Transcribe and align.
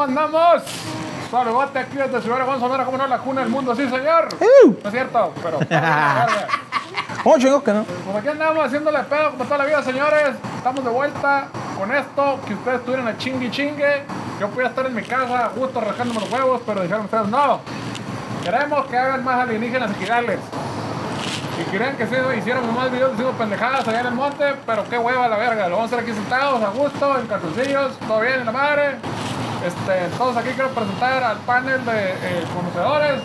¿Cómo 0.00 0.08
andamos? 0.08 0.62
Saludote 1.30 1.78
aquí 1.78 1.98
desde 1.98 2.22
Ciudad 2.22 2.46
Juan 2.46 2.58
Sonora, 2.58 2.86
como 2.86 2.96
no, 2.96 3.06
la 3.06 3.18
cuna 3.18 3.42
del 3.42 3.50
mundo, 3.50 3.76
sí, 3.76 3.86
señor. 3.86 4.28
No 4.82 4.88
es 4.88 4.90
cierto, 4.90 5.34
pero... 5.42 5.58
¿Cómo 7.22 7.38
chingos 7.38 7.62
que 7.62 7.74
no? 7.74 7.84
Pues 7.84 8.16
aquí 8.16 8.28
andamos 8.28 8.64
haciéndole 8.64 8.98
pedo 9.00 9.32
como 9.32 9.44
toda 9.44 9.58
la 9.58 9.66
vida, 9.66 9.82
señores. 9.82 10.36
Estamos 10.56 10.82
de 10.82 10.90
vuelta 10.90 11.48
con 11.78 11.94
esto, 11.94 12.40
que 12.46 12.54
ustedes 12.54 12.78
estuvieran 12.78 13.08
a 13.08 13.18
chingue 13.18 13.50
chingue. 13.50 14.04
Yo 14.40 14.48
podía 14.48 14.68
estar 14.68 14.86
en 14.86 14.94
mi 14.94 15.02
casa, 15.02 15.44
a 15.44 15.48
gusto, 15.48 15.82
rascándome 15.82 16.20
los 16.20 16.32
huevos, 16.32 16.62
pero 16.64 16.80
dijeron 16.80 17.04
ustedes 17.04 17.28
no. 17.28 17.60
Queremos 18.42 18.86
que 18.86 18.96
hagan 18.96 19.22
más 19.22 19.40
alienígenas 19.40 19.90
ejidales. 19.90 20.40
Y 21.60 21.70
querían 21.70 21.98
que 21.98 22.06
sí, 22.06 22.14
hiciéramos 22.38 22.74
más 22.74 22.90
videos 22.90 23.10
diciendo 23.10 23.36
pendejadas 23.36 23.86
allá 23.86 24.00
en 24.00 24.06
el 24.06 24.14
monte, 24.14 24.54
pero 24.64 24.82
qué 24.88 24.96
hueva 24.96 25.28
la 25.28 25.36
verga. 25.36 25.68
Lo 25.68 25.76
vamos 25.76 25.92
a 25.92 25.96
hacer 25.96 26.08
aquí 26.08 26.16
sentados, 26.16 26.62
a 26.62 26.70
gusto, 26.70 27.18
en 27.18 27.26
calzoncillos, 27.26 27.98
todo 27.98 28.20
bien, 28.20 28.40
en 28.40 28.46
la 28.46 28.52
madre. 28.52 28.96
Este, 29.64 30.16
todos 30.16 30.36
aquí 30.36 30.50
quiero 30.54 30.70
presentar 30.70 31.22
al 31.22 31.36
panel 31.38 31.84
de 31.84 32.10
eh, 32.12 32.44
conocedores, 32.54 33.20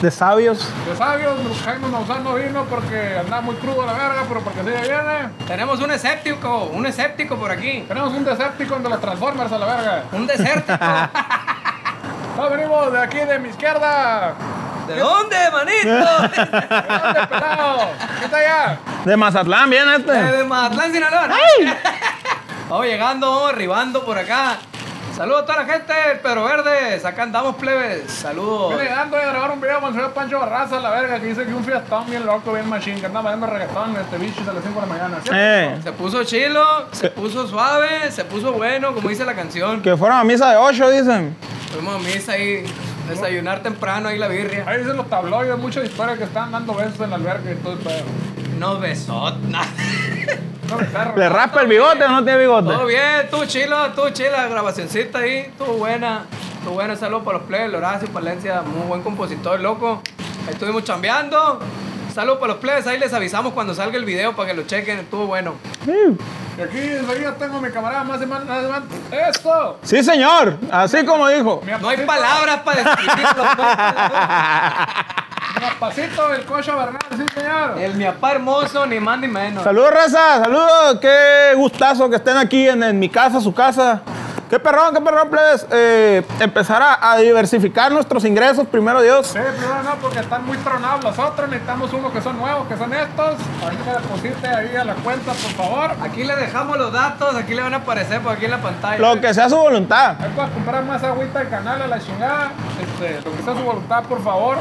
De 0.00 0.10
sabios. 0.10 0.68
de 0.86 0.96
sabios. 0.96 1.36
Jaime 1.64 1.88
Maussan 1.88 2.22
no 2.22 2.34
vino 2.34 2.64
porque 2.66 3.16
andaba 3.18 3.42
muy 3.42 3.56
crudo 3.56 3.84
la 3.84 3.92
verga, 3.94 4.24
pero 4.28 4.40
porque 4.40 4.60
ya 4.64 4.80
viene. 4.82 5.30
Tenemos 5.48 5.80
un 5.80 5.90
escéptico, 5.90 6.70
un 6.72 6.86
escéptico 6.86 7.36
por 7.36 7.50
aquí. 7.50 7.84
Tenemos 7.88 8.12
un 8.12 8.24
Decepticon 8.24 8.82
de 8.84 8.88
los 8.88 9.00
Transformers 9.00 9.50
a 9.52 9.58
la 9.58 9.66
verga. 9.66 10.04
Un 10.12 10.26
desértico. 10.28 10.78
Todos 12.36 12.50
venimos 12.52 12.92
de 12.92 12.98
aquí, 13.00 13.18
de 13.18 13.38
mi 13.40 13.48
izquierda. 13.48 14.34
¿De 14.86 14.98
dónde, 14.98 15.36
manito? 15.52 15.88
¿De 15.88 16.86
dónde, 16.86 17.26
pelado? 17.28 17.78
¿Qué 18.18 18.24
está 18.24 18.36
allá? 18.36 18.78
De 19.04 19.16
Mazatlán, 19.16 19.68
bien 19.70 19.88
este. 19.88 20.12
De 20.12 20.44
Mazatlán, 20.44 20.92
Sinaloa. 20.92 21.26
¿no? 21.28 21.34
Vamos 22.70 22.86
llegando, 22.86 23.28
vamos 23.32 23.52
arribando 23.52 24.04
por 24.04 24.16
acá. 24.16 24.56
Saludos 25.20 25.42
a 25.42 25.44
toda 25.44 25.58
la 25.58 25.70
gente 25.70 25.92
del 25.92 26.18
Pedro 26.20 26.44
Verdes. 26.44 27.04
Acá 27.04 27.24
andamos, 27.24 27.56
plebes. 27.56 28.10
Saludos. 28.10 28.70
Vine 28.70 28.84
llegando 28.84 29.18
a 29.18 29.20
grabar 29.20 29.50
un 29.50 29.60
video 29.60 29.78
con 29.78 29.90
el 29.90 29.94
señor 29.94 30.12
Pancho 30.14 30.38
Barraza, 30.38 30.80
la 30.80 30.88
verga, 30.88 31.20
que 31.20 31.26
dice 31.26 31.44
que 31.44 31.52
un 31.52 31.62
fiestón 31.62 32.08
bien 32.08 32.24
loco, 32.24 32.54
bien 32.54 32.66
machine, 32.66 32.98
que 32.98 33.04
anda 33.04 33.20
bailando 33.20 33.46
reggaetón 33.46 33.94
este 33.96 34.16
bicho 34.16 34.40
a 34.48 34.54
las 34.54 34.64
5 34.64 34.80
de 34.80 34.86
la 34.86 34.86
mañana. 34.86 35.18
¿cierto? 35.20 35.32
Eh, 35.38 35.78
Se 35.82 35.92
puso 35.92 36.24
chilo, 36.24 36.64
se 36.92 37.10
puso 37.10 37.46
suave, 37.46 38.10
se 38.10 38.24
puso 38.24 38.54
bueno, 38.54 38.94
como 38.94 39.10
dice 39.10 39.26
la 39.26 39.34
canción. 39.34 39.82
que 39.82 39.94
fueron 39.94 40.16
a 40.16 40.24
misa 40.24 40.52
de 40.52 40.56
8, 40.56 40.90
dicen. 40.90 41.36
Fuimos 41.70 41.96
a 41.96 41.98
misa 41.98 42.32
ahí, 42.32 42.64
desayunar 43.06 43.62
temprano 43.62 44.08
ahí 44.08 44.16
la 44.16 44.28
birria. 44.28 44.64
Ahí 44.66 44.78
dicen 44.78 44.96
los 44.96 45.10
tabloides, 45.10 45.58
muchas 45.58 45.84
historias 45.84 46.16
que 46.16 46.24
están 46.24 46.50
dando 46.50 46.72
besos 46.72 46.98
en 46.98 47.10
la 47.10 47.16
alberca 47.16 47.52
y 47.52 47.56
todo 47.56 47.74
el 47.74 47.78
pedo. 47.80 48.04
No 48.60 48.78
besot, 48.78 49.38
nada. 49.48 49.66
No, 50.68 50.76
perro. 50.76 51.16
¿Le 51.16 51.30
raspa 51.30 51.62
el 51.62 51.66
bigote 51.66 52.04
o 52.04 52.08
no 52.10 52.22
tiene 52.22 52.40
bigote? 52.40 52.68
Todo 52.68 52.84
bien, 52.84 53.26
tú 53.30 53.46
chilo, 53.46 53.90
tú 53.92 54.10
chila, 54.10 54.48
grabacioncita 54.48 55.20
ahí, 55.20 55.38
estuvo 55.38 55.78
buena, 55.78 56.26
estuvo 56.58 56.74
buena, 56.74 56.94
saludos 56.94 57.22
para 57.24 57.38
los 57.38 57.46
plebes, 57.46 57.72
Horacio 57.72 58.08
Palencia, 58.10 58.60
muy 58.60 58.86
buen 58.86 59.02
compositor, 59.02 59.58
loco. 59.60 60.02
Ahí 60.46 60.52
estuvimos 60.52 60.84
chambeando. 60.84 61.58
Saludos 62.12 62.38
para 62.38 62.52
los 62.52 62.60
plebes, 62.60 62.86
ahí 62.86 62.98
les 62.98 63.14
avisamos 63.14 63.54
cuando 63.54 63.72
salga 63.72 63.96
el 63.96 64.04
video 64.04 64.36
para 64.36 64.50
que 64.50 64.54
lo 64.54 64.64
chequen, 64.64 64.98
estuvo 64.98 65.26
bueno. 65.26 65.54
Y 66.60 66.62
aquí 66.62 66.78
enseguida 66.78 67.34
tengo 67.36 67.56
a 67.56 67.60
mi 67.62 67.70
camarada 67.70 68.04
más 68.04 68.20
de 68.20 68.26
más, 68.26 68.44
más 68.44 68.62
de 68.62 68.68
más. 68.68 68.82
¡Esto! 69.30 69.78
Sí, 69.82 70.02
señor. 70.02 70.58
Así 70.70 71.06
como 71.06 71.26
dijo. 71.28 71.62
Mi 71.64 71.72
No 71.72 71.88
hay 71.88 72.04
palabras 72.04 72.60
para 72.60 72.82
describirlo. 72.84 73.44
Mi 75.58 75.66
apacito, 75.66 76.34
el 76.34 76.44
cocho 76.44 76.76
Bernal, 76.76 77.00
sí, 77.16 77.24
señor. 77.34 77.78
el 77.78 77.94
mi 77.94 78.04
apá 78.04 78.32
hermoso, 78.32 78.86
ni 78.86 78.98
más 79.00 79.18
ni 79.18 79.28
menos. 79.28 79.62
Saludos, 79.64 79.90
raza. 79.92 80.40
Saludos. 80.44 80.98
Qué 81.00 81.52
gustazo 81.56 82.08
que 82.10 82.16
estén 82.16 82.36
aquí 82.36 82.68
en, 82.68 82.82
en 82.82 82.98
mi 82.98 83.08
casa, 83.08 83.40
su 83.40 83.52
casa. 83.54 84.02
Qué 84.50 84.58
perrón, 84.58 84.92
qué 84.92 85.00
perrón, 85.00 85.30
plebes. 85.30 85.64
Eh, 85.70 86.26
empezar 86.40 86.82
a, 86.82 87.12
a 87.12 87.16
diversificar 87.18 87.92
nuestros 87.92 88.24
ingresos, 88.24 88.66
primero 88.66 89.00
Dios. 89.00 89.28
Sí, 89.28 89.38
primero 89.38 89.82
no, 89.84 89.94
porque 90.02 90.18
están 90.18 90.44
muy 90.44 90.56
tronados 90.58 91.04
los 91.04 91.16
otros. 91.18 91.48
Necesitamos 91.48 91.92
unos 91.92 92.10
que 92.12 92.20
son 92.20 92.36
nuevos, 92.36 92.66
que 92.66 92.76
son 92.76 92.92
estos. 92.92 93.36
Ahí 93.68 93.78
me 93.86 93.92
deposite 93.92 94.48
ahí 94.48 94.74
a 94.74 94.84
la 94.84 94.94
cuenta, 94.94 95.32
por 95.32 95.52
favor. 95.52 95.92
Aquí 96.02 96.24
le 96.24 96.34
dejamos 96.34 96.49
los 96.76 96.92
datos, 96.92 97.34
aquí 97.34 97.54
le 97.54 97.62
van 97.62 97.74
a 97.74 97.78
aparecer 97.78 98.20
por 98.20 98.32
aquí 98.32 98.44
en 98.44 98.50
la 98.52 98.60
pantalla. 98.60 98.98
Lo 98.98 99.20
que 99.20 99.32
sea 99.34 99.48
su 99.48 99.56
voluntad. 99.56 100.16
Ahí 100.20 100.32
puedes 100.34 100.50
comprar 100.50 100.84
más 100.84 101.02
agüita 101.02 101.38
del 101.40 101.48
canal 101.48 101.82
a 101.82 101.86
la 101.86 102.00
chingada. 102.00 102.52
Este, 102.80 103.20
lo 103.24 103.36
que 103.36 103.42
sea 103.42 103.54
su 103.54 103.62
voluntad, 103.62 104.02
por 104.04 104.22
favor. 104.22 104.58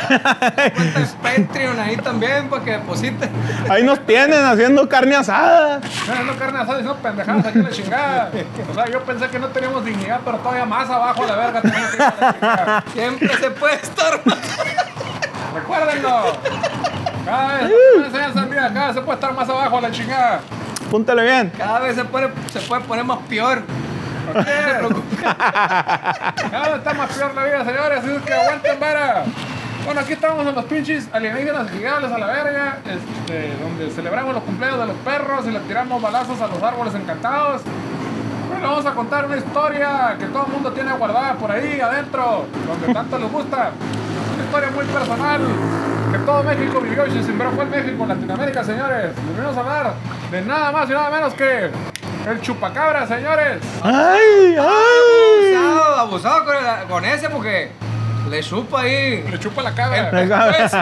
Cuenta 0.10 1.00
en 1.00 1.46
Patreon 1.46 1.78
ahí 1.78 1.96
también 1.96 2.48
para 2.48 2.64
que 2.64 2.72
depositen. 2.72 3.30
Ahí 3.68 3.82
nos 3.82 4.04
tienen 4.06 4.44
haciendo 4.44 4.88
carne 4.88 5.16
asada. 5.16 5.80
No, 6.06 6.24
no 6.24 6.38
carne 6.38 6.58
asada, 6.60 6.78
diciendo 6.78 7.02
pendejadas 7.02 7.46
aquí 7.46 7.58
la 7.58 7.70
chingada. 7.70 8.30
O 8.70 8.74
sea, 8.74 8.86
yo 8.86 9.02
pensé 9.02 9.28
que 9.28 9.38
no 9.38 9.48
teníamos 9.48 9.84
dignidad, 9.84 10.20
pero 10.24 10.38
todavía 10.38 10.64
más 10.64 10.88
abajo 10.88 11.26
la 11.26 11.36
verga 11.36 11.60
tenemos 11.60 11.90
que 11.90 11.98
la 11.98 12.32
chingada. 12.32 12.84
Siempre 12.92 13.36
se 13.36 13.50
puede 13.50 13.74
estar 13.74 14.20
más. 14.24 14.38
Recuérdenlo. 15.54 16.36
Cada 17.24 17.58
vez, 17.58 17.70
vez 18.12 18.12
se 18.12 18.94
se 18.94 19.00
puede 19.00 19.14
estar 19.14 19.34
más 19.34 19.48
abajo 19.48 19.78
a 19.78 19.80
la 19.80 19.90
chingada. 19.90 20.40
Púntele 20.90 21.22
bien. 21.22 21.52
Cada 21.56 21.78
vez 21.78 21.94
se 21.94 22.04
puede, 22.04 22.30
se 22.52 22.60
puede 22.60 22.82
poner 22.82 23.04
más 23.04 23.18
peor. 23.28 23.62
¿Por 24.32 24.44
qué? 24.44 24.50
Cada 26.50 26.68
vez 26.68 26.78
está 26.78 26.94
más 26.94 27.12
peor 27.12 27.34
la 27.34 27.44
vida, 27.44 27.64
señores, 27.64 27.98
así 28.00 28.10
es 28.10 28.22
que 28.22 28.34
aguanten, 28.34 28.80
vara. 28.80 29.24
Bueno, 29.84 30.00
aquí 30.00 30.12
estamos 30.12 30.46
en 30.46 30.54
los 30.54 30.64
pinches 30.64 31.08
alienígenas 31.12 31.70
gigantes 31.70 32.10
a 32.10 32.18
la 32.18 32.26
verga, 32.26 32.78
este, 32.84 33.56
donde 33.62 33.90
celebramos 33.90 34.34
los 34.34 34.42
cumpleaños 34.42 34.80
de 34.80 34.86
los 34.86 34.96
perros 34.96 35.46
y 35.46 35.52
le 35.52 35.60
tiramos 35.60 36.02
balazos 36.02 36.40
a 36.40 36.48
los 36.48 36.62
árboles 36.62 36.94
encantados. 36.94 37.62
Bueno, 38.48 38.68
vamos 38.68 38.86
a 38.86 38.92
contar 38.92 39.26
una 39.26 39.36
historia 39.36 40.16
que 40.18 40.26
todo 40.26 40.46
el 40.46 40.52
mundo 40.52 40.72
tiene 40.72 40.92
guardada 40.92 41.34
por 41.34 41.52
ahí 41.52 41.80
adentro, 41.80 42.46
donde 42.66 42.92
tanto 42.92 43.18
les 43.18 43.30
gusta. 43.30 43.70
Una 44.34 44.44
historia 44.44 44.70
muy 44.70 44.84
personal 44.86 45.40
todo 46.26 46.42
México 46.42 46.80
vivió 46.80 47.06
y 47.06 47.10
se 47.12 47.22
sembró 47.24 47.50
fue 47.52 47.64
en 47.64 47.70
México, 47.70 48.02
en 48.02 48.08
Latinoamérica, 48.08 48.64
señores. 48.64 49.10
Les 49.16 49.36
venimos 49.36 49.56
a 49.56 49.60
hablar 49.60 49.94
de 50.30 50.42
nada 50.42 50.72
más 50.72 50.88
y 50.88 50.92
nada 50.92 51.10
menos 51.10 51.34
que 51.34 51.70
el 52.28 52.40
chupacabra, 52.40 53.06
señores. 53.06 53.62
¡Ay, 53.82 54.56
ay! 54.58 55.54
Abusado, 55.54 55.96
abusado 56.00 56.44
con, 56.44 56.54
el- 56.56 56.86
con 56.88 57.04
ese 57.04 57.28
porque 57.30 57.70
le 58.28 58.42
chupa 58.42 58.82
ahí. 58.82 59.24
Le 59.30 59.38
chupa 59.38 59.62
la 59.62 59.74
cabra. 59.74 60.10
El 60.10 60.28
pescuezo. 60.28 60.78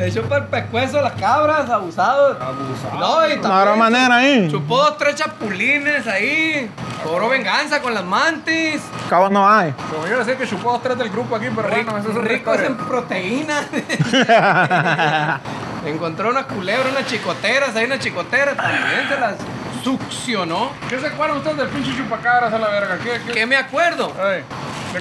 Le 0.00 0.10
chupa 0.10 0.38
el 0.38 0.44
pescuezo 0.44 0.98
a 1.00 1.02
las 1.02 1.12
cabras, 1.12 1.68
abusados. 1.68 2.38
Abusado. 2.40 2.98
No, 2.98 3.28
y 3.28 3.36
No 3.36 3.42
también 3.42 3.78
manera 3.78 4.16
ahí. 4.16 4.48
chupó 4.50 4.78
dos, 4.78 4.96
tres 4.96 5.14
chapulines 5.16 6.06
ahí. 6.06 6.70
Cobró 7.04 7.28
venganza 7.28 7.82
con 7.82 7.92
las 7.92 8.02
mantis. 8.02 8.80
Cabo 9.10 9.28
no 9.28 9.46
hay. 9.46 9.72
Como 9.90 10.06
yo 10.06 10.16
decía 10.20 10.38
que 10.38 10.48
chupó 10.48 10.72
dos, 10.72 10.82
tres 10.82 10.96
del 10.96 11.10
grupo 11.10 11.36
aquí, 11.36 11.48
pero 11.54 11.68
bueno, 11.68 11.98
eso 11.98 12.12
es 12.12 12.16
Ricos 12.16 12.60
en 12.60 12.78
proteínas. 12.78 13.66
Encontró 15.84 16.30
unas 16.30 16.46
culebras, 16.46 16.92
unas 16.92 17.04
chicoteras, 17.04 17.76
ahí 17.76 17.84
unas 17.84 17.98
chicoteras, 17.98 18.56
también 18.56 19.06
se 19.06 19.20
las 19.20 19.34
succionó. 19.82 20.70
¿Qué 20.88 20.98
se 20.98 21.06
acuerdan 21.06 21.38
ustedes 21.38 21.56
del 21.58 21.68
pinche 21.68 21.96
chupacabras 21.96 22.52
a 22.52 22.58
la 22.58 22.68
verga? 22.68 22.98
¿Qué, 23.02 23.20
qué? 23.26 23.32
¿Qué 23.32 23.46
me 23.46 23.56
acuerdo? 23.56 24.12
Ay, 24.22 24.44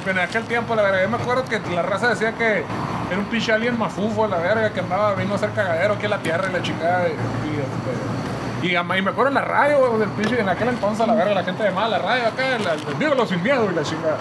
de 0.03 0.11
en 0.11 0.19
aquel 0.19 0.43
tiempo, 0.45 0.75
la 0.75 0.83
verga, 0.83 1.01
yo 1.01 1.09
me 1.09 1.17
acuerdo 1.17 1.45
que 1.45 1.59
la 1.73 1.81
raza 1.81 2.09
decía 2.09 2.33
que 2.33 2.63
era 3.09 3.17
un 3.19 3.25
pinche 3.25 3.51
alien 3.51 3.77
mafufo, 3.77 4.27
la 4.27 4.37
verga, 4.37 4.71
que 4.71 4.79
andaba, 4.81 5.13
vino 5.15 5.33
a 5.33 5.35
hacer 5.37 5.49
cagadero 5.51 5.95
aquí 5.95 6.05
a 6.05 6.09
la 6.09 6.19
tierra 6.19 6.47
y 6.49 6.53
la 6.53 6.61
chingada. 6.61 7.07
Y, 7.07 7.11
y, 7.11 7.15
este, 7.59 8.67
y, 8.67 8.75
ama- 8.75 8.97
y 8.97 9.01
me 9.01 9.11
acuerdo 9.11 9.29
en 9.29 9.35
la 9.35 9.41
radio, 9.41 9.79
güey, 9.79 9.99
del 9.99 10.09
pinche, 10.09 10.39
en 10.39 10.47
aquel 10.49 10.69
entonces, 10.69 11.07
la 11.07 11.13
verga, 11.15 11.33
la 11.33 11.43
gente 11.43 11.67
a 11.67 11.87
la 11.87 11.97
radio 11.97 12.27
acá, 12.27 12.43
la, 12.63 12.73
el 12.73 12.99
Diego 12.99 13.15
los 13.15 13.29
sin 13.29 13.41
miedo 13.41 13.67
y 13.71 13.73
la 13.75 13.81
chingada. 13.83 14.17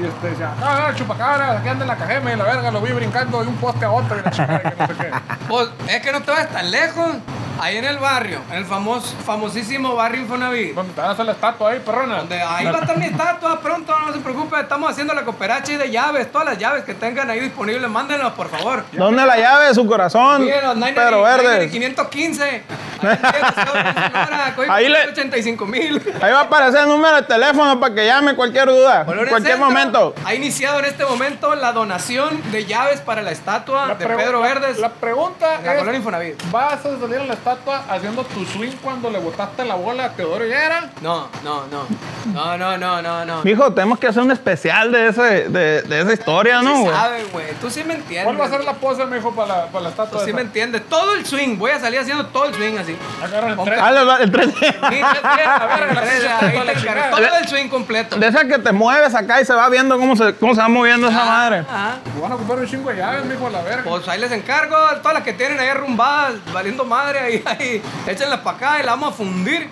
Y 0.00 0.04
este 0.04 0.28
decía, 0.30 0.52
no, 0.60 0.94
chupacabras, 0.94 1.58
aquí 1.58 1.68
anda 1.68 1.84
en 1.84 1.88
la 1.88 1.96
cajeme, 1.96 2.36
la 2.36 2.44
verga, 2.44 2.70
lo 2.70 2.80
vi 2.82 2.92
brincando 2.92 3.40
de 3.42 3.48
un 3.48 3.56
poste 3.56 3.84
a 3.84 3.90
otro 3.90 4.16
y 4.18 4.22
la 4.22 4.30
chingada, 4.30 4.60
que 4.60 4.74
no 4.78 4.86
sé 4.88 4.94
qué. 4.94 5.10
Pues, 5.48 5.68
es 5.88 6.02
que 6.02 6.12
no 6.12 6.20
te 6.22 6.30
vayas 6.30 6.50
tan 6.50 6.70
lejos. 6.70 7.16
Ahí 7.60 7.76
en 7.76 7.84
el 7.84 7.98
barrio, 7.98 8.40
en 8.50 8.58
el 8.58 8.64
famoso, 8.64 9.16
famosísimo 9.26 9.96
barrio 9.96 10.20
Infonavit. 10.20 10.74
¿Dónde 10.74 10.92
te 10.94 11.00
van 11.00 11.10
a 11.10 11.12
hacer 11.12 11.26
la 11.26 11.32
estatua 11.32 11.70
ahí, 11.72 11.80
perrona? 11.84 12.18
Donde 12.18 12.40
ahí 12.40 12.66
va 12.66 12.78
a 12.78 12.80
estar 12.82 12.96
mi 12.96 13.06
estatua 13.06 13.60
pronto, 13.60 13.98
no 13.98 14.12
se 14.12 14.20
preocupe. 14.20 14.60
Estamos 14.60 14.90
haciendo 14.90 15.12
la 15.12 15.24
cooperacha 15.24 15.76
de 15.76 15.90
llaves. 15.90 16.30
Todas 16.30 16.46
las 16.46 16.58
llaves 16.58 16.84
que 16.84 16.94
tengan 16.94 17.28
ahí 17.30 17.40
disponibles, 17.40 17.90
mándenlas, 17.90 18.32
por 18.32 18.48
favor. 18.48 18.84
¿Dónde 18.92 19.26
la 19.26 19.36
llave 19.36 19.66
de 19.66 19.74
su 19.74 19.84
corazón? 19.86 20.44
Mírenos, 20.44 20.76
Pero 20.94 21.22
verde. 21.22 21.68
515. 21.68 22.62
Ahí, 23.00 24.68
Ahí 24.68 24.88
le- 24.88 25.08
85 25.10 25.66
mil. 25.66 26.02
Ahí 26.20 26.32
va 26.32 26.40
a 26.40 26.42
aparecer 26.42 26.82
el 26.82 26.88
número 26.88 27.16
de 27.16 27.22
teléfono 27.22 27.78
para 27.78 27.94
que 27.94 28.04
llame 28.06 28.34
cualquier 28.34 28.66
duda. 28.66 29.04
En 29.08 29.28
cualquier 29.28 29.58
momento. 29.58 30.14
Ha 30.24 30.34
iniciado 30.34 30.78
en 30.80 30.84
este 30.86 31.04
momento 31.04 31.54
la 31.54 31.72
donación 31.72 32.40
de 32.50 32.66
llaves 32.66 33.00
para 33.00 33.22
la 33.22 33.30
estatua 33.30 33.94
de 33.94 34.06
Pedro 34.06 34.40
Verdes. 34.40 34.78
La 34.78 34.90
pregunta 34.90 35.60
la 35.64 35.74
es. 36.22 36.36
¿vas 36.50 36.72
a 36.74 36.82
salir 36.82 37.16
en 37.18 37.28
la 37.28 37.34
estatua 37.34 37.47
haciendo 37.88 38.24
tu 38.24 38.44
swing 38.44 38.72
cuando 38.82 39.10
le 39.10 39.18
botaste 39.18 39.64
la 39.64 39.74
bola 39.74 40.06
a 40.06 40.12
Teodoro 40.12 40.44
Higuera? 40.44 40.92
No, 41.00 41.28
no, 41.42 41.66
no. 41.66 41.86
No, 42.32 42.56
no, 42.58 42.76
no, 42.78 43.02
no, 43.02 43.24
no. 43.24 43.42
Mijo, 43.44 43.72
tenemos 43.72 43.98
que 43.98 44.06
hacer 44.08 44.22
un 44.22 44.30
especial 44.30 44.92
de, 44.92 45.08
ese, 45.08 45.48
de, 45.48 45.82
de 45.82 46.00
esa 46.00 46.12
historia, 46.12 46.62
¿no? 46.62 46.76
Sí 46.76 46.82
güey? 46.82 46.94
sabes, 46.94 47.32
güey. 47.32 47.46
Tú 47.60 47.70
sí 47.70 47.82
me 47.84 47.94
entiendes. 47.94 48.24
¿Cuál 48.24 48.40
va 48.40 48.44
a 48.46 48.50
ser 48.50 48.64
la 48.64 48.74
pose, 48.74 49.04
mijo, 49.06 49.32
para 49.32 49.48
la, 49.48 49.66
para 49.66 49.84
la 49.84 49.90
Tú 49.90 50.02
estatua? 50.02 50.20
sí 50.24 50.30
esa? 50.30 50.36
me 50.36 50.42
entiendes. 50.42 50.82
Todo 50.88 51.14
el 51.14 51.24
swing. 51.26 51.56
Voy 51.58 51.70
a 51.70 51.80
salir 51.80 52.00
haciendo 52.00 52.26
todo 52.26 52.44
el 52.46 52.54
swing 52.54 52.76
así. 52.78 52.96
Agarra 53.22 53.48
el 53.50 53.56
Con- 53.56 53.64
tren. 53.64 53.78
Ah, 53.80 54.18
el 54.20 54.32
tren- 54.32 54.54
Sí, 54.58 54.64
a 54.68 54.90
ver, 54.90 55.94
la 55.94 56.00
ahí 56.00 56.66
te 56.66 56.72
encargo. 56.80 57.16
Todo 57.16 57.36
el 57.40 57.48
swing 57.48 57.68
completo. 57.68 58.16
De 58.16 58.26
esa 58.28 58.44
que 58.46 58.58
te 58.58 58.72
mueves 58.72 59.14
acá 59.14 59.40
y 59.40 59.44
se 59.44 59.54
va 59.54 59.68
viendo 59.68 59.98
cómo 59.98 60.16
se, 60.16 60.34
cómo 60.34 60.54
se 60.54 60.60
va 60.60 60.68
moviendo 60.68 61.08
esa 61.08 61.24
madre. 61.24 61.58
Ajá. 61.60 61.96
Van 62.20 62.32
a 62.32 62.34
ocupar 62.34 62.58
un 62.58 62.66
chingo 62.66 62.90
de 62.90 62.96
llaves, 62.96 63.24
mijo, 63.24 63.46
a 63.46 63.50
la 63.50 63.62
verga. 63.62 63.82
Pues 63.84 64.06
ahí 64.08 64.20
les 64.20 64.32
encargo, 64.32 64.76
todas 65.02 65.14
las 65.14 65.22
que 65.22 65.32
tienen 65.32 65.58
ahí 65.60 65.68
arrumbadas, 65.68 66.34
valiendo 66.52 66.84
madre, 66.84 67.18
ahí, 67.20 67.42
ahí, 67.46 67.82
échenlas 68.06 68.40
para 68.40 68.56
acá 68.56 68.80
y 68.80 68.84
la 68.84 68.92
vamos 68.92 69.14
a 69.14 69.16
fundir. 69.16 69.68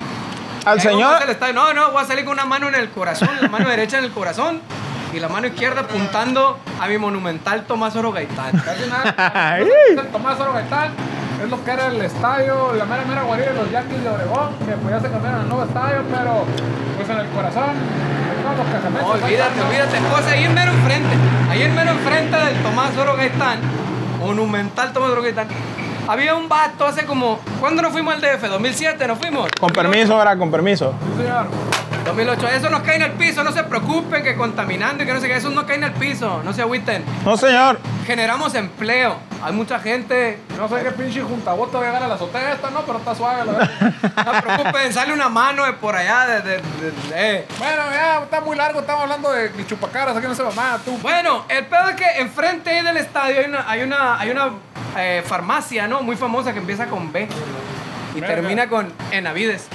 Al 0.66 0.80
señor. 0.80 1.22
No, 1.54 1.72
no, 1.72 1.92
voy 1.92 2.02
a 2.02 2.06
salir 2.06 2.24
con 2.24 2.34
una 2.34 2.44
mano 2.44 2.66
en 2.68 2.74
el 2.74 2.90
corazón, 2.90 3.30
la 3.40 3.48
mano 3.48 3.68
derecha 3.68 3.98
en 3.98 4.04
el 4.04 4.10
corazón 4.10 4.60
y 5.14 5.20
la 5.20 5.28
mano 5.28 5.46
izquierda 5.46 5.82
apuntando 5.82 6.58
a 6.80 6.88
mi 6.88 6.98
monumental 6.98 7.64
Tomás 7.64 7.94
Oro 7.94 8.10
Gaitán. 8.10 8.50
Tomás 10.12 10.40
Oro 10.40 10.52
Gaitán 10.52 10.90
es 11.40 11.48
lo 11.48 11.62
que 11.64 11.70
era 11.70 11.86
el 11.86 12.00
estadio, 12.00 12.74
la 12.74 12.84
mera 12.84 13.04
mera 13.04 13.22
guarida 13.22 13.52
de 13.52 13.54
los 13.54 13.70
Yankees 13.70 14.02
de 14.02 14.08
Obregón, 14.08 14.56
que 14.58 14.72
pues 14.72 14.90
ya 14.90 15.00
se 15.00 15.08
cambiaron 15.08 15.42
al 15.42 15.48
nuevo 15.48 15.64
estadio, 15.64 16.02
pero 16.10 16.44
pues 16.96 17.08
en 17.08 17.18
el 17.18 17.28
corazón, 17.28 17.70
todos 18.42 18.58
los 18.58 18.66
casamentos. 18.66 19.20
No, 19.20 19.24
olvídate, 19.24 19.60
olvídate. 19.62 19.98
Pues 20.10 20.26
ahí 20.26 20.44
en 20.44 20.54
mero 20.54 20.72
enfrente, 20.72 21.16
ahí 21.48 21.62
en 21.62 21.74
mero 21.76 21.90
enfrente 21.92 22.36
del 22.36 22.62
Tomás 22.64 22.96
Oro 22.96 23.16
Gaitán, 23.16 23.60
monumental 24.18 24.92
Tomás 24.92 25.10
Oro 25.10 25.22
Gaitán, 25.22 25.46
había 26.08 26.34
un 26.34 26.48
vato 26.48 26.86
hace 26.86 27.04
como, 27.04 27.38
¿cuándo 27.60 27.82
nos 27.82 27.92
fuimos 27.92 28.14
al 28.14 28.20
DF? 28.20 28.44
¿2007 28.44 29.06
nos 29.06 29.18
fuimos? 29.18 29.50
con 29.58 29.70
permiso, 29.70 30.14
ahora, 30.16 30.36
con 30.36 30.50
permiso. 30.50 30.94
Sí, 31.16 31.22
señor. 31.22 31.46
2008, 32.06 32.48
eso 32.48 32.70
no 32.70 32.82
cae 32.82 32.96
en 32.96 33.02
el 33.02 33.12
piso, 33.12 33.42
no 33.44 33.52
se 33.52 33.62
preocupen 33.64 34.22
que 34.22 34.34
contaminando 34.36 35.02
y 35.02 35.06
que 35.06 35.12
no 35.12 35.20
sé 35.20 35.28
qué, 35.28 35.36
eso 35.36 35.50
no 35.50 35.66
cae 35.66 35.76
en 35.76 35.84
el 35.84 35.92
piso, 35.92 36.40
no 36.44 36.52
se 36.52 36.62
agüiten. 36.62 37.04
No, 37.24 37.36
señor. 37.36 37.78
Generamos 38.06 38.54
empleo, 38.54 39.16
hay 39.42 39.52
mucha 39.52 39.78
gente, 39.80 40.38
No 40.56 40.68
sé 40.68 40.76
qué 40.82 40.90
pinche 40.92 41.20
juntaboto 41.22 41.78
va 41.78 41.84
a 41.84 41.86
llegar 41.88 42.02
a 42.04 42.08
la 42.08 42.14
azotea 42.14 42.52
esta, 42.52 42.70
no, 42.70 42.82
pero 42.82 42.98
está 42.98 43.14
suave 43.14 43.44
la 43.44 43.52
verdad. 43.52 43.70
no 44.24 44.34
se 44.34 44.42
preocupen, 44.42 44.92
sale 44.92 45.12
una 45.12 45.28
mano 45.28 45.64
de 45.64 45.72
por 45.74 45.96
allá, 45.96 46.26
de, 46.26 46.40
de- 46.42 46.56
de- 46.58 46.90
de- 46.90 47.38
eh. 47.38 47.46
Bueno, 47.58 47.82
ya 47.92 48.20
está 48.22 48.40
muy 48.40 48.56
largo, 48.56 48.80
estamos 48.80 49.02
hablando 49.02 49.32
de 49.32 49.50
mi 49.50 49.66
chupacaras, 49.66 50.16
aquí 50.16 50.26
no 50.26 50.34
se 50.34 50.42
mamá, 50.44 50.78
tú. 50.84 50.96
Bueno, 50.98 51.44
el 51.48 51.66
pedo 51.66 51.88
es 51.90 51.96
que 51.96 52.06
enfrente 52.20 52.70
ahí 52.70 52.84
del 52.84 52.96
estadio 52.98 53.40
hay 53.40 53.46
una, 53.46 53.68
hay 53.70 53.82
una, 53.82 54.18
hay 54.20 54.30
una 54.30 54.50
eh, 54.96 55.22
farmacia, 55.26 55.88
¿no? 55.88 56.02
Muy 56.02 56.16
famosa 56.16 56.52
que 56.52 56.60
empieza 56.60 56.86
con 56.86 57.12
B 57.12 57.28
y 58.14 58.20
termina 58.20 58.68
con 58.68 58.92
Enavides. 59.10 59.66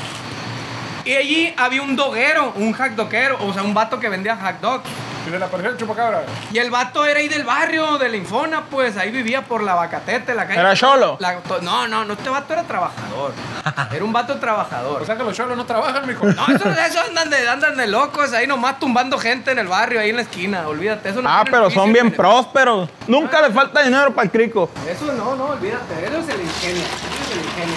Y 1.05 1.13
allí 1.13 1.53
había 1.57 1.81
un 1.81 1.95
doguero, 1.95 2.53
un 2.55 2.73
hack 2.73 2.93
doguero, 2.93 3.37
o 3.43 3.53
sea, 3.53 3.63
un 3.63 3.73
vato 3.73 3.99
que 3.99 4.09
vendía 4.09 4.35
hack 4.37 4.59
dog. 4.59 4.81
Y 5.31 5.35
apareció 5.35 5.69
el 5.69 5.77
chupacabra. 5.77 6.23
Y 6.51 6.57
el 6.57 6.71
vato 6.71 7.05
era 7.05 7.19
ahí 7.19 7.27
del 7.27 7.43
barrio, 7.43 7.99
de 7.99 8.09
la 8.09 8.17
Infona, 8.17 8.63
pues 8.65 8.97
ahí 8.97 9.11
vivía 9.11 9.43
por 9.43 9.61
la 9.61 9.75
Bacatete, 9.75 10.33
la 10.33 10.47
calle. 10.47 10.59
¿Era 10.59 10.75
cholo? 10.75 11.15
La- 11.19 11.37
to- 11.41 11.61
no, 11.61 11.87
no, 11.87 12.03
no, 12.03 12.13
este 12.13 12.29
vato 12.29 12.53
era 12.53 12.63
trabajador. 12.63 13.31
Era 13.93 14.03
un 14.03 14.11
vato 14.11 14.37
trabajador. 14.39 14.99
O 15.01 15.05
sea 15.05 15.15
que 15.15 15.23
los 15.23 15.37
cholos 15.37 15.55
no 15.55 15.65
trabajan, 15.65 16.07
mijo. 16.07 16.25
no, 16.25 16.47
eso, 16.47 16.69
eso 16.71 16.99
andan, 17.07 17.29
de, 17.29 17.47
andan 17.47 17.77
de 17.77 17.85
locos, 17.87 18.33
ahí 18.33 18.47
nomás 18.47 18.79
tumbando 18.79 19.19
gente 19.19 19.51
en 19.51 19.59
el 19.59 19.67
barrio, 19.67 19.99
ahí 19.99 20.09
en 20.09 20.15
la 20.15 20.21
esquina, 20.23 20.67
olvídate. 20.67 21.09
Eso 21.09 21.21
no 21.21 21.29
Ah, 21.29 21.43
pero 21.49 21.69
son 21.69 21.93
bien 21.93 22.11
prósperos. 22.11 22.89
Nunca 23.07 23.41
le 23.43 23.51
falta 23.53 23.83
dinero 23.83 24.11
para 24.15 24.25
el 24.25 24.31
crico. 24.31 24.71
Eso 24.89 25.05
no, 25.13 25.35
no, 25.35 25.45
olvídate, 25.49 25.93
eso 26.07 26.17
es 26.17 26.29
el 26.29 26.41
ingenio, 26.41 26.81
eso 26.81 27.23
es 27.25 27.31
el 27.37 27.43
ingenio. 27.45 27.75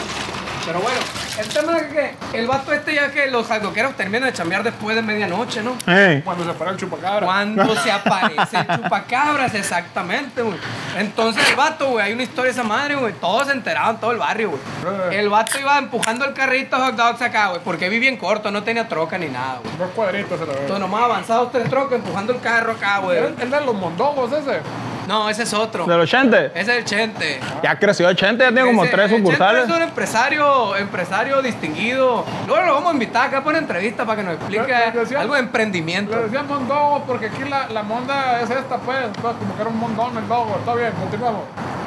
Pero 0.65 0.81
bueno, 0.81 0.99
el 1.39 1.49
tema 1.49 1.79
es 1.79 1.93
que 1.93 2.39
el 2.39 2.47
vato 2.47 2.73
este 2.73 2.95
ya 2.95 3.11
que 3.11 3.27
los 3.27 3.47
jaldoqueros 3.47 3.97
terminan 3.97 4.25
de 4.25 4.33
chambear 4.33 4.63
después 4.63 4.95
de 4.95 5.03
medianoche, 5.03 5.63
¿no? 5.63 5.77
Ey. 5.87 6.23
Cuando 6.23 6.45
se 6.45 6.53
para 6.53 6.71
el 6.71 6.77
chupacabra. 6.77 7.27
Cuando 7.27 7.77
se 7.77 7.91
aparece 7.93 8.59
el 8.59 8.67
chupacabras, 8.77 9.55
exactamente, 9.55 10.43
güey. 10.43 10.57
Entonces 10.97 11.49
el 11.49 11.57
vato, 11.57 11.91
güey, 11.91 12.07
hay 12.07 12.13
una 12.13 12.23
historia 12.23 12.53
de 12.53 12.61
esa 12.61 12.63
madre, 12.63 12.95
güey. 12.95 13.13
Todos 13.15 13.49
se 13.49 13.53
enteraban, 13.53 13.99
todo 13.99 14.13
el 14.13 14.19
barrio, 14.19 14.51
güey. 14.51 15.17
El 15.17 15.29
vato 15.29 15.59
iba 15.59 15.77
empujando 15.79 16.25
el 16.25 16.35
carrito 16.35 16.77
hot 16.77 16.95
dogs 16.95 17.23
acá, 17.23 17.49
güey, 17.49 17.61
porque 17.65 17.89
vi 17.89 17.99
bien 17.99 18.17
corto, 18.17 18.51
no 18.51 18.63
tenía 18.63 18.89
troca 18.89 19.19
ni 19.19 19.27
nada, 19.27 19.59
güey. 19.63 19.77
Dos 19.77 19.91
cuadritos 19.91 20.39
se 20.39 20.47
lo 20.47 20.53
Entonces 20.53 20.79
nomás 20.79 21.03
avanzados 21.05 21.51
tres 21.51 21.69
trocas 21.69 21.99
empujando 21.99 22.33
el 22.33 22.41
carro 22.41 22.73
acá, 22.73 22.99
güey. 22.99 23.19
¿El, 23.19 23.35
el 23.41 23.51
de 23.51 23.61
los 23.61 23.75
mondongos 23.75 24.33
ese? 24.33 24.61
No, 25.07 25.29
ese 25.29 25.43
es 25.43 25.53
otro. 25.53 25.85
De 25.87 25.97
los 25.97 26.05
80. 26.05 26.39
Ese 26.47 26.61
es 26.61 26.69
el 26.69 26.85
Chente. 26.85 27.41
Ya 27.63 27.79
creció 27.79 28.07
80, 28.09 28.45
ya 28.45 28.51
tiene 28.53 28.67
como 28.67 28.83
tres 28.83 28.95
el 28.95 29.01
Chente 29.11 29.17
sucursales. 29.19 29.65
Es 29.69 29.71
un 29.77 29.83
empresario, 29.83 30.77
empresario 30.77 31.43
distinguido. 31.43 32.25
Luego 32.47 32.65
lo 32.65 32.75
vamos 32.75 32.91
a 32.91 32.93
invitar 32.95 33.29
acá 33.29 33.43
por 33.43 33.51
una 33.51 33.59
entrevista 33.59 34.05
para 34.07 34.17
que 34.19 34.23
nos 34.27 34.35
explique 34.37 34.67
Le- 34.67 34.93
le 34.93 35.01
decía- 35.01 35.21
algo 35.21 35.35
de 35.35 35.41
emprendimiento. 35.41 36.17
Le 36.17 36.23
decían 36.25 36.47
mondongos 36.47 37.03
porque 37.07 37.27
aquí 37.27 37.45
la, 37.49 37.69
la 37.69 37.83
monda 37.83 38.41
es 38.41 38.51
esta, 38.51 38.79
pues. 38.79 38.99
Entonces, 39.05 39.39
como 39.39 39.55
que 39.55 39.61
era 39.61 39.71
un 39.71 39.79
mondón 39.79 40.17
el 40.17 40.27
dogo. 40.29 40.57
Está 40.59 40.75
bien, 40.75 40.93
continuamos. 40.93 41.43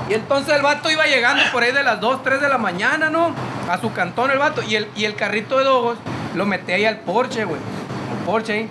Y 0.10 0.14
entonces 0.14 0.56
el 0.56 0.62
vato 0.62 0.90
iba 0.90 1.06
llegando 1.06 1.44
por 1.52 1.64
ahí 1.64 1.72
de 1.74 1.84
las 1.84 2.00
2, 2.00 2.24
3 2.24 2.40
de 2.40 2.48
la 2.48 2.58
mañana, 2.58 3.10
¿no? 3.10 3.34
A 3.69 3.78
su 3.80 3.92
cantón 3.94 4.31
el 4.31 4.38
vato. 4.38 4.62
Y 4.64 4.75
el, 4.75 4.88
y 4.96 5.06
el 5.06 5.16
carrito 5.16 5.58
de 5.58 5.66
dogos 5.66 5.98
lo 6.36 6.46
metí 6.46 6.72
ahí 6.72 6.86
al 6.86 7.00
porche, 7.00 7.44
güey. 7.46 7.60
Al 7.60 8.25
porche 8.25 8.54
ahí. 8.54 8.69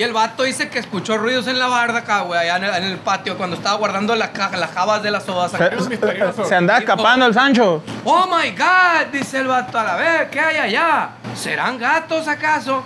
Y 0.00 0.02
el 0.02 0.14
vato 0.14 0.44
dice 0.44 0.70
que 0.70 0.78
escuchó 0.78 1.18
ruidos 1.18 1.46
en 1.46 1.58
la 1.58 1.66
barda 1.66 1.98
acá, 1.98 2.22
güey, 2.22 2.40
allá 2.40 2.56
en 2.56 2.64
el, 2.64 2.74
en 2.74 2.84
el 2.92 2.96
patio, 2.96 3.36
cuando 3.36 3.54
estaba 3.54 3.76
guardando 3.76 4.16
las, 4.16 4.30
ca- 4.30 4.48
las 4.56 4.70
jabas 4.70 5.02
de 5.02 5.10
las 5.10 5.24
sodas 5.24 5.52
acá. 5.52 5.66
Es 5.66 5.86
misterioso. 5.90 6.42
Se, 6.44 6.48
se 6.48 6.54
anda 6.56 6.78
escapando 6.78 7.26
el 7.26 7.34
Sancho. 7.34 7.82
Oh 8.04 8.24
my 8.26 8.50
god, 8.52 9.08
dice 9.12 9.40
el 9.40 9.46
vato 9.48 9.78
a 9.78 9.84
la 9.84 9.96
vez, 9.96 10.30
¿qué 10.30 10.40
hay 10.40 10.56
allá? 10.56 11.10
¿Serán 11.34 11.76
gatos 11.78 12.26
acaso? 12.28 12.82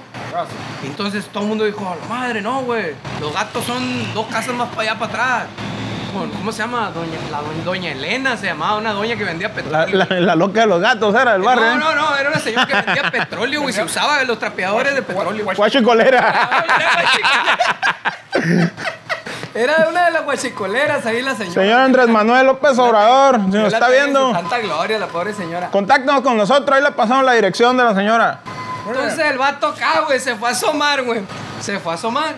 Entonces 0.83 1.25
todo 1.27 1.45
el 1.45 1.51
mundo 1.51 1.65
dijo, 1.65 1.89
"A 1.89 1.95
la 1.95 2.07
madre, 2.13 2.43
no, 2.43 2.63
güey. 2.63 2.97
Los 3.21 3.33
gatos 3.33 3.65
son 3.65 4.13
dos 4.13 4.27
casas 4.27 4.53
más 4.53 4.69
para 4.71 4.83
allá, 4.91 4.99
para 4.99 5.13
atrás. 5.13 5.43
¿Cómo 6.15 6.53
se 6.53 6.59
llama? 6.59 6.91
Doña, 6.91 7.19
la 7.31 7.41
doña, 7.65 7.91
Elena 7.93 8.37
se 8.37 8.47
llamaba, 8.47 8.77
una 8.79 8.93
doña 8.93 9.17
que 9.17 9.25
vendía 9.25 9.53
petróleo. 9.53 9.87
la- 10.09 10.21
la 10.21 10.35
loca 10.37 10.61
de 10.61 10.67
los 10.67 10.81
gatos 10.81 11.15
era 11.15 11.33
del 11.33 11.43
barrio. 11.43 11.75
no, 11.77 11.91
¿eh? 11.91 11.95
no, 11.95 12.11
no, 12.11 12.17
era 12.17 12.29
una 12.31 12.39
señora 12.39 12.67
que 12.67 12.75
vendía 12.75 13.11
petróleo, 13.11 13.63
güey. 13.63 13.75
Se 13.75 13.83
usaba 13.83 14.21
en 14.23 14.29
los 14.29 14.39
trapeadores 14.39 14.95
de 14.95 15.03
petróleo. 15.03 15.45
Guacho 15.57 15.79
y 15.79 15.83
colera. 15.83 16.51
Era 19.55 19.87
una 19.89 20.07
de 20.07 20.11
las 20.11 20.25
guachicoleras 20.25 21.07
ahí 21.07 21.23
la 21.23 21.35
señora. 21.37 21.55
Señor 21.63 21.79
Andrés 21.81 22.09
Manuel 22.09 22.47
López 22.47 22.77
Obrador, 22.77 23.37
si 23.53 23.57
nos 23.57 23.73
está 23.73 23.89
viendo, 23.89 24.31
su 24.31 24.35
Santa 24.35 24.59
gloria, 24.59 24.99
la 24.99 25.07
pobre 25.07 25.33
señora. 25.33 25.71
contáctanos 25.71 26.23
con 26.23 26.37
nosotros. 26.37 26.77
Ahí 26.77 26.83
le 26.83 26.91
pasamos 26.91 27.25
la 27.25 27.33
dirección 27.35 27.77
de 27.77 27.85
la 27.85 27.95
señora. 27.95 28.41
Entonces 28.89 29.19
el 29.21 29.39
vato 29.39 29.69
acá, 29.69 30.01
güey, 30.07 30.19
se 30.19 30.35
fue 30.35 30.49
a 30.49 30.53
asomar, 30.53 31.03
güey. 31.05 31.21
Se 31.61 31.79
fue 31.79 31.93
a 31.93 31.95
asomar. 31.95 32.35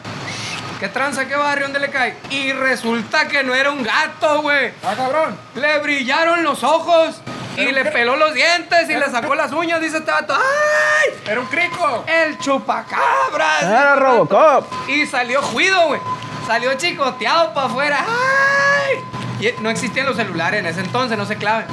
¿Qué 0.78 0.88
tranza, 0.90 1.26
qué 1.26 1.34
barrio, 1.34 1.64
dónde 1.64 1.80
le 1.80 1.88
cae? 1.88 2.16
Y 2.28 2.52
resulta 2.52 3.26
que 3.28 3.42
no 3.42 3.54
era 3.54 3.70
un 3.70 3.82
gato, 3.82 4.42
güey. 4.42 4.72
Ah, 4.84 4.94
cabrón. 4.94 5.34
Le 5.54 5.78
brillaron 5.78 6.44
los 6.44 6.62
ojos 6.62 7.16
y 7.56 7.72
le 7.72 7.86
peló 7.86 8.16
los 8.16 8.34
dientes 8.34 8.90
y 8.90 8.94
le 8.94 9.10
sacó 9.10 9.34
las 9.34 9.52
uñas, 9.52 9.80
dice 9.80 9.96
este 9.98 10.10
vato. 10.10 10.34
¡Ay! 10.34 11.14
Era 11.26 11.40
un 11.40 11.46
crico. 11.46 12.04
¡El 12.06 12.38
chupacabras! 12.38 13.62
Era 13.62 13.96
Robocop. 13.96 14.66
Y 14.88 15.06
salió 15.06 15.40
juido, 15.40 15.86
güey. 15.88 16.00
Salió 16.46 16.74
chicoteado 16.74 17.54
para 17.54 17.66
afuera. 17.68 18.04
¡Ay! 18.06 19.46
Y 19.46 19.62
no 19.62 19.70
existían 19.70 20.04
los 20.04 20.16
celulares 20.16 20.60
en 20.60 20.66
ese 20.66 20.80
entonces, 20.80 21.16
no 21.16 21.24
se 21.24 21.36
claven. 21.36 21.66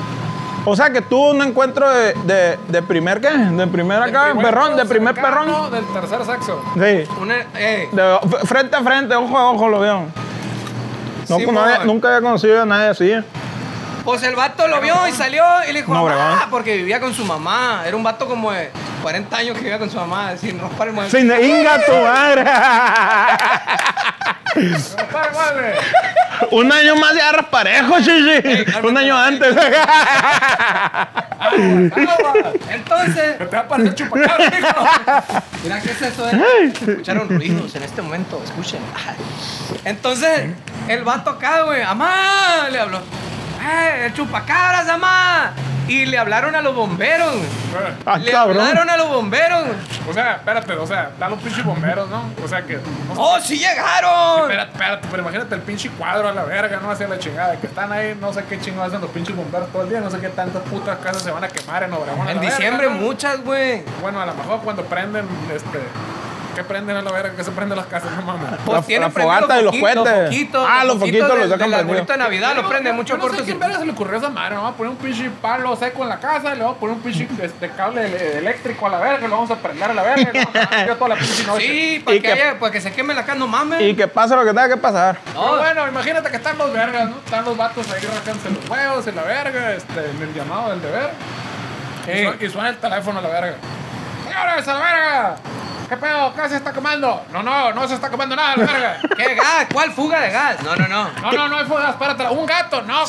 O 0.66 0.76
sea 0.76 0.92
que 0.92 1.02
tuvo 1.02 1.32
un 1.32 1.42
encuentro 1.42 1.90
de, 1.90 2.14
de, 2.24 2.58
de 2.68 2.82
primer, 2.82 3.20
¿qué? 3.20 3.30
De 3.30 3.68
primer 3.68 4.02
acá, 4.02 4.32
primer 4.32 4.46
perrón, 4.46 4.78
de 4.78 4.86
primer 4.86 5.14
perrón. 5.16 5.72
Del 5.72 5.86
tercer 5.88 6.26
sexo. 6.26 6.62
Sí. 6.76 7.10
Una, 7.22 7.36
eh, 7.56 7.90
De 7.92 8.20
frente 8.46 8.76
a 8.76 8.82
frente, 8.82 9.16
ojo 9.16 9.38
a 9.38 9.52
ojo 9.52 9.68
lo 9.68 9.82
vio. 9.82 10.06
No, 11.30 11.38
Sí, 11.38 11.46
nunca 11.86 12.10
había 12.10 12.22
conocido 12.22 12.62
a 12.62 12.66
nadie 12.66 12.90
así. 12.90 13.14
Pues 14.04 14.22
el 14.24 14.36
vato 14.36 14.68
lo 14.68 14.82
vio 14.82 15.08
y 15.08 15.14
salió 15.14 15.44
y 15.68 15.72
le 15.72 15.80
dijo, 15.82 15.94
No, 15.94 16.04
mamá, 16.04 16.48
porque 16.50 16.76
vivía 16.78 17.00
con 17.00 17.14
su 17.14 17.24
mamá. 17.24 17.84
Era 17.86 17.96
un 17.96 18.04
vato 18.04 18.28
como 18.28 18.52
de 18.52 18.70
40 19.02 19.38
años 19.38 19.56
que 19.56 19.64
vivía 19.64 19.80
con 19.80 19.90
su 19.90 19.98
mamá, 19.98 20.36
sin 20.38 20.60
rompar 20.60 20.90
el 20.90 20.94
mueble. 20.94 21.12
Sin 21.12 21.32
inga 21.32 21.86
tu 21.86 21.94
madre. 21.94 22.42
¡Está 24.56 25.30
igual, 25.32 25.76
Un 26.52 26.72
año 26.72 26.96
más 26.96 27.16
de 27.16 27.22
arras 27.22 27.46
parejo, 27.46 27.98
chichi. 28.00 28.66
Un 28.84 28.98
año 28.98 29.18
antes. 29.18 29.56
Entonces, 32.70 33.38
Te 33.38 33.46
va 33.46 33.60
a 33.70 33.94
chupacabra, 33.96 34.50
mijo. 34.50 34.88
mira, 35.64 35.82
¿qué 35.82 35.92
es 35.92 36.02
eso? 36.02 36.30
Eh? 36.30 36.74
Escucharon 36.88 37.30
ruidos 37.30 37.76
en 37.76 37.84
este 37.84 38.02
momento, 38.02 38.42
escuchen. 38.44 38.82
Entonces, 39.86 40.50
el 40.88 41.04
vato 41.04 41.32
acá, 41.32 41.64
güey, 41.64 41.82
amá, 41.82 42.68
le 42.72 42.80
habló. 42.80 43.02
¡Eh, 43.64 44.06
el 44.08 44.14
chupacabras, 44.14 44.88
amá! 44.90 45.54
Y 45.88 46.06
le 46.06 46.18
hablaron 46.18 46.56
a 46.56 46.62
los 46.62 46.74
bomberos. 46.74 47.34
güey. 47.34 47.44
Ah, 48.06 48.18
Le 48.18 48.32
cabrón. 48.32 48.58
hablaron 48.60 48.90
a 48.90 48.96
los 48.98 49.10
bomberos. 49.10 49.64
O 50.10 50.14
sea, 50.14 50.34
espérate, 50.36 50.74
o 50.74 50.88
sea, 50.88 51.10
están 51.14 51.32
los 51.32 51.40
pinches 51.42 51.64
bomberos, 51.66 52.10
¿no? 52.10 52.24
O 52.44 52.48
sea 52.48 52.62
que. 52.62 52.76
No. 52.76 52.82
¡Oh, 53.18 53.40
sí 53.42 53.58
llegaron! 53.58 54.44
Espérate, 54.50 54.72
espérate, 54.72 55.08
pero 55.12 55.24
imagínate 55.24 55.56
el 55.56 55.62
pinche 55.62 55.90
cuadro 55.90 56.30
a 56.30 56.32
la 56.34 56.46
verga, 56.46 56.80
no 56.82 56.90
hacia 56.90 57.08
la 57.08 57.20
chingada, 57.20 57.58
que 57.58 57.68
están 57.68 57.92
ahí, 57.92 58.18
no 58.20 58.32
sé 58.32 58.46
qué 58.46 58.60
chingados 58.62 58.90
hacen 58.90 59.02
los 59.02 59.10
pinches 59.12 59.36
bomberos 59.36 59.70
todo 59.74 59.84
el 59.84 59.90
día, 59.90 60.00
no 60.00 60.10
sé 60.10 60.20
qué 60.20 60.30
tantas 60.30 60.62
putas 60.64 60.98
casas 61.00 61.22
se 61.22 61.32
van 61.32 61.44
a 61.44 61.50
quemar 61.50 61.84
en 61.84 61.92
Obregón. 61.94 62.28
a 62.28 62.32
En 62.32 62.38
la 62.38 62.42
verga, 62.42 62.56
diciembre 62.58 62.90
¿no? 62.90 62.96
muchas, 62.96 63.44
güey. 63.44 63.84
Bueno, 64.02 64.22
a 64.22 64.26
lo 64.26 64.34
mejor 64.36 64.62
cuando 64.62 64.84
prenden, 64.86 65.28
este. 65.54 65.80
¿Qué 66.56 66.64
prenden 66.64 66.96
a 66.96 67.02
la 67.02 67.12
verga? 67.12 67.34
¿Qué 67.36 67.44
se 67.44 67.52
prenden 67.52 67.78
las 67.78 67.88
casas? 67.88 68.12
No 68.12 68.22
mames. 68.22 68.48
Pues 68.64 68.86
tienen 68.86 69.12
fogata 69.12 69.60
y 69.60 69.64
los 69.64 69.76
cohetes. 69.76 70.48
Ah, 70.56 70.84
los 70.84 71.00
foquitos 71.00 71.28
los 71.28 71.40
del- 71.40 71.50
dejan 71.50 71.72
del 71.72 71.80
arbolito 71.80 72.14
de 72.14 72.20
Navidad, 72.20 72.56
lo 72.56 72.70
prende 72.70 72.94
mucho 72.94 73.14
Yo 73.14 73.18
no 73.18 73.24
sé 73.24 73.30
corto. 73.30 73.44
quién 73.46 73.60
verga 73.60 73.80
se 73.80 73.86
le 73.86 73.92
ocurrió 73.92 74.20
esa 74.20 74.30
madre, 74.30 74.56
¿no? 74.56 74.62
Vamos 74.62 74.76
a 74.76 74.78
poner 74.78 74.92
un 74.92 74.98
pinche 74.98 75.30
palo 75.42 75.76
seco 75.76 76.04
en 76.04 76.10
la 76.10 76.20
casa 76.20 76.54
y 76.54 76.58
le 76.58 76.64
vamos 76.64 76.78
a 76.78 76.80
poner 76.80 76.96
un 76.96 77.02
pinche 77.02 77.28
este, 77.42 77.70
cable 77.72 78.38
eléctrico 78.38 78.86
a 78.86 78.90
la 78.90 79.00
verga 79.00 79.26
y 79.26 79.30
lo 79.30 79.36
vamos 79.36 79.50
a 79.52 79.56
prender 79.56 79.90
a 79.90 79.94
la 79.96 80.04
verga 80.04 80.22
y 80.22 80.38
lo 80.38 80.44
vamos 80.46 80.56
a 80.64 80.70
prender 80.70 80.96
toda 80.96 81.08
la 81.10 81.16
pinche 81.16 81.44
noche. 81.48 81.68
Sí, 81.68 82.02
para 82.06 82.16
que, 82.18 82.22
que- 82.22 82.32
haya- 82.32 82.60
para 82.60 82.72
que 82.72 82.82
se 82.82 82.92
queme 82.92 83.14
la 83.16 83.26
casa, 83.26 83.40
no 83.40 83.48
mames. 83.48 83.82
Y 83.82 83.96
que 83.96 84.08
pase 84.08 84.36
lo 84.36 84.42
que 84.44 84.50
tenga 84.52 84.70
que 84.70 84.78
pasar. 84.78 85.18
Pero 85.26 85.42
No, 85.42 85.58
bueno, 85.58 85.88
imagínate 85.88 86.30
que 86.30 86.38
están 86.38 86.58
los 86.58 86.72
vergas, 86.72 87.10
¿no? 87.10 87.16
Están 87.18 87.46
los 87.46 87.58
vatos 87.58 87.92
ahí 87.92 88.02
rascándose 88.06 88.50
los 88.52 88.70
huevos 88.70 89.08
y 89.08 89.12
la 89.12 89.24
verga, 89.24 89.74
este, 89.74 90.10
en 90.12 90.22
el 90.22 90.34
llamado 90.34 90.70
del 90.70 90.82
deber. 90.84 91.10
Y 92.40 92.50
suena 92.50 92.70
el 92.70 92.78
teléfono 92.78 93.20
a 93.20 93.22
la 93.22 93.30
verga. 93.30 93.56
¡Señores, 94.24 94.68
a 94.68 94.74
la 94.74 94.80
verga! 94.80 95.36
¿Qué 95.88 95.98
pedo? 95.98 96.34
¿Qué 96.34 96.50
se 96.50 96.56
está 96.58 96.74
quemando? 96.74 97.26
No, 97.32 97.44
no, 97.44 97.74
no 97.74 97.88
se 97.88 97.96
está 97.96 98.10
quemando 98.10 98.36
nada, 98.36 98.56
la 98.56 98.66
verga. 98.66 98.98
¿Qué 99.18 99.36
gas? 99.36 99.68
¿Cuál 99.72 99.92
fuga 99.92 100.22
de 100.22 100.32
gas? 100.32 100.64
No, 100.64 100.76
no, 100.76 100.88
no. 100.88 101.10
No, 101.22 101.32
no, 101.32 101.50
no 101.50 101.58
hay 101.58 101.66
fuego, 101.66 101.88
espérate. 101.88 102.28
Un 102.30 102.46
gato, 102.46 102.82
no. 102.82 103.06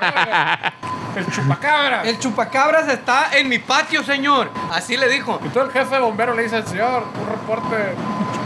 Verga. 0.00 0.72
El 1.16 1.26
chupacabra. 1.32 2.02
El 2.04 2.18
chupacabras 2.18 2.88
está 2.88 3.30
en 3.32 3.48
mi 3.48 3.58
patio, 3.58 4.04
señor. 4.04 4.50
Así 4.72 4.96
le 4.96 5.08
dijo. 5.08 5.40
Y 5.44 5.48
tú 5.48 5.60
el 5.60 5.70
jefe 5.70 5.96
de 5.96 6.00
bombero 6.00 6.34
le 6.34 6.44
dice 6.44 6.56
al 6.56 6.66
señor, 6.66 7.08
un 7.20 7.28
reporte 7.28 7.94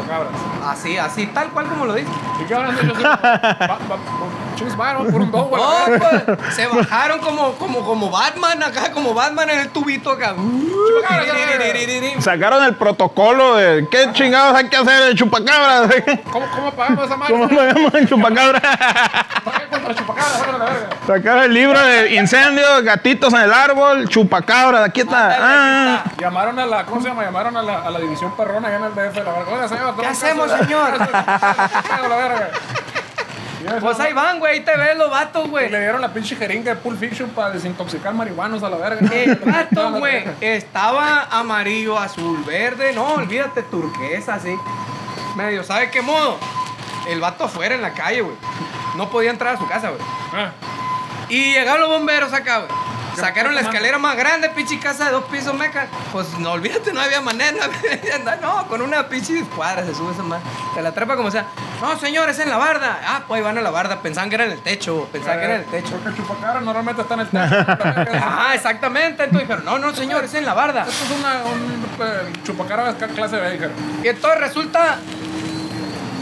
chupacabras. 0.03 0.33
Así, 0.67 0.99
así, 0.99 1.27
tal 1.29 1.49
cual 1.51 1.67
como 1.67 1.87
lo 1.87 1.95
dice. 1.95 2.11
¿Y 2.41 2.45
qué 2.45 2.55
van 2.55 2.67
a 2.67 2.69
hacer 2.71 2.93
por 4.63 5.21
un 5.21 5.31
güey. 5.31 5.63
No, 5.63 5.99
pues, 5.99 6.55
se 6.55 6.67
bajaron 6.67 7.21
como, 7.21 7.53
como, 7.55 7.81
como 7.85 8.11
Batman 8.11 8.63
acá, 8.63 8.93
como 8.93 9.15
Batman 9.15 9.51
en 9.51 9.61
el 9.61 9.69
tubito 9.71 10.11
acá. 10.11 10.35
Sacaron 12.21 12.65
el 12.65 12.75
protocolo 12.75 13.57
de 13.57 13.87
qué 13.91 14.11
chingados 14.13 14.57
hay 14.57 14.69
que 14.69 14.77
hacer 14.77 15.03
el 15.03 15.17
chupacabra. 15.17 15.89
¿Cómo, 16.31 16.47
¿Cómo 16.55 16.71
pagamos 16.73 17.07
esa 17.07 17.17
madre? 17.17 17.33
¿Cómo 17.33 17.49
pagamos 17.49 17.95
el 17.95 18.09
chupacabra? 18.09 18.61
Paga 18.61 19.69
contra 19.71 19.95
chupacabras, 19.95 20.39
sácalo 20.39 20.57
a 20.57 20.59
la 20.59 20.65
verga. 20.65 20.89
Sacaron 21.07 21.45
el 21.45 21.55
libro 21.55 21.81
de 21.81 22.15
incendios, 22.15 22.83
gatitos 22.83 23.33
en 23.35 23.41
el 23.41 23.53
árbol, 23.53 24.09
chupacabra. 24.09 24.85
Aquí 24.85 25.01
está. 25.01 25.37
Ah. 25.41 26.05
Llamaron 26.19 26.59
a 26.59 26.67
la, 26.67 26.85
¿cómo 26.87 27.01
se 27.01 27.09
llama? 27.09 27.25
Llamaron 27.25 27.57
a 27.57 27.63
la, 27.63 27.83
a 27.83 27.91
la 27.91 27.99
división 27.99 28.37
perrona 28.37 28.69
allá 28.69 28.77
en 28.77 28.85
el 28.85 28.95
DF. 28.95 29.17
La 29.17 29.33
verga. 29.33 29.53
Oiga, 29.53 29.69
señor. 29.69 29.92
¿Qué 30.01 30.07
hacemos, 30.07 30.51
caso 30.51 30.65
señor? 30.65 30.99
Pues 33.81 34.01
ahí 34.01 34.13
van, 34.13 34.41
güey, 34.41 34.55
ahí 34.55 34.61
te 34.61 34.77
ves 34.77 34.97
los 34.97 35.09
vatos, 35.09 35.49
güey. 35.49 35.71
le 35.71 35.79
dieron 35.81 36.01
la 36.01 36.13
pinche 36.13 36.35
jeringa 36.35 36.75
de 36.75 36.81
Pulp 36.81 36.99
Fiction 36.99 37.31
para 37.31 37.51
desintoxicar 37.51 38.13
marihuanos 38.13 38.61
a 38.65 38.69
la 38.69 38.77
verga. 38.77 39.09
El 39.15 39.37
vato, 39.47 39.93
güey, 39.93 40.25
estaba 40.41 41.29
amarillo, 41.31 41.97
azul, 41.99 42.43
verde, 42.45 42.93
no, 42.93 43.15
olvídate, 43.15 43.63
turquesa, 43.63 44.35
así. 44.35 44.57
Medio, 45.37 45.63
¿sabe 45.63 45.91
qué 45.91 46.03
modo? 46.03 46.39
El 47.09 47.21
vato 47.21 47.45
afuera 47.45 47.75
en 47.77 47.83
la 47.83 47.93
calle, 47.93 48.23
güey. 48.23 48.37
No 48.97 49.09
podía 49.11 49.31
entrar 49.31 49.55
a 49.55 49.59
su 49.59 49.67
casa, 49.69 49.91
güey. 49.91 50.01
Ah, 50.35 50.51
Y 51.29 51.53
llegaron 51.55 51.81
los 51.83 51.91
bomberos 51.91 52.33
acá, 52.33 52.59
güey. 52.59 52.71
¿Qué 53.15 53.21
Sacaron 53.21 53.55
la 53.55 53.63
escalera 53.63 53.99
más 53.99 54.17
grande, 54.17 54.51
pinche 54.51 54.79
casa 54.79 55.07
de 55.07 55.13
dos 55.13 55.25
pisos, 55.25 55.55
meca. 55.55 55.87
Pues 56.13 56.39
no 56.39 56.53
olvídate, 56.53 56.93
no 56.93 57.01
había 57.01 57.21
manera. 57.21 57.69
no 58.43 58.67
con 58.69 58.83
una 58.83 59.09
pinche 59.09 59.39
escuadra 59.39 59.85
se 59.85 59.95
sube 59.95 60.13
esa 60.13 60.23
madre. 60.23 60.45
Se 60.75 60.83
la 60.83 60.93
trepa 60.93 61.17
como 61.17 61.31
sea. 61.31 61.47
No, 61.81 61.99
señor, 61.99 62.29
es 62.29 62.39
en 62.39 62.49
la 62.49 62.57
barda. 62.57 63.01
Ah, 63.07 63.25
pues 63.27 63.39
ahí 63.39 63.45
van 63.45 63.59
a 63.59 63.61
la 63.61 63.71
barda. 63.71 64.01
Pensaban 64.01 64.29
que 64.29 64.37
era 64.37 64.45
en 64.45 64.53
el 64.53 64.63
techo. 64.63 65.09
Pensaban 65.13 65.39
que 65.39 65.45
era 65.45 65.55
en 65.57 65.61
el 65.63 65.67
techo. 65.67 65.91
Porque 65.91 66.09
el 66.11 66.17
chupacabra 66.17 66.61
normalmente 66.61 67.03
está 67.03 67.15
en 67.15 67.21
el 67.21 67.29
techo. 67.29 67.43
Ah, 68.25 68.53
exactamente. 68.55 69.25
Entonces 69.25 69.49
dijeron, 69.49 69.65
no, 69.65 69.79
no, 69.79 69.95
señor, 69.95 70.25
es 70.25 70.35
en 70.35 70.45
la 70.45 70.55
barda. 70.55 70.87
Esto 70.89 71.05
es 71.05 71.11
una, 71.11 71.43
un 71.45 71.85
eh, 72.01 72.33
chupacabra 72.45 72.93
de 72.93 73.07
clase 73.09 73.37
B, 73.37 73.51
dijeron. 73.51 73.75
Y 74.03 74.09
entonces 74.09 74.41
resulta 74.41 74.99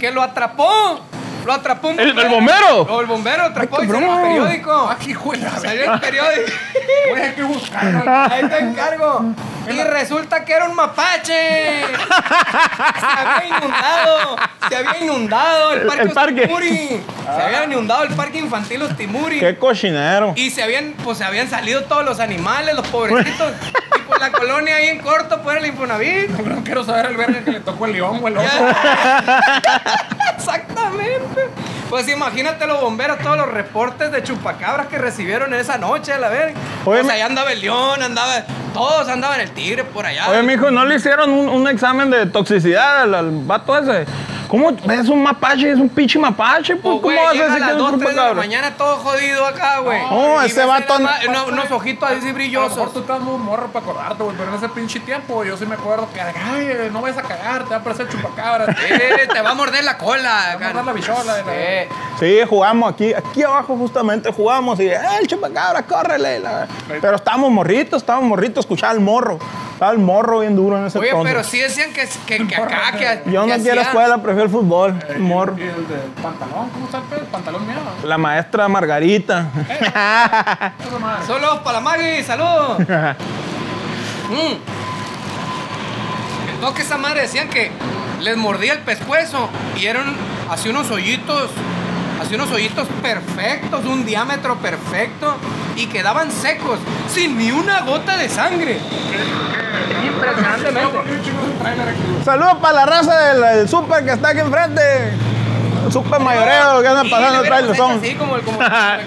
que 0.00 0.10
lo 0.10 0.22
atrapó. 0.22 1.09
Lo 1.44 1.52
atrapó 1.52 1.88
un 1.88 1.98
¿El, 2.00 2.18
el 2.18 2.28
bombero? 2.28 2.84
No, 2.86 3.00
el 3.00 3.06
bombero 3.06 3.44
atrapó 3.44 3.78
Ay, 3.80 3.86
y 3.86 3.90
salió 3.90 4.14
el 4.14 4.22
periódico. 4.22 4.90
Aquí, 4.90 5.14
güey, 5.14 5.40
la 5.40 5.50
Salió 5.50 5.84
en 5.84 5.92
el 5.92 6.00
periódico. 6.00 6.52
Güey, 7.10 7.22
hay 7.22 7.32
que 7.32 7.42
buscarlo. 7.42 8.02
Ahí 8.06 8.44
te 8.48 8.58
encargo. 8.58 9.24
Y 9.68 9.82
resulta 9.82 10.44
que 10.44 10.52
era 10.52 10.64
un 10.64 10.74
mapache. 10.74 11.82
Se 11.82 13.06
había 13.06 13.46
inundado. 13.46 14.36
Se 14.68 14.76
había 14.76 14.98
inundado 14.98 15.72
el 15.72 15.86
parque, 15.86 16.02
El 16.02 16.12
parque. 16.12 17.00
Se 17.24 17.42
había 17.42 17.64
inundado 17.64 18.02
el 18.04 18.14
parque 18.14 18.38
infantil 18.38 18.82
Ostimuri. 18.82 19.40
Qué 19.40 19.56
cochinero. 19.56 20.32
Y 20.36 20.50
se 20.50 20.62
habían, 20.62 20.94
pues 21.04 21.18
se 21.18 21.24
habían 21.24 21.48
salido 21.48 21.84
todos 21.84 22.04
los 22.04 22.20
animales, 22.20 22.74
los 22.74 22.86
pobrecitos. 22.88 23.52
y 23.96 24.00
pues 24.02 24.20
la 24.20 24.32
colonia 24.32 24.76
ahí 24.76 24.88
en 24.88 24.98
corto, 24.98 25.40
pues 25.42 25.56
era 25.56 25.64
el 25.64 25.72
Infonavit. 25.72 26.30
No 26.30 26.64
quiero 26.64 26.84
saber 26.84 27.06
el 27.06 27.16
verga 27.16 27.40
que 27.44 27.52
le 27.52 27.60
tocó 27.60 27.86
el 27.86 27.92
león 27.92 28.20
o 28.22 28.28
el 28.28 28.38
oso. 28.38 28.48
Exactamente. 30.98 31.50
Pues 31.88 32.08
imagínate 32.08 32.66
los 32.66 32.80
bomberos, 32.80 33.18
todos 33.18 33.36
los 33.36 33.48
reportes 33.48 34.12
de 34.12 34.22
chupacabras 34.22 34.86
que 34.86 34.98
recibieron 34.98 35.52
en 35.52 35.60
esa 35.60 35.76
noche, 35.78 36.12
a 36.12 36.18
la 36.18 36.28
verga. 36.28 36.54
Oye, 36.84 37.00
o 37.00 37.04
sea, 37.04 37.12
me- 37.12 37.12
ahí 37.14 37.20
andaba 37.22 37.52
el 37.52 37.60
león, 37.60 38.02
andaba. 38.02 38.44
Todos 38.72 39.08
andaban 39.08 39.40
el 39.40 39.50
tigre 39.50 39.82
por 39.82 40.06
allá. 40.06 40.28
Oye, 40.30 40.42
mijo, 40.44 40.70
¿no 40.70 40.84
le 40.84 40.94
hicieron 40.96 41.30
un, 41.30 41.48
un 41.48 41.66
examen 41.68 42.08
de 42.10 42.26
toxicidad 42.26 43.02
al, 43.02 43.14
al 43.16 43.30
vato 43.44 43.76
ese? 43.76 44.06
¿Cómo? 44.50 44.70
Es 44.70 45.08
un 45.08 45.22
mapache, 45.22 45.70
es 45.70 45.78
un 45.78 45.88
pinche 45.88 46.18
mapache. 46.18 46.74
Pues, 46.74 46.98
Pues, 47.00 47.16
¿Cómo 47.16 47.26
vas 47.28 47.38
a 47.38 47.44
decir 47.44 47.64
que 47.64 47.70
es 47.70 47.78
2, 47.78 47.92
un 47.92 47.98
3 48.00 48.10
de 48.10 48.16
la 48.16 48.22
chupacabra? 48.22 48.34
mañana 48.34 48.76
todo 48.76 48.96
jodido 48.96 49.46
acá, 49.46 49.78
güey. 49.78 50.00
No, 50.10 50.42
Y 50.42 50.46
ese 50.46 50.64
vato 50.64 50.98
no- 50.98 51.08
unos, 51.46 51.70
ojitos 51.70 52.02
así 52.02 52.14
A 52.14 52.16
lo 52.18 52.20
mejor 52.24 52.34
brillosos. 52.34 52.92
tú 52.92 52.98
estás 53.00 53.20
muy 53.20 53.38
morro 53.38 53.68
para 53.68 53.84
acordarte, 53.86 54.22
güey, 54.24 54.36
pero 54.36 54.50
en 54.50 54.56
ese 54.56 54.68
pinche 54.70 54.98
tiempo 55.00 55.44
yo 55.44 55.56
sí 55.56 55.66
me 55.66 55.76
acuerdo 55.76 56.08
que, 56.12 56.20
ay, 56.20 56.90
no 56.92 57.00
vayas 57.00 57.18
a 57.18 57.22
cagar, 57.22 57.62
te 57.62 57.70
va 57.70 57.76
a 57.76 57.78
aparecer 57.78 58.08
chupacabra. 58.08 58.66
Te 58.66 58.72
Eh, 59.22 59.28
te 59.32 59.40
va 59.40 59.50
a 59.50 59.54
morder 59.54 59.84
la 59.84 59.96
cola. 59.96 60.30
va 60.48 60.52
a 60.54 60.58
mandar 60.58 60.84
la 60.84 60.92
bichola. 60.92 61.24
la- 61.24 61.42
Eh, 61.54 61.88
Sí, 62.18 62.38
jugamos 62.48 62.92
aquí, 62.92 63.14
aquí 63.14 63.42
abajo 63.44 63.76
justamente 63.76 64.32
jugamos 64.32 64.80
y 64.80 64.88
eh, 64.88 64.98
el 65.20 65.26
chupacabra, 65.28 65.82
córrele. 65.84 66.40
la- 66.40 66.66
Pero 67.00 67.14
estábamos 67.16 67.52
morritos, 67.52 68.02
estábamos 68.02 68.28
morritos, 68.28 68.64
escuchaba 68.64 68.92
el 68.94 69.00
morro. 69.00 69.38
Estaba 69.80 69.92
el 69.92 69.98
morro 69.98 70.40
bien 70.40 70.54
duro 70.56 70.76
en 70.76 70.84
ese 70.84 70.98
Oye, 70.98 71.10
pero 71.22 71.42
sí 71.42 71.58
decían 71.58 71.90
que, 71.94 72.06
que, 72.26 72.46
que 72.46 72.54
acá, 72.54 72.92
que. 72.98 73.30
Yo 73.30 73.46
no 73.46 73.54
que 73.54 73.62
quiero 73.62 73.80
hacía- 73.80 73.92
escuela, 73.92 74.18
prefiero 74.18 74.42
el 74.44 74.50
fútbol. 74.50 74.94
Y 75.08 75.12
el 75.12 75.18
morro. 75.20 75.56
Y 75.56 75.62
el 75.62 75.88
del 75.88 76.00
pantalón, 76.22 76.68
¿cómo 76.68 76.84
está 76.84 76.98
el 76.98 77.04
pedo? 77.04 77.20
El 77.20 77.26
pantalón 77.28 77.66
mío. 77.66 77.76
La 78.04 78.18
maestra 78.18 78.68
Margarita. 78.68 79.46
Madre. 81.00 81.24
Solo 81.26 81.62
para 81.64 81.78
la 81.78 81.80
Maggie, 81.80 82.22
saludos. 82.22 82.82
Mm. 84.30 84.54
No, 86.60 86.72
que 86.74 86.82
esa 86.82 86.96
madre 86.98 87.22
decían 87.22 87.48
que 87.48 87.72
les 88.20 88.36
mordía 88.36 88.74
el 88.74 88.78
pescuezo 88.80 89.48
y 89.76 89.86
eran 89.86 90.14
así 90.50 90.68
unos 90.68 90.88
hoyitos, 90.92 91.50
así 92.22 92.36
unos 92.36 92.48
hoyitos 92.52 92.86
perfectos, 93.02 93.84
un 93.86 94.06
diámetro 94.06 94.56
perfecto 94.58 95.34
y 95.74 95.86
quedaban 95.86 96.30
secos, 96.30 96.78
sin 97.12 97.38
ni 97.38 97.50
una 97.50 97.80
gota 97.80 98.18
de 98.18 98.28
sangre. 98.28 98.78
Impresionantemente. 100.28 102.24
Saludos 102.24 102.54
para 102.60 102.72
la 102.74 102.86
raza 102.86 103.18
del, 103.18 103.40
del 103.40 103.68
super 103.68 104.04
que 104.04 104.12
está 104.12 104.28
aquí 104.28 104.40
enfrente. 104.40 104.82
El 105.86 105.92
super 105.92 106.20
mayoreo 106.20 106.82
que 106.82 106.88
anda 106.88 107.02
pasando 107.10 107.38
atrás 107.38 107.66
del 107.66 107.76
son. 107.76 107.92
Así 107.98 108.14
como 108.14 108.36
el, 108.36 108.42
como, 108.42 108.58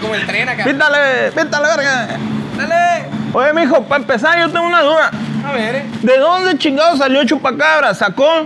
como 0.01 0.15
el 0.15 0.25
tren 0.25 0.49
acá. 0.49 0.63
Píntale, 0.63 1.31
píntale, 1.31 1.67
verga. 1.67 2.07
Dale. 2.57 3.05
Oye, 3.33 3.53
mijo, 3.53 3.83
para 3.83 4.01
empezar, 4.01 4.39
yo 4.39 4.49
tengo 4.49 4.65
una 4.67 4.81
duda. 4.81 5.11
A 5.47 5.51
ver, 5.51 5.75
eh. 5.75 5.85
¿De 6.01 6.17
dónde 6.17 6.57
chingado 6.57 6.97
salió 6.97 7.23
Chupacabra? 7.25 7.93
¿Sacó 7.93 8.45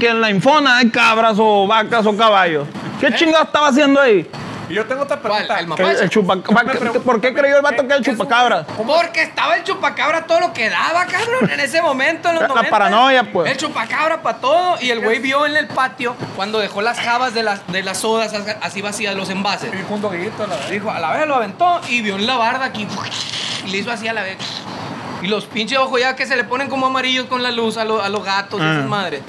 que 0.00 0.08
en 0.08 0.20
la 0.20 0.30
infona 0.30 0.78
hay 0.78 0.90
cabras 0.90 1.36
o 1.38 1.66
vacas 1.66 2.06
o 2.06 2.16
caballos? 2.16 2.66
¿Qué 3.00 3.12
chingado 3.14 3.44
estaba 3.44 3.68
haciendo 3.68 4.00
ahí? 4.00 4.28
Y 4.68 4.74
yo 4.74 4.86
tengo 4.86 5.02
otra 5.02 5.20
pregunta. 5.20 5.54
¿El 5.54 5.60
El, 5.60 5.66
mapache? 5.66 6.02
el 6.04 6.10
chupa- 6.10 6.36
Me 6.36 6.42
pregunto- 6.72 7.02
¿Por 7.02 7.20
qué 7.20 7.34
creyó 7.34 7.56
el 7.56 7.62
vato 7.62 7.76
que 7.82 7.86
era 7.86 7.96
el 7.96 8.02
¿Qué 8.04 8.10
es 8.10 8.16
un- 8.18 8.24
chupacabra? 8.24 8.64
Porque 8.64 9.22
estaba 9.22 9.56
el 9.56 9.64
chupacabra 9.64 10.26
todo 10.26 10.40
lo 10.40 10.52
que 10.52 10.70
daba, 10.70 11.04
cabrón, 11.06 11.50
en 11.50 11.60
ese 11.60 11.82
momento, 11.82 12.28
en 12.28 12.34
los 12.36 12.42
La 12.42 12.48
90. 12.48 12.70
paranoia, 12.70 13.24
pues. 13.32 13.50
El 13.50 13.56
chupacabra 13.58 14.22
para 14.22 14.38
todo. 14.38 14.76
Y 14.80 14.90
el 14.90 15.00
güey 15.00 15.18
vio 15.18 15.44
en 15.46 15.56
el 15.56 15.66
patio 15.68 16.14
cuando 16.36 16.58
dejó 16.58 16.80
las 16.80 16.98
jabas 17.00 17.34
de 17.34 17.42
las, 17.42 17.66
de 17.66 17.82
las 17.82 17.98
sodas 17.98 18.32
así 18.62 18.80
vacías, 18.82 19.14
los 19.14 19.28
envases. 19.30 19.70
Y 19.74 19.82
junto 19.88 20.08
a 20.08 20.12
Guillito, 20.12 20.46
la. 20.46 20.56
Dijo, 20.70 20.90
a 20.90 21.00
la 21.00 21.12
vez 21.12 21.26
lo 21.26 21.34
aventó 21.34 21.80
y 21.88 22.00
vio 22.02 22.16
en 22.16 22.26
la 22.26 22.36
barda 22.36 22.64
aquí. 22.66 22.86
Y 23.66 23.70
le 23.70 23.78
hizo 23.78 23.90
así 23.90 24.08
a 24.08 24.12
la 24.12 24.22
vez. 24.22 24.38
Y 25.22 25.28
los 25.28 25.44
pinches 25.44 25.78
ojos 25.78 26.00
ya 26.00 26.16
que 26.16 26.26
se 26.26 26.34
le 26.36 26.44
ponen 26.44 26.68
como 26.68 26.86
amarillos 26.86 27.26
con 27.26 27.42
la 27.42 27.50
luz 27.52 27.76
a, 27.76 27.84
lo- 27.84 28.02
a 28.02 28.08
los 28.08 28.24
gatos 28.24 28.60
y 28.60 28.64
esas 28.64 28.86
madres. 28.86 29.20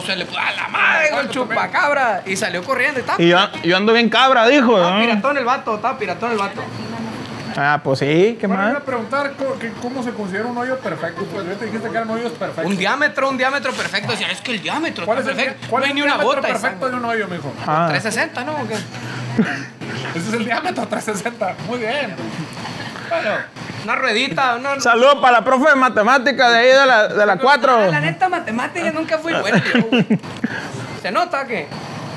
Se 0.00 0.16
le 0.16 0.24
puso 0.26 0.38
a 0.38 0.52
la 0.52 0.68
madre 0.68 1.10
con 1.10 1.20
el 1.20 1.28
chupacabra. 1.28 2.22
Y 2.26 2.36
salió 2.36 2.62
corriendo. 2.64 3.00
Y 3.18 3.22
Y 3.24 3.28
yo, 3.28 3.38
yo 3.62 3.76
ando 3.76 3.92
bien 3.92 4.08
cabra, 4.08 4.46
dijo. 4.46 4.76
estaba 4.76 4.98
¿no? 4.98 5.04
piratón 5.04 5.36
el 5.38 5.44
vato, 5.44 5.74
estaba 5.76 5.98
piratón 5.98 6.32
el 6.32 6.38
vato. 6.38 6.62
Ah, 7.54 7.80
pues 7.84 7.98
sí, 7.98 8.38
qué 8.40 8.46
Bueno, 8.46 8.62
mal. 8.62 8.70
iba 8.70 8.78
a 8.78 8.82
preguntar 8.82 9.32
que 9.60 9.72
cómo 9.82 10.02
se 10.02 10.12
considera 10.12 10.46
un 10.46 10.56
hoyo 10.56 10.78
perfecto. 10.78 11.22
Pues 11.24 11.46
yo 11.46 11.52
te 11.52 11.66
dijiste 11.66 11.90
que 11.90 11.96
eran 11.96 12.08
hoyos 12.08 12.32
perfectos. 12.32 12.64
Un 12.64 12.78
diámetro, 12.78 13.28
un 13.28 13.36
diámetro 13.36 13.72
perfecto. 13.72 14.10
Decía, 14.12 14.28
es 14.30 14.40
que 14.40 14.52
el 14.52 14.62
diámetro 14.62 15.04
¿Cuál 15.04 15.18
es 15.18 15.26
está 15.26 15.38
el, 15.38 15.44
perfecto. 15.48 15.66
cuál 15.68 15.82
no 15.82 15.88
es 15.88 15.94
ni 15.94 16.00
una 16.02 16.16
de 16.16 16.40
perfecto 16.40 16.88
de 16.88 16.96
un 16.96 17.04
hoyo, 17.04 17.28
mijo? 17.28 17.52
Ah. 17.66 17.88
360, 17.90 18.44
¿no? 18.44 18.52
¿O 18.54 18.66
qué? 18.66 18.74
Ese 20.18 20.28
es 20.28 20.32
el 20.32 20.44
diámetro, 20.46 20.86
360. 20.88 21.54
Muy 21.68 21.78
bien. 21.80 22.16
Bueno, 23.12 23.36
una 23.84 23.94
ruedita, 23.96 24.56
una... 24.56 24.80
Saludos 24.80 25.16
para 25.16 25.32
la 25.40 25.44
profe 25.44 25.68
de 25.68 25.74
matemáticas 25.74 26.50
de 26.50 26.58
ahí 26.58 26.66
de 26.68 26.86
la, 26.86 27.08
de 27.08 27.26
la 27.26 27.36
4. 27.36 27.72
Ah, 27.76 27.86
La 27.88 28.00
neta, 28.00 28.28
matemática 28.30 28.90
nunca 28.90 29.18
fui 29.18 29.34
bueno. 29.34 29.62
Se 31.02 31.10
nota 31.10 31.46
que 31.46 31.66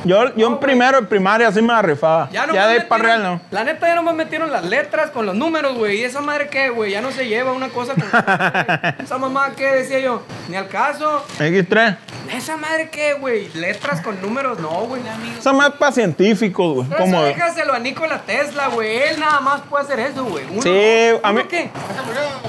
Yo, 0.06 0.36
yo 0.36 0.48
en 0.48 0.60
primero, 0.60 0.98
en 1.00 1.08
primaria, 1.08 1.52
sí 1.52 1.62
me 1.62 1.74
la 1.74 1.82
rifaba. 1.82 2.30
ya 2.32 2.42
Ya, 2.42 2.48
no 2.48 2.54
de 2.54 2.60
ahí 2.60 2.80
para 2.88 3.04
real, 3.04 3.24
no. 3.24 3.42
La 3.52 3.64
neta 3.64 3.88
ya 3.88 3.96
nomás 3.96 4.14
metieron 4.16 4.52
las 4.52 4.64
letras 4.64 5.10
con 5.10 5.26
los 5.26 5.36
números, 5.36 5.76
güey. 5.76 6.00
¿Y 6.00 6.04
esa 6.04 6.22
madre 6.22 6.48
qué, 6.48 6.70
güey? 6.70 6.92
Ya 6.92 7.02
no 7.02 7.12
se 7.12 7.28
lleva 7.28 7.52
una 7.52 7.70
cosa 7.70 7.94
con 7.96 8.04
Esa 9.06 9.18
mamá 9.18 9.52
qué, 9.58 9.66
decía 9.72 10.00
yo. 10.00 10.22
Ni 10.48 10.56
al 10.56 10.68
caso. 10.68 11.26
X3. 11.40 11.98
¿Esa 12.34 12.58
madre 12.58 12.90
qué, 12.92 13.14
güey? 13.14 13.50
Letras 13.56 14.02
con 14.02 14.20
números, 14.22 14.60
no, 14.60 14.70
güey. 14.86 15.02
Eso 15.40 15.54
más 15.54 15.72
para 15.72 15.92
científicos, 15.92 16.88
güey. 16.88 17.08
Eso 17.08 17.24
déjaselo 17.24 17.74
a 17.74 17.80
Nikola 17.80 18.20
Tesla, 18.22 18.68
güey. 18.68 18.98
Él 18.98 19.20
nada 19.20 19.40
más 19.42 19.62
puede 19.62 19.84
hacer 19.86 20.00
eso, 20.00 20.24
güey. 20.26 20.44
Sí, 20.62 21.10
no. 21.14 21.28
a 21.28 21.32
¿Uno 21.32 21.42
mí- 21.42 21.48
qué? 21.50 21.70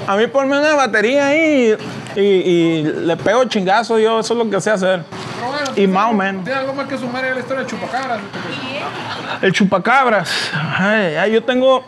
A 0.07 0.15
mí 0.15 0.27
ponme 0.27 0.57
una 0.59 0.75
batería 0.75 1.27
ahí 1.27 1.75
y, 2.15 2.19
y 2.21 2.83
le 2.83 3.17
pego 3.17 3.43
chingazo 3.45 3.97
yo. 3.99 4.19
Eso 4.19 4.33
es 4.33 4.37
lo 4.45 4.49
que 4.49 4.61
sé 4.61 4.71
hacer. 4.71 5.03
Y 5.75 5.87
más 5.87 6.11
o 6.11 6.13
menos. 6.13 6.43
¿Tiene 6.43 6.59
algo 6.59 6.73
más 6.73 6.87
que 6.87 6.97
sumar 6.97 7.25
a 7.25 7.33
la 7.33 7.39
historia 7.39 7.63
de 7.63 7.69
Chupacabras? 7.69 8.19
El 9.41 9.51
chupacabras. 9.51 10.51
Ay, 10.77 11.15
ay, 11.15 11.31
yo 11.33 11.43
tengo... 11.43 11.83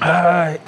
Ay, 0.00 0.58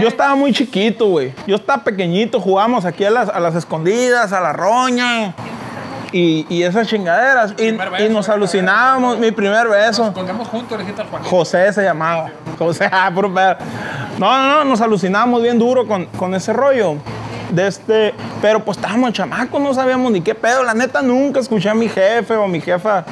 yo 0.00 0.08
estaba 0.08 0.34
muy 0.34 0.52
chiquito, 0.52 1.06
güey. 1.06 1.32
Yo 1.46 1.56
estaba 1.56 1.82
pequeñito, 1.82 2.40
jugamos 2.40 2.84
aquí 2.84 3.04
a 3.04 3.10
las, 3.10 3.28
a 3.28 3.40
las 3.40 3.54
escondidas, 3.54 4.32
a 4.32 4.40
la 4.40 4.52
roña. 4.52 5.34
Y, 6.12 6.46
y 6.48 6.62
esas 6.62 6.86
chingaderas. 6.86 7.54
Y, 7.58 7.72
beso, 7.72 7.84
y 7.98 8.08
nos 8.08 8.26
¿verdad? 8.26 8.34
alucinábamos. 8.34 9.18
Mi 9.18 9.32
primer 9.32 9.68
beso. 9.68 10.12
Colgamos 10.12 10.46
juntos, 10.48 10.72
le 10.78 10.84
dijiste 10.84 11.02
al 11.02 11.08
Juan. 11.08 11.24
José 11.24 11.72
se 11.72 11.82
llamaba. 11.82 12.30
José, 12.58 12.88
ah. 12.92 13.10
No, 14.18 14.38
no, 14.38 14.48
no, 14.48 14.64
nos 14.64 14.80
alucinábamos 14.80 15.42
bien 15.42 15.58
duro 15.58 15.86
con, 15.86 16.06
con 16.06 16.34
ese 16.34 16.52
rollo. 16.52 16.96
De 17.54 17.66
este, 17.68 18.12
pero 18.42 18.64
pues 18.64 18.76
estábamos 18.78 19.12
chamacos, 19.12 19.60
no 19.60 19.72
sabíamos 19.72 20.10
ni 20.10 20.20
qué 20.20 20.34
pedo. 20.34 20.62
La 20.64 20.74
neta 20.74 21.02
nunca 21.02 21.38
escuché 21.40 21.68
a 21.68 21.74
mi 21.74 21.88
jefe 21.88 22.34
o 22.34 22.48
mi 22.48 22.60
jefa 22.60 23.04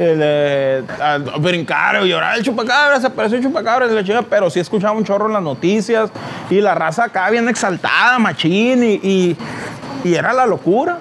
eh, 0.00 0.82
a- 1.00 1.14
a 1.14 1.18
brincar 1.38 1.96
o 1.96 2.04
llorar. 2.04 2.36
El 2.36 2.44
chupacabra, 2.44 3.00
se 3.00 3.06
apareció 3.06 3.38
el 3.38 3.44
chupacabra, 3.44 3.86
y 3.86 3.90
la 3.90 4.04
chinga, 4.04 4.22
pero 4.22 4.48
sí 4.50 4.60
escuchaba 4.60 4.92
un 4.96 5.04
chorro 5.04 5.26
en 5.26 5.32
las 5.32 5.42
noticias 5.42 6.10
y 6.50 6.60
la 6.60 6.74
raza 6.74 7.04
acá 7.04 7.28
bien 7.30 7.48
exaltada, 7.48 8.18
machín, 8.18 8.84
y 8.84 9.36
era 10.04 10.32
la 10.32 10.46
locura. 10.46 10.98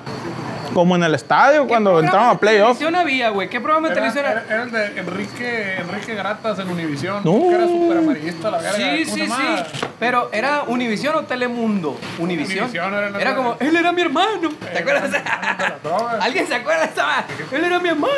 Como 0.73 0.95
en 0.95 1.03
el 1.03 1.15
estadio 1.15 1.63
¿Qué 1.63 1.67
cuando 1.69 1.99
entramos 1.99 2.29
a 2.29 2.33
de 2.33 2.37
playoff. 2.39 2.77
televisión 2.77 2.95
había, 2.95 3.29
güey? 3.29 3.49
¿Qué 3.49 3.59
programa 3.59 3.87
de 3.89 3.93
Era, 3.93 4.11
televisión 4.13 4.25
era, 4.31 4.45
era? 4.53 4.63
el 4.63 4.71
de 4.71 4.99
Enrique, 4.99 5.75
Enrique 5.79 6.13
Gratas 6.15 6.59
en 6.59 6.69
Univisión. 6.69 7.21
No. 7.23 7.49
Que 7.49 7.55
era 7.55 7.67
súper 7.67 7.97
amarillista 7.97 8.51
la 8.51 8.57
verga. 8.59 8.77
Sí, 8.77 9.05
¿Cómo 9.09 9.15
sí, 9.25 9.31
sí. 9.31 9.85
Pero 9.99 10.29
era 10.31 10.63
Univisión 10.67 11.15
o 11.15 11.23
Telemundo. 11.23 11.97
Univisión. 12.19 12.69
Era 12.73 13.09
Era 13.19 13.35
como, 13.35 13.55
él 13.59 13.75
era 13.75 13.91
mi 13.91 14.01
hermano. 14.01 14.49
¿Te 14.71 14.79
acuerdas? 14.79 15.11
¿Alguien 16.21 16.47
se 16.47 16.55
acuerda 16.55 16.81
de 16.85 16.91
esa? 16.93 17.25
Él 17.51 17.63
era 17.63 17.79
mi 17.79 17.89
hermano. 17.89 18.13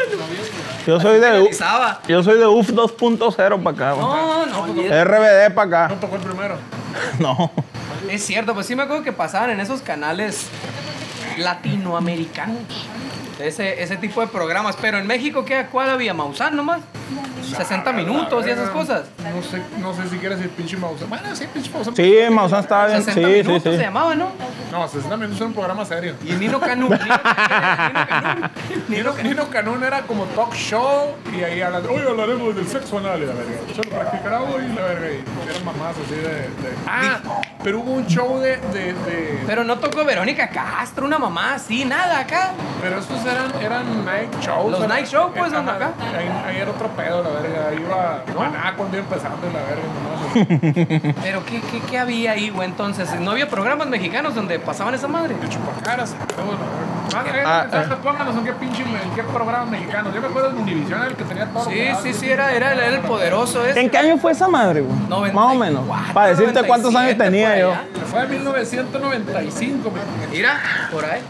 Yo 0.86 1.00
soy 1.00 1.19
de, 1.19 1.28
U- 1.28 1.36
Analizaba. 1.36 2.02
yo 2.08 2.23
soy 2.23 2.38
de 2.39 2.45
UF 2.45 2.69
2.0 2.71 3.63
para 3.63 3.76
acá. 3.76 3.91
güey. 3.93 4.06
No, 4.06 4.45
no, 4.45 4.65
RBD 5.04 5.54
para 5.54 5.67
No 5.69 5.76
acá. 5.76 5.95
tocó 6.02 6.15
el 6.15 6.21
primero. 6.21 6.56
No. 7.19 7.52
es 8.10 8.26
cierto, 8.26 8.54
pues 8.56 8.65
sí 8.65 8.76
me 8.76 8.84
acuerdo 8.84 9.04
que 9.04 9.12
pasaban 9.13 9.52
en 9.52 9.60
esos 9.60 9.82
canales 9.82 10.47
latinoamericanos. 11.38 12.58
Ese, 13.39 13.82
ese 13.82 13.98
tipo 13.98 14.22
de 14.22 14.28
programas. 14.28 14.76
Pero 14.82 14.98
en 14.98 15.08
México, 15.08 15.46
¿qué? 15.46 15.65
¿Cuál 15.72 15.89
había? 15.89 16.13
¿Maussan 16.13 16.56
nomás? 16.56 16.82
60 17.49 17.91
minutos 17.93 18.45
y 18.47 18.49
esas 18.49 18.69
cosas. 18.69 19.03
No 19.35 19.41
sé, 19.43 19.62
no 19.79 19.93
sé 19.93 20.09
si 20.09 20.17
quieres 20.17 20.38
decir 20.39 20.51
pinche 20.55 20.77
mouse. 20.77 21.07
Bueno, 21.07 21.35
sí, 21.35 21.45
pinche 21.53 21.69
mouse. 21.71 21.89
Sí, 21.95 22.15
Maussan 22.31 22.59
estaba 22.62 22.88
bien. 22.88 23.03
60 23.03 23.27
Sí, 23.27 23.33
sí, 23.35 23.47
minutos 23.47 23.63
sí. 23.73 23.77
se 23.77 23.83
llamaba, 23.83 24.15
¿no? 24.15 24.27
No, 24.71 24.88
60 24.88 25.17
minutos 25.17 25.38
era 25.38 25.47
un 25.47 25.53
programa 25.53 25.85
serio. 25.85 26.15
Y 26.25 26.33
Nino 26.33 26.59
Canú. 26.59 26.89
Nino. 28.88 29.13
Nino, 29.23 29.49
Canún 29.49 29.83
era 29.83 30.01
como 30.03 30.25
talk 30.25 30.53
show 30.53 31.15
y 31.35 31.43
ahí 31.43 31.62
hablan, 31.62 31.83
hoy 31.88 32.01
hablaremos 32.07 32.55
del 32.55 32.67
sexo 32.67 32.97
anal 32.99 33.21
y 33.21 33.25
la 33.25 33.33
verga. 33.33 33.51
Se 33.75 33.83
lo 33.83 33.89
practicará 33.89 34.41
hoy 34.41 34.63
y 34.65 34.75
la 34.75 34.81
verga. 34.83 35.07
Y 35.12 35.49
eran 35.49 35.65
mamás 35.65 35.95
así 36.05 36.15
de, 36.15 36.21
de- 36.29 36.75
Ah, 36.88 37.19
pero 37.63 37.79
hubo 37.79 37.91
un 37.93 38.05
show 38.07 38.39
de, 38.39 38.57
de, 38.57 38.93
de- 38.93 39.43
Pero 39.47 39.63
no 39.63 39.77
tocó 39.79 40.05
Verónica 40.05 40.49
Castro, 40.49 41.05
una 41.05 41.17
mamá 41.19 41.55
así, 41.55 41.85
nada 41.85 42.19
acá. 42.19 42.51
Pero 42.81 42.99
esos 42.99 43.25
eran, 43.25 43.51
eran 43.62 44.05
night 44.05 44.29
shows. 44.41 44.71
Los 44.71 44.88
night 44.88 45.07
show, 45.07 45.31
pues, 45.35 45.51
eh, 45.51 45.55
¿dónde 45.55 45.71
ajá, 45.71 45.85
acá? 45.88 45.93
Ahí, 46.17 46.27
ahí 46.55 46.62
era 46.62 46.71
otro 46.71 46.88
pedo, 46.89 47.23
la 47.23 47.29
verga. 47.39 47.73
Iba 47.82 48.23
Maná 48.38 48.73
cuando 48.78 48.97
iba 48.97 49.06
empezando 49.06 49.47
y 49.47 49.54
la 49.54 49.60
verga. 49.63 51.15
Pero 51.23 51.45
¿qué, 51.45 51.62
qué, 51.62 51.80
qué 51.89 51.97
había 51.97 52.32
ahí, 52.32 52.49
güey? 52.49 52.67
Entonces, 52.69 53.10
¿no 53.19 53.32
había 53.32 53.49
programas 53.49 53.88
mexicanos 53.88 54.36
donde 54.36 54.60
pasaban 54.60 54.93
esa 54.93 55.08
madre? 55.08 55.36
De 55.36 55.49
chupacaras, 55.49 56.15
todo, 56.36 56.52
la 57.13 57.23
verga. 57.23 57.43
Ah, 57.45 57.60
Ah, 57.62 57.65
eh, 57.65 57.78
mensaje, 57.80 58.02
pónganos 58.04 58.36
en 58.38 58.43
qué 58.45 58.54
pinche, 58.54 58.84
en 58.84 59.12
qué 59.15 59.23
programa 59.23 59.65
mexicano. 59.65 60.12
Yo 60.13 60.21
me 60.21 60.28
acuerdo 60.28 60.52
de 60.52 60.62
Univision, 60.62 61.02
el 61.04 61.15
que 61.15 61.23
tenía 61.23 61.47
todo. 61.47 61.65
Sí, 61.69 61.88
sí, 62.04 62.13
sí, 62.13 62.30
era, 62.30 62.54
era, 62.54 62.73
era 62.73 62.86
el 62.88 62.99
poderoso 63.02 63.65
ese. 63.65 63.80
¿En 63.80 63.89
qué 63.89 63.97
año 63.97 64.17
fue 64.17 64.32
esa 64.34 64.47
madre, 64.47 64.82
güey? 64.82 64.95
94, 65.10 65.34
Más 65.34 65.56
o 65.56 65.58
menos. 65.60 66.13
Para 66.13 66.28
decirte 66.28 66.63
cuántos 66.67 66.93
años 66.95 67.17
97 67.17 67.23
tenía 67.23 67.58
yo. 67.60 67.73
Fue 68.12 68.21
en 68.23 68.30
1995, 68.30 69.91
me- 69.91 70.28
Mira, 70.38 70.60
por 70.91 71.04
ahí. 71.06 71.21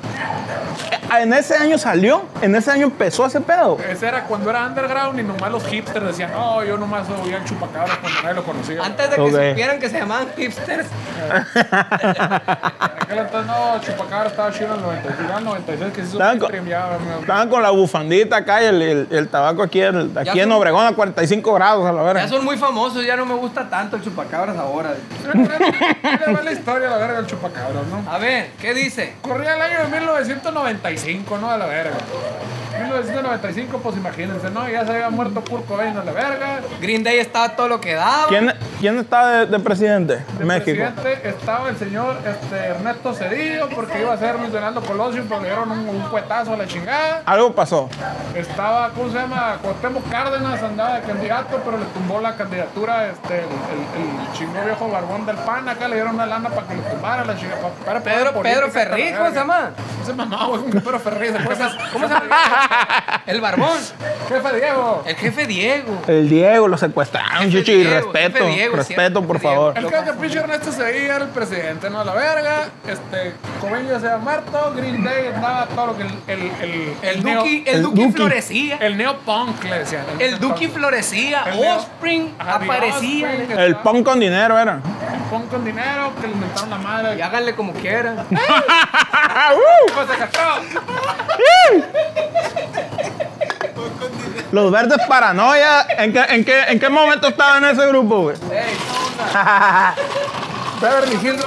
Ah, 1.11 1.21
En 1.21 1.33
ese 1.33 1.55
año 1.55 1.77
salió, 1.79 2.21
en 2.41 2.55
ese 2.55 2.69
año 2.69 2.85
empezó 2.85 3.25
ese 3.25 3.41
pedo. 3.41 3.77
Ese 3.89 4.07
era 4.07 4.25
cuando 4.25 4.49
era 4.51 4.67
underground 4.67 5.19
y 5.19 5.23
nomás 5.23 5.51
los 5.51 5.65
hipsters 5.65 6.05
decían, 6.05 6.31
no, 6.31 6.63
yo 6.63 6.77
nomás 6.77 7.07
oía 7.09 7.37
el 7.37 7.45
chupacabras 7.45 7.97
cuando 7.97 8.21
nadie 8.21 8.35
lo 8.35 8.43
conocía. 8.43 8.83
Antes 8.83 9.09
de 9.09 9.15
que 9.15 9.31
supieran 9.49 9.79
que 9.79 9.89
se 9.89 9.99
llamaban 9.99 10.27
hipsters. 10.37 10.85
Aquel 13.01 13.17
entonces, 13.17 13.47
no, 13.47 13.81
chupacabras 13.81 14.31
estaba 14.31 14.51
chido 14.51 14.67
en 14.67 14.73
el 14.75 14.81
96, 14.81 15.25
era 15.29 15.37
el 15.39 15.43
96 15.45 15.93
que 15.93 16.01
se 16.01 16.07
hizo 16.07 16.17
Estaban 16.17 16.39
con- 16.39 16.51
ya, 16.67 16.89
me- 17.03 17.19
Estaban 17.21 17.49
con 17.49 17.63
la 17.63 17.69
bufandita 17.71 18.37
acá 18.37 18.61
y 18.61 18.65
el, 18.65 18.81
el- 18.81 19.07
el 19.09 19.27
tabaco 19.29 19.63
aquí, 19.63 19.81
el- 19.81 20.11
aquí 20.15 20.25
Ya 20.35 20.43
en 20.43 20.49
son- 20.49 20.51
Obregón 20.59 20.85
a 20.85 20.93
45 20.93 21.53
grados 21.55 21.85
a 21.87 21.91
la 21.91 22.01
Ya 22.01 22.07
verga. 22.13 22.27
son 22.27 22.45
muy 22.45 22.57
famosos, 22.57 23.03
ya 23.05 23.15
no 23.15 23.25
me 23.25 23.33
gusta 23.33 23.67
tanto 23.67 23.95
el 23.95 24.03
chupacabras 24.03 24.55
ahora. 24.57 24.93
Era 26.03 26.41
la 26.43 26.51
historia, 26.51 26.89
la 26.89 26.97
verga, 26.97 27.15
del 27.17 27.25
chupacabras, 27.27 27.83
¿no? 27.87 28.11
A 28.11 28.17
ver, 28.19 28.51
¿qué 28.61 28.73
dice? 28.75 29.15
Corría 29.21 29.55
el 29.55 29.61
año 29.61 29.79
de 29.79 29.87
1995, 30.13 31.37
¿no? 31.37 31.49
A 31.51 31.57
la 31.57 31.65
verga. 31.65 31.97
1995, 32.79 33.79
pues 33.83 33.97
imagínense, 33.97 34.49
¿no? 34.51 34.67
Ya 34.69 34.85
se 34.85 34.91
había 34.93 35.09
muerto 35.09 35.43
Kurt 35.43 35.65
Cobain 35.67 35.97
a 35.97 36.03
la 36.03 36.11
verga. 36.13 36.59
Green 36.79 37.03
Day 37.03 37.17
estaba 37.19 37.49
todo 37.55 37.67
lo 37.67 37.81
que 37.81 37.93
daba. 37.93 38.27
¿Quién, 38.29 38.53
quién 38.79 38.97
está 38.99 39.27
de, 39.27 39.45
de 39.47 39.59
presidente? 39.59 40.23
De 40.37 40.45
México. 40.45 40.65
presidente 40.77 41.27
estaba 41.29 41.69
el 41.69 41.77
señor 41.77 42.15
este, 42.25 42.55
Ernesto 42.55 43.13
Cedillo, 43.13 43.67
porque 43.75 43.99
iba 44.01 44.13
a 44.13 44.17
ser 44.17 44.39
Luis 44.39 44.51
Donaldo 44.53 44.81
Colosio, 44.81 45.23
pero 45.27 45.41
le 45.41 45.47
dieron 45.47 45.71
un, 45.71 45.89
un 45.89 46.01
cuetazo 46.09 46.53
a 46.53 46.57
la 46.57 46.67
chingada. 46.67 47.21
Algo 47.25 47.53
pasó. 47.53 47.89
Estaba, 48.35 48.89
¿cómo 48.91 49.09
se 49.11 49.17
llama? 49.17 49.57
Cuauhtémoc 49.61 50.09
Cárdenas 50.09 50.63
andaba 50.63 50.95
de 50.99 51.01
candidato, 51.01 51.59
pero 51.65 51.77
le 51.77 51.85
tumbó 51.85 52.21
la 52.21 52.35
candidatura 52.35 53.09
este, 53.09 53.39
el, 53.39 53.43
el, 53.43 54.21
el 54.29 54.33
chingo 54.33 54.63
viejo 54.63 54.87
barbón 54.89 55.25
del 55.25 55.35
PAN. 55.37 55.67
Acá 55.67 55.87
le 55.89 55.95
dieron 55.95 56.15
una 56.15 56.25
lana 56.25 56.49
para 56.49 56.65
que 56.67 56.75
lo 56.75 56.81
tumbara 56.83 57.25
la 57.25 57.35
chingada. 57.35 57.61
pa- 57.61 57.69
para 57.85 57.99
Pedro, 57.99 58.41
Pedro 58.41 58.67
¿cómo 59.17 59.29
se 59.29 59.35
llama? 59.35 59.71
Ese 60.03 60.13
mamá, 60.13 60.45
güey, 60.47 60.63
que 60.65 60.79
Pedro 60.79 60.99
Ferriz. 60.99 61.31
¿Cómo 61.93 62.07
se 62.07 62.13
llama? 62.13 63.21
El 63.25 63.41
barbón. 63.41 63.77
jefe 64.27 64.55
Diego. 64.55 65.03
El 65.05 65.15
jefe 65.15 65.47
Diego. 65.47 66.01
El 66.07 66.29
Diego 66.29 66.67
lo 66.67 66.77
secuestraron, 66.77 67.49
chichi. 67.51 67.75
Diego, 67.83 68.11
respeto, 68.11 68.37
jefe 68.39 68.49
Diego, 68.55 68.75
respeto, 68.77 69.21
por 69.27 69.37
jefe 69.37 69.47
Diego. 69.49 69.73
favor. 69.73 69.77
El 69.77 69.85
que 69.85 70.11
que 70.11 70.17
pinche 70.19 70.39
Ernesto 70.39 70.71
Cedillo 70.71 71.13
era 71.15 71.25
el 71.25 71.29
presidente, 71.29 71.89
¿no? 71.89 71.99
A 72.01 72.05
la 72.05 72.13
verga. 72.13 72.69
Este, 72.87 73.33
ya 73.87 73.99
se 73.99 74.05
había 74.07 74.17
muerto. 74.17 74.73
Green 74.75 75.03
Day 75.03 75.27
andaba 75.33 75.65
todo 75.67 75.87
lo 75.87 75.97
que 75.97 76.03
el. 76.03 76.09
El, 76.27 76.41
el, 76.61 76.93
El 77.01 77.23
neo- 77.23 77.39
Duki, 77.39 77.63
el 77.67 77.75
el 77.75 77.81
Duki 77.83 78.01
Duki. 78.03 78.13
florecía. 78.13 78.77
El 78.77 78.97
neopunk 78.97 79.63
le 79.65 79.79
decían. 79.79 80.05
El 80.19 80.39
Duki 80.39 80.67
florecía. 80.67 81.43
Offspring 81.75 82.35
aparecía. 82.39 83.29
Offspring, 83.29 83.59
El 83.59 83.75
punk 83.77 84.05
con 84.05 84.19
dinero 84.19 84.57
era. 84.57 84.73
El 85.13 85.19
punk 85.29 85.49
con 85.49 85.65
dinero 85.65 86.11
que 86.19 86.27
le 86.27 86.33
inventaron 86.33 86.69
la 86.69 86.77
madre. 86.77 87.17
Y 87.17 87.21
háganle 87.21 87.53
como 87.55 87.73
quieran. 87.73 88.25
Los 94.51 94.71
verdes 94.71 94.97
paranoia. 95.07 95.85
¿En 95.97 96.11
qué, 96.11 96.21
en 96.29 96.43
qué, 96.45 96.63
en 96.69 96.79
qué 96.79 96.89
momento 96.89 97.27
estaba 97.27 97.57
en 97.57 97.65
ese 97.65 97.85
grupo, 97.87 98.21
güey? 98.23 98.35
Ey. 98.51 98.75
Beverly 100.81 101.15
Hills. 101.21 101.45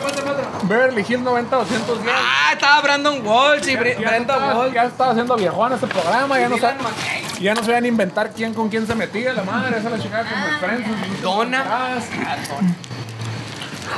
Beverly 0.65 1.05
Hills 1.09 1.23
90210. 1.23 2.15
Ah, 2.17 2.51
estaba 2.53 2.81
Brandon 2.83 3.27
Walsh 3.27 3.67
y 3.69 3.77
Bre- 3.77 3.97
Brenda 3.99 4.55
Walsh. 4.55 4.73
Ya 4.75 4.85
estaba 4.85 5.11
haciendo 5.13 5.35
viejón 5.37 5.73
ese 5.73 5.87
programa, 5.87 6.39
ya 6.39 6.49
no, 6.49 6.57
Dylan 6.57 6.79
sab- 6.79 6.83
McKay. 6.83 7.25
ya 7.43 7.55
no 7.55 7.63
sabían 7.65 7.87
inventar 7.87 8.31
quién 8.31 8.53
con 8.55 8.69
quién 8.69 8.87
se 8.87 8.95
metía, 8.95 9.33
la 9.33 9.43
madre, 9.43 9.79
esa 9.79 9.91
la 9.91 9.99
chingada 9.99 10.25
como 10.29 10.47
el 10.47 10.57
Friends. 10.59 11.23
Donna. 11.23 11.65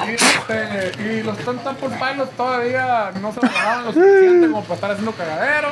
Y, 0.06 0.14
este, 0.14 1.02
y 1.02 1.22
los 1.22 1.38
Stone 1.38 1.60
Temple 1.60 1.88
Pilots 1.90 2.36
todavía 2.36 3.12
no 3.20 3.32
se 3.32 3.40
valoraban 3.40 3.84
lo 3.84 3.92
suficiente 3.92 4.48
como 4.48 4.62
para 4.62 4.74
estar 4.74 4.90
haciendo 4.90 5.12
cagadero. 5.12 5.68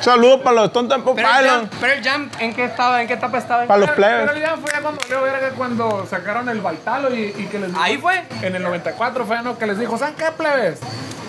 Saludos 0.00 0.40
para 0.42 0.56
los 0.56 0.64
Stone 0.66 0.88
Temple 0.88 1.14
Pearl 1.14 1.46
Jam. 1.48 1.68
Pearl 1.80 2.02
Jam, 2.04 2.30
¿en 2.38 2.54
qué 2.54 2.64
estaba? 2.64 3.02
¿En 3.02 3.08
qué 3.08 3.14
etapa 3.14 3.38
estaba? 3.38 3.64
Para 3.66 3.80
los 3.80 3.90
plebes. 3.90 4.28
Pero 4.30 4.40
ya 4.40 4.56
fue 4.56 4.70
ya 4.72 4.80
cuando 4.80 5.00
verga 5.22 5.50
cuando 5.56 6.06
sacaron 6.08 6.48
el 6.48 6.60
Baitalo 6.60 7.14
y, 7.14 7.34
y 7.36 7.46
que 7.50 7.58
les 7.58 7.68
dijo- 7.70 7.82
Ahí 7.82 7.98
fue. 7.98 8.22
En 8.42 8.54
el 8.54 8.62
94 8.62 9.24
fue, 9.26 9.42
¿no? 9.42 9.58
Que 9.58 9.66
les 9.66 9.78
dijo, 9.78 9.98
¿saben 9.98 10.14
qué, 10.16 10.26
plebes? 10.36 10.80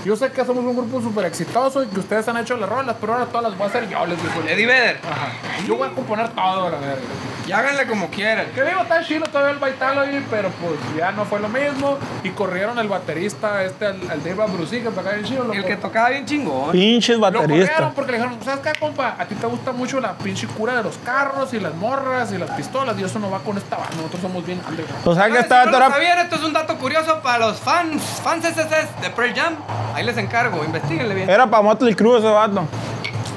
Yo 0.06 0.16
sé 0.16 0.32
que 0.32 0.46
somos 0.46 0.64
un 0.64 0.78
grupo 0.78 1.02
súper 1.02 1.26
exitoso 1.26 1.84
y 1.84 1.88
que 1.88 2.00
ustedes 2.00 2.26
han 2.30 2.38
hecho 2.38 2.56
las 2.56 2.70
rolas, 2.70 2.96
pero 3.02 3.14
ahora 3.14 3.26
todas 3.26 3.44
las 3.50 3.58
voy 3.58 3.68
a 3.68 3.70
hacer 3.70 3.90
yo, 3.90 4.06
les 4.06 4.22
dijo. 4.22 4.40
Eddie 4.48 4.66
Vedder. 4.66 4.98
Ajá. 5.04 5.28
Yo 5.68 5.76
voy 5.76 5.90
a 5.90 5.92
componer 5.92 6.30
todo, 6.30 6.70
la 6.70 6.78
verga. 6.78 7.02
Y 7.46 7.52
háganle 7.52 7.86
como 7.86 8.10
quieran. 8.10 8.46
Que 8.56 8.64
digo, 8.64 8.82
está 8.82 9.04
chido 9.04 9.26
todavía 9.26 9.52
el 9.52 9.58
Baitalo 9.60 10.02
ahí, 10.02 10.26
pero 10.30 10.50
pues 10.52 10.74
ya 10.98 11.12
no 11.12 11.26
fue 11.26 11.42
lo 11.42 11.50
mismo. 11.50 11.98
Y 12.24 12.30
corrieron 12.30 12.80
el 12.80 12.88
baterista, 12.88 13.62
este, 13.66 13.88
al, 13.88 14.00
al 14.10 14.24
Dave 14.24 14.42
Abruzzi, 14.44 14.78
que 14.80 14.90
tocaba 14.90 15.12
bien 15.16 15.26
chido. 15.26 15.52
El 15.52 15.66
que 15.66 15.76
tocaba 15.76 16.10
bien 16.12 16.26
chingón. 16.26 16.72
Pinches 16.72 17.18
lo 17.18 17.22
corrieron 17.26 17.50
bateristas. 17.50 17.92
porque 17.94 18.12
le 18.14 18.18
dijeron, 18.20 18.40
¿sabes 18.46 18.59
qué, 18.62 18.72
compa? 18.80 19.16
A 19.18 19.26
ti 19.26 19.36
te 19.36 19.46
gusta 19.48 19.72
mucho 19.72 20.00
la 20.00 20.14
pinche 20.14 20.48
cura 20.48 20.76
de 20.76 20.84
los 20.84 20.98
carros 21.00 21.54
y 21.54 21.60
las 21.60 21.74
morras 21.76 22.32
y 22.32 22.38
las 22.38 22.50
pistolas 22.52 22.98
y 23.00 23.04
eso 23.04 23.20
no 23.20 23.30
va 23.32 23.40
con 23.40 23.58
esta 23.58 23.78
banda. 23.78 23.96
Nosotros 23.98 24.22
somos 24.22 24.46
bien 24.46 24.62
underground. 24.68 25.08
O 25.08 25.14
sea 25.16 25.26
que 25.28 25.34
Ah, 25.34 25.36
si 25.38 25.42
estaba 25.44 25.66
no 25.66 25.72
lo 25.72 25.78
toda- 25.78 25.90
sabían, 25.92 26.20
esto 26.20 26.36
es 26.36 26.44
un 26.44 26.54
dato 26.54 26.78
curioso 26.78 27.20
para 27.22 27.40
los 27.48 27.58
fans, 27.60 28.04
fans 28.24 28.46
SSS 28.46 29.02
de 29.02 29.10
Pearl 29.10 29.34
Jam. 29.36 29.56
Ahí 29.94 30.04
les 30.06 30.18
encargo, 30.18 30.64
investiguenle 30.64 31.16
bien. 31.16 31.30
Era 31.30 31.48
para 31.50 31.64
Motley 31.64 31.96
Crue 31.96 32.20
ese 32.20 32.28
vato. 32.30 32.64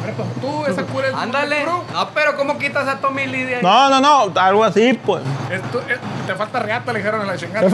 Pero 0.02 0.14
pues 0.14 0.28
tú, 0.40 0.64
esa 0.66 0.82
cura 0.84 1.08
es 1.08 1.14
Ándale. 1.14 1.64
No, 1.64 2.10
pero 2.14 2.36
¿cómo 2.36 2.58
quitas 2.58 2.86
a 2.88 2.98
Tommy 2.98 3.26
Lee 3.26 3.44
de 3.44 3.56
ahí? 3.56 3.62
No, 3.62 3.88
no, 3.88 4.00
no. 4.00 4.40
Algo 4.40 4.64
así, 4.64 4.92
pues. 4.94 5.22
Esto- 5.50 5.82
eh, 5.88 5.98
te 6.26 6.34
falta 6.34 6.58
reata, 6.60 6.92
le 6.92 6.98
dijeron 7.00 7.20
a 7.22 7.24
la 7.24 7.36
chingada. 7.36 7.68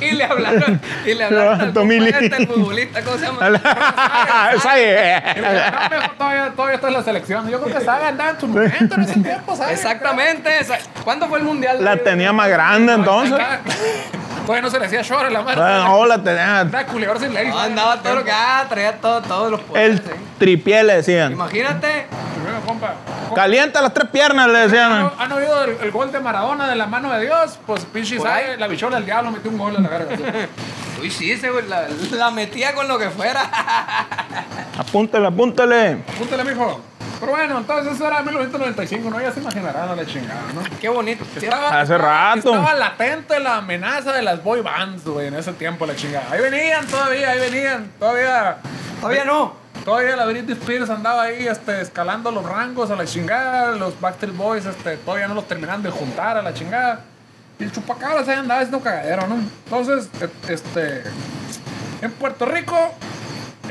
Y 0.00 0.12
le 0.12 0.24
hablaron, 0.24 0.80
y 1.04 1.14
le 1.14 1.24
hablaron 1.24 1.60
al 1.60 1.72
Tommy 1.72 2.00
Lee. 2.00 2.08
este, 2.20 2.36
el 2.36 2.46
futbolista, 2.48 3.02
¿cómo 3.02 3.18
se 3.18 3.26
llama? 3.26 3.46
Es. 3.48 4.64
"No, 4.64 5.96
mijo, 5.96 6.10
todavía, 6.18 6.52
todavía 6.56 6.74
está 6.76 6.88
en 6.88 6.94
la 6.94 7.02
selección. 7.02 7.48
Yo 7.50 7.60
creo 7.62 7.78
que 7.78 7.84
Saga 7.84 8.08
andaba 8.08 8.30
en 8.30 8.40
su 8.40 8.48
momento 8.48 8.94
en 8.94 9.02
ese 9.02 9.20
tiempo, 9.20 9.54
¿sabes? 9.56 9.74
Exactamente. 9.78 10.58
esa- 10.60 10.78
¿Cuándo 11.04 11.28
fue 11.28 11.38
el 11.38 11.44
mundial? 11.44 11.84
La 11.84 11.96
tenía 11.98 12.32
más 12.32 12.48
grande 12.48 12.94
entonces. 12.94 13.38
Todavía 14.46 14.62
no 14.62 14.70
se 14.70 14.78
le 14.78 14.86
hacía 14.86 15.02
short 15.02 15.24
a 15.26 15.30
la 15.30 15.42
madre. 15.42 15.56
No, 15.60 16.06
la 16.06 16.22
tenía. 16.22 16.60
Andaba 16.60 16.86
culiador 16.86 17.18
sin 17.20 17.34
ley. 17.34 17.48
No, 17.48 17.58
andaba 17.58 18.00
todo 18.00 18.14
lo 18.14 18.24
que 18.24 18.30
ah, 18.32 18.64
traía 18.68 18.92
todo, 19.00 19.20
todos 19.20 19.50
los 19.50 19.60
El 19.60 19.66
poderes. 19.66 20.00
¿eh? 20.00 20.16
tripié 20.38 20.84
le 20.84 20.94
decían. 20.96 21.32
Imagínate, 21.32 22.06
Primero, 22.34 22.60
compa. 22.64 22.94
Calienta 23.34 23.82
las 23.82 23.92
tres 23.92 24.08
piernas, 24.10 24.46
le 24.48 24.58
¿Han, 24.58 24.70
decían. 24.70 25.10
han 25.18 25.32
oído 25.32 25.64
el, 25.64 25.76
el 25.82 25.90
gol 25.90 26.12
de 26.12 26.20
Maradona 26.20 26.68
de 26.68 26.76
la 26.76 26.86
mano 26.86 27.12
de 27.12 27.22
Dios? 27.24 27.58
Pues 27.66 27.84
pinche 27.86 28.18
sabe, 28.20 28.52
ahí. 28.52 28.56
la 28.58 28.68
bichola 28.68 28.96
del 28.96 29.04
diablo 29.06 29.32
metió 29.32 29.50
un 29.50 29.58
gol 29.58 29.74
en 29.74 29.82
la 29.82 29.88
verga. 29.88 30.16
uy, 31.02 31.10
sí, 31.10 31.32
ese 31.32 31.50
güey 31.50 31.66
la, 31.66 31.86
la 32.12 32.30
metía 32.30 32.72
con 32.74 32.86
lo 32.86 32.98
que 32.98 33.10
fuera. 33.10 33.42
Apúntale, 34.78 35.26
apúntale. 35.26 36.04
Apúntale, 36.14 36.44
mijo. 36.44 36.80
Pero 37.18 37.32
bueno, 37.32 37.58
entonces 37.58 37.94
eso 37.94 38.06
era 38.06 38.22
1995, 38.22 39.08
¿no? 39.10 39.20
Ya 39.20 39.32
se 39.32 39.40
imaginarán 39.40 39.88
a 39.88 39.96
la 39.96 40.04
chingada, 40.06 40.42
¿no? 40.54 40.60
Qué 40.80 40.88
bonito. 40.88 41.24
Estaba, 41.36 41.80
Hace 41.80 41.94
estaba- 41.94 42.28
rato. 42.34 42.54
Estaba 42.54 42.74
latente 42.74 43.40
la 43.40 43.56
amenaza 43.56 44.12
de 44.12 44.22
las 44.22 44.42
boy 44.44 44.60
bands, 44.60 45.04
güey, 45.04 45.28
en 45.28 45.34
ese 45.34 45.52
tiempo, 45.54 45.86
la 45.86 45.96
chingada. 45.96 46.26
Ahí 46.30 46.40
venían 46.42 46.86
todavía, 46.86 47.30
ahí 47.30 47.38
venían. 47.40 47.90
Todavía, 47.98 48.58
Todavía 49.00 49.24
no. 49.24 49.54
todavía 49.84 50.16
la 50.16 50.26
Britney 50.26 50.52
Spears 50.56 50.90
andaba 50.90 51.22
ahí, 51.22 51.46
este, 51.46 51.80
escalando 51.80 52.30
los 52.30 52.44
rangos 52.44 52.90
a 52.90 52.96
la 52.96 53.06
chingada. 53.06 53.72
Los 53.76 53.98
Backstreet 54.00 54.36
Boys, 54.36 54.66
este, 54.66 54.96
todavía 54.98 55.26
no 55.28 55.34
los 55.34 55.48
terminan 55.48 55.82
de 55.82 55.90
juntar 55.90 56.36
a 56.36 56.42
la 56.42 56.52
chingada. 56.52 57.00
Y 57.58 57.64
el 57.64 57.72
chupacabras 57.72 58.28
ahí 58.28 58.36
andaba 58.36 58.60
haciendo 58.60 58.80
cagadero, 58.80 59.26
¿no? 59.26 59.36
Entonces, 59.64 60.10
e- 60.20 60.52
este, 60.52 61.02
en 62.02 62.12
Puerto 62.12 62.44
Rico 62.44 62.94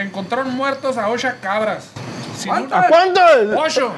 encontraron 0.04 0.54
muertos 0.56 0.98
a 0.98 1.10
ocho 1.10 1.30
cabras. 1.42 1.90
Sin 2.38 2.52
¿A 2.52 2.88
cuánto? 2.88 3.22
Ocho. 3.58 3.92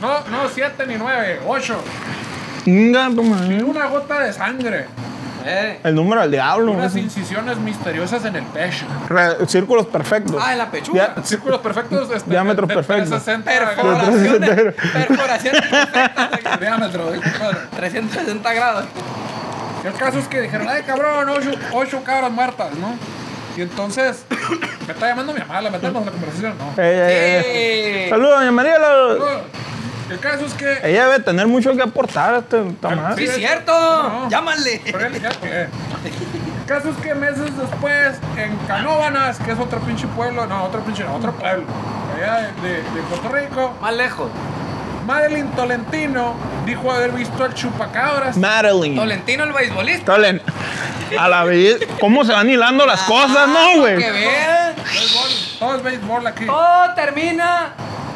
No, 0.00 0.20
no, 0.28 0.48
siete 0.52 0.86
ni 0.86 0.96
nueve, 0.96 1.40
ocho. 1.46 1.76
Madre. 2.66 3.62
una 3.64 3.86
gota 3.86 4.20
de 4.20 4.32
sangre. 4.32 4.86
Eh. 5.44 5.80
El 5.82 5.96
número 5.96 6.20
del 6.20 6.30
diablo. 6.30 6.70
Unas 6.70 6.94
incisiones 6.94 7.56
misteriosas 7.58 8.24
en 8.24 8.36
el 8.36 8.44
pecho. 8.44 8.86
Re- 9.08 9.44
Círculos 9.48 9.86
perfectos. 9.86 10.40
Ah, 10.40 10.52
en 10.52 10.58
la 10.58 10.70
pechuga. 10.70 11.14
Ya- 11.16 11.22
Círculos 11.24 11.60
perfectos. 11.60 12.08
Este, 12.14 12.30
Diámetros 12.30 12.68
de- 12.68 12.74
de 12.76 12.82
perfectos. 12.82 13.22
360 13.24 13.52
grados 13.52 13.74
Perforaciones. 13.74 14.74
Perforaciones. 14.92 15.70
de 15.70 16.56
diámetro. 16.60 17.10
de 17.10 17.20
compadre. 17.20 17.58
360 17.76 18.52
grados. 18.54 18.84
El 19.84 19.92
caso 19.94 20.18
es 20.20 20.28
que 20.28 20.40
dijeron, 20.42 20.68
ay 20.68 20.84
cabrón, 20.84 21.28
ocho, 21.28 21.50
ocho 21.72 22.04
cabras 22.04 22.30
muertas, 22.30 22.72
¿no? 22.74 22.94
Y 23.56 23.60
entonces, 23.62 24.24
me 24.86 24.92
está 24.92 25.08
llamando 25.08 25.32
mi 25.32 25.40
mamá, 25.40 25.60
la 25.60 25.70
metemos 25.70 26.00
en 26.00 26.06
la 26.06 26.12
conversación, 26.12 26.54
¿no? 26.58 26.64
Eh, 26.70 26.74
eh, 26.82 27.42
eh. 27.44 28.02
Sí. 28.04 28.10
Saludos, 28.10 28.38
doña 28.40 28.52
María. 28.52 28.78
la- 28.78 29.16
El 30.10 30.18
caso 30.18 30.46
es 30.46 30.54
que... 30.54 30.78
Ella 30.84 31.06
debe 31.08 31.20
tener 31.22 31.46
mucho 31.46 31.74
que 31.76 31.82
aportar 31.82 32.34
a 32.34 32.38
este 32.38 32.62
Sí, 32.62 32.76
madre. 32.96 33.26
Sí, 33.26 33.32
cierto. 33.34 33.72
No. 33.72 34.28
Llámale. 34.30 34.80
Pero 34.84 35.06
él. 35.06 35.14
El 35.14 36.66
caso 36.66 36.90
es 36.90 36.96
que 36.98 37.14
meses 37.14 37.56
después, 37.56 38.16
en 38.36 38.56
Canóvanas, 38.66 39.38
que 39.38 39.52
es 39.52 39.58
otro 39.58 39.80
pinche 39.80 40.06
pueblo, 40.08 40.46
no, 40.46 40.64
otro 40.64 40.80
pinche, 40.82 41.04
no, 41.04 41.14
otro 41.16 41.32
pueblo, 41.32 41.64
allá 42.16 42.52
de, 42.62 42.68
de- 42.68 42.76
de 42.82 43.02
Puerto 43.10 43.28
Rico, 43.28 43.74
Más 43.82 43.94
lejos. 43.94 44.30
Madeline 45.06 45.50
Tolentino 45.56 46.34
dijo 46.64 46.90
haber 46.92 47.10
visto 47.10 47.42
al 47.42 47.52
chupacabras. 47.54 48.36
Madeline. 48.36 48.94
Tolentino 48.96 49.44
el 49.44 49.52
beisbolista. 49.52 50.04
Tolen. 50.14 50.40
A 51.18 51.28
la 51.28 51.44
vez, 51.44 51.78
¿cómo 52.00 52.24
se 52.24 52.32
van 52.32 52.48
hilando 52.48 52.86
las 52.86 53.02
cosas, 53.02 53.48
no, 53.48 53.72
Que 53.74 53.78
güey? 53.80 53.96
vean. 53.96 54.74
Béisbol, 54.76 55.30
todo 55.58 55.76
es 55.76 55.82
béisbol 55.82 56.26
aquí. 56.26 56.46
Todo 56.46 56.94
termina 56.94 57.72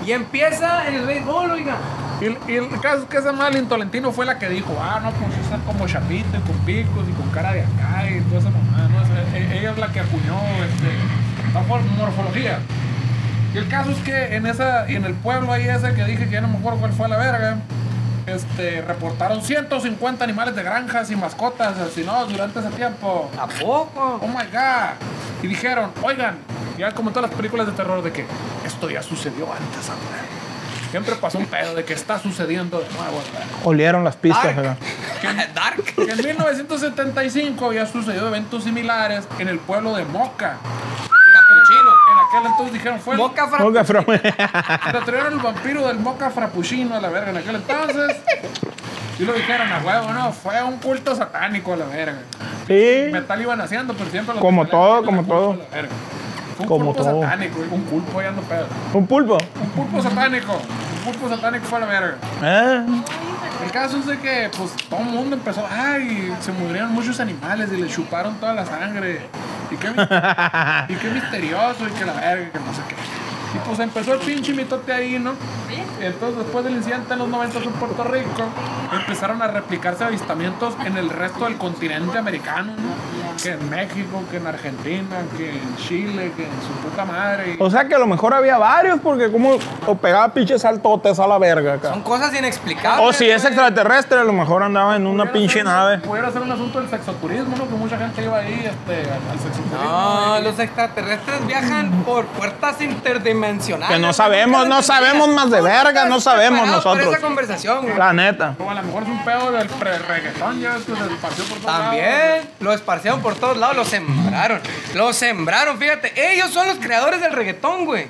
y 0.06 0.12
empieza 0.12 0.86
en 0.88 0.94
el 0.94 1.06
béisbol, 1.06 1.50
oiga. 1.52 1.76
Y, 2.20 2.50
y 2.50 2.56
el 2.56 2.80
caso 2.80 3.02
es 3.02 3.04
que 3.10 3.18
esa 3.18 3.32
Madeline 3.32 3.68
Tolentino 3.68 4.10
fue 4.10 4.24
la 4.24 4.38
que 4.38 4.48
dijo, 4.48 4.74
ah, 4.80 5.00
no, 5.02 5.10
pues 5.12 5.32
esa 5.46 5.58
como 5.66 5.86
chapita, 5.86 6.38
y 6.38 6.40
con 6.40 6.56
picos 6.64 7.06
y 7.08 7.12
con 7.12 7.28
cara 7.30 7.52
de 7.52 7.60
acá 7.60 8.06
y 8.10 8.20
toda 8.22 8.40
esa 8.40 8.50
mamada, 8.50 8.88
¿no? 8.88 9.02
Esa- 9.02 9.36
e- 9.36 9.58
ella 9.58 9.72
es 9.72 9.78
la 9.78 9.88
que 9.88 10.00
acuñó 10.00 10.38
este, 10.64 11.52
la 11.54 11.60
mor- 11.62 11.82
morfología. 11.98 12.58
Y 13.54 13.58
el 13.58 13.68
caso 13.68 13.90
es 13.90 13.98
que 13.98 14.34
en 14.36 14.46
esa, 14.46 14.90
y 14.90 14.96
en 14.96 15.04
el 15.04 15.14
pueblo 15.14 15.52
ahí 15.52 15.68
ese 15.68 15.92
que 15.94 16.04
dije 16.04 16.24
que 16.26 16.30
ya 16.32 16.40
no 16.40 16.48
me 16.48 16.56
acuerdo 16.58 16.78
cuál 16.80 16.92
fue 16.92 17.08
la 17.08 17.16
verga, 17.18 17.58
este, 18.26 18.82
reportaron 18.82 19.42
150 19.42 20.24
animales 20.24 20.54
de 20.54 20.62
granjas 20.62 21.10
y 21.10 21.16
mascotas 21.16 21.78
asesinados 21.78 22.30
durante 22.30 22.60
ese 22.60 22.70
tiempo. 22.70 23.30
¿A 23.38 23.46
poco? 23.46 24.20
Oh 24.22 24.28
my 24.28 24.44
god. 24.52 24.96
Y 25.42 25.46
dijeron, 25.46 25.92
oigan, 26.02 26.38
ya 26.78 26.92
como 26.92 27.10
en 27.10 27.14
todas 27.14 27.30
las 27.30 27.36
películas 27.36 27.66
de 27.66 27.72
terror 27.72 28.02
de 28.02 28.12
que 28.12 28.26
esto 28.64 28.90
ya 28.90 29.02
sucedió 29.02 29.46
antes, 29.52 29.88
hombre. 29.88 30.36
Siempre 30.90 31.14
pasó 31.16 31.38
un 31.38 31.46
pedo 31.46 31.74
de 31.74 31.84
que 31.84 31.94
está 31.94 32.18
sucediendo 32.18 32.78
de 32.78 32.88
nuevo, 32.90 33.16
hombre. 33.18 33.44
Olieron 33.64 34.04
las 34.04 34.16
pistas, 34.16 34.44
Dark. 34.44 34.56
¿verdad? 34.56 34.76
Dark. 35.54 35.84
Que 35.94 36.12
en 36.12 36.24
1975 36.24 37.66
había 37.66 37.86
sucedido 37.86 38.28
eventos 38.28 38.64
similares 38.64 39.26
en 39.38 39.48
el 39.48 39.58
pueblo 39.58 39.94
de 39.96 40.04
Moca. 40.04 40.56
Capuchino. 41.36 41.85
Aquel 42.36 42.50
entonces 42.50 42.74
dijeron, 42.74 43.00
fue 43.00 43.14
el- 43.14 43.20
Moca 43.20 43.46
le 44.92 45.00
trajeron 45.00 45.32
el 45.32 45.38
vampiro 45.38 45.86
del 45.88 45.98
Moca 45.98 46.30
Frappuccino 46.30 46.94
a 46.96 47.00
la 47.00 47.08
verga 47.08 47.30
en 47.30 47.36
aquel 47.38 47.56
entonces. 47.56 48.16
Y 49.18 49.24
lo 49.24 49.32
dijeron 49.32 49.72
a 49.72 49.78
huevo, 49.78 50.12
no, 50.12 50.32
fue 50.32 50.62
un 50.62 50.76
culto 50.78 51.14
satánico 51.16 51.72
a 51.72 51.76
la 51.76 51.86
verga. 51.86 52.18
Sí. 52.66 53.08
Metal 53.12 53.40
iban 53.40 53.60
haciendo, 53.60 53.94
pero 53.94 54.10
siempre 54.10 54.34
los 54.34 54.42
Como 54.42 54.66
todo, 54.66 55.04
como 55.04 55.22
la 55.22 55.28
todo. 55.28 55.58
Un 56.58 56.66
Como 56.66 56.86
culto 56.86 57.02
todo. 57.02 57.22
satánico, 57.22 57.60
un 57.70 57.82
culpo 57.82 58.22
ya 58.22 58.30
no 58.30 58.40
pedo. 58.42 58.66
Un 58.94 59.06
pulpo. 59.06 59.38
Un 59.62 59.68
pulpo 59.70 60.02
satánico. 60.02 60.52
Un 60.54 61.12
pulpo 61.12 61.28
satánico 61.28 61.64
fue 61.66 61.78
a 61.78 61.80
la 61.82 61.86
verga. 61.86 62.16
¿Eh? 62.42 62.86
El 63.64 63.70
caso 63.70 63.98
es 63.98 64.06
de 64.06 64.18
que, 64.18 64.50
pues, 64.56 64.72
todo 64.88 65.00
el 65.00 65.06
mundo 65.06 65.36
empezó, 65.36 65.66
ay, 65.70 66.34
se 66.40 66.52
murieron 66.52 66.92
muchos 66.92 67.20
animales 67.20 67.70
y 67.72 67.76
le 67.76 67.88
chuparon 67.88 68.36
toda 68.36 68.54
la 68.54 68.64
sangre. 68.64 69.20
Y 69.70 69.76
qué, 69.76 69.88
y 70.88 70.94
qué 70.96 71.10
misterioso, 71.10 71.86
y 71.88 71.90
que 71.92 72.04
la 72.04 72.12
verga, 72.14 72.50
que 72.50 72.58
no 72.58 72.72
sé 72.72 72.82
qué. 72.88 72.94
Y 73.56 73.58
pues 73.66 73.78
empezó 73.78 74.12
el 74.12 74.18
pinche 74.20 74.52
mitote 74.52 74.92
ahí, 74.92 75.18
¿no? 75.18 75.32
Entonces 76.00 76.38
después 76.44 76.64
del 76.64 76.76
incidente 76.76 77.14
en 77.14 77.18
los 77.20 77.28
90 77.28 77.58
en 77.58 77.72
Puerto 77.72 78.04
Rico, 78.04 78.42
empezaron 78.92 79.40
a 79.40 79.46
replicarse 79.48 80.04
avistamientos 80.04 80.74
en 80.84 80.96
el 80.98 81.08
resto 81.08 81.44
del 81.46 81.56
continente 81.56 82.18
americano, 82.18 82.72
¿no? 82.76 83.16
Que 83.42 83.50
en 83.52 83.70
México, 83.70 84.22
que 84.30 84.36
en 84.38 84.46
Argentina, 84.46 85.16
que 85.36 85.50
en 85.50 85.76
Chile, 85.76 86.32
que 86.36 86.44
en 86.44 86.50
su 86.62 86.72
puta 86.88 87.04
madre. 87.04 87.56
O 87.60 87.70
sea 87.70 87.86
que 87.86 87.94
a 87.94 87.98
lo 87.98 88.06
mejor 88.06 88.32
había 88.34 88.56
varios, 88.58 88.98
porque 89.00 89.30
como 89.30 89.58
o 89.86 89.94
pegaba 89.96 90.32
pinches 90.32 90.62
saltotes 90.62 91.18
a 91.18 91.26
la 91.26 91.38
verga 91.38 91.74
acá. 91.74 91.90
Son 91.90 92.02
cosas 92.02 92.34
inexplicables. 92.34 93.06
O 93.06 93.12
si 93.12 93.28
es 93.30 93.44
extraterrestre, 93.44 94.18
a 94.18 94.24
lo 94.24 94.32
mejor 94.32 94.62
andaba 94.62 94.96
en 94.96 95.06
una 95.06 95.30
pinche 95.32 95.54
ser- 95.56 95.64
nave. 95.64 95.98
Pudiera 95.98 96.30
ser 96.32 96.42
un 96.42 96.52
asunto 96.52 96.80
del 96.80 96.88
sexoturismo, 96.90 97.56
¿no? 97.56 97.68
Que 97.68 97.74
mucha 97.74 97.98
gente 97.98 98.22
iba 98.24 98.38
ahí 98.38 98.64
este, 98.66 99.02
al, 99.10 99.20
al 99.30 99.38
sexoturismo. 99.38 99.82
No, 99.84 100.38
y- 100.38 100.42
los 100.44 100.58
extraterrestres 100.58 101.46
viajan 101.46 101.90
por 102.04 102.24
puertas 102.26 102.80
interdimensionales. 102.80 103.45
Que 103.88 103.98
no 103.98 104.12
sabemos, 104.12 104.66
no 104.66 104.82
sabemos 104.82 105.28
más 105.28 105.50
de 105.50 105.60
verga, 105.60 106.04
no 106.06 106.20
sabemos 106.20 106.66
nosotros. 106.68 107.06
esa 107.06 107.20
conversación, 107.20 107.82
güey. 107.82 107.96
La 107.96 108.12
neta. 108.12 108.54
O 108.58 108.68
a 108.70 108.74
lo 108.74 108.82
mejor 108.82 109.02
es 109.04 109.08
un 109.08 109.24
pedo 109.24 109.52
del 109.52 109.68
pre-reggaetón, 109.68 110.60
ya 110.60 110.74
ves 110.74 110.82
que 110.84 110.94
se 110.96 111.12
esparció 111.14 111.44
por 111.44 111.58
todos 111.58 111.64
lados. 111.64 111.84
También 111.84 112.50
lo 112.60 112.72
esparcieron 112.72 113.20
por 113.22 113.34
todos 113.36 113.56
lados, 113.56 113.76
lo 113.76 113.84
sembraron. 113.84 114.60
Lo 114.94 115.12
sembraron, 115.12 115.78
fíjate. 115.78 116.32
Ellos 116.34 116.50
son 116.50 116.66
los 116.68 116.76
creadores 116.78 117.20
del 117.20 117.32
reggaetón, 117.32 117.84
güey. 117.84 118.08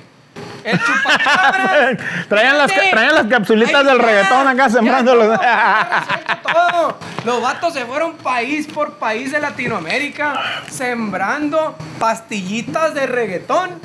El 0.65 0.81
chupacabra. 0.81 1.97
Traían 2.29 2.59
las, 2.59 2.73
traían 2.73 3.15
las 3.15 3.27
capsulitas 3.29 3.87
del 3.87 4.01
reggaetón 4.01 4.49
acá 4.49 4.67
Ya 4.67 4.71
sembrándolos. 4.71 5.39
ya 5.41 6.41
todo. 6.43 6.99
Los 7.25 7.41
vatos 7.41 7.73
se 7.73 7.85
fueron 7.87 8.15
país 8.17 8.67
por 8.67 8.95
país 8.95 9.31
de 9.31 9.39
Latinoamérica 9.41 10.35
sembrando 10.69 11.77
pastillitas 12.01 12.95
de 12.95 13.07
reggaetón. 13.07 13.81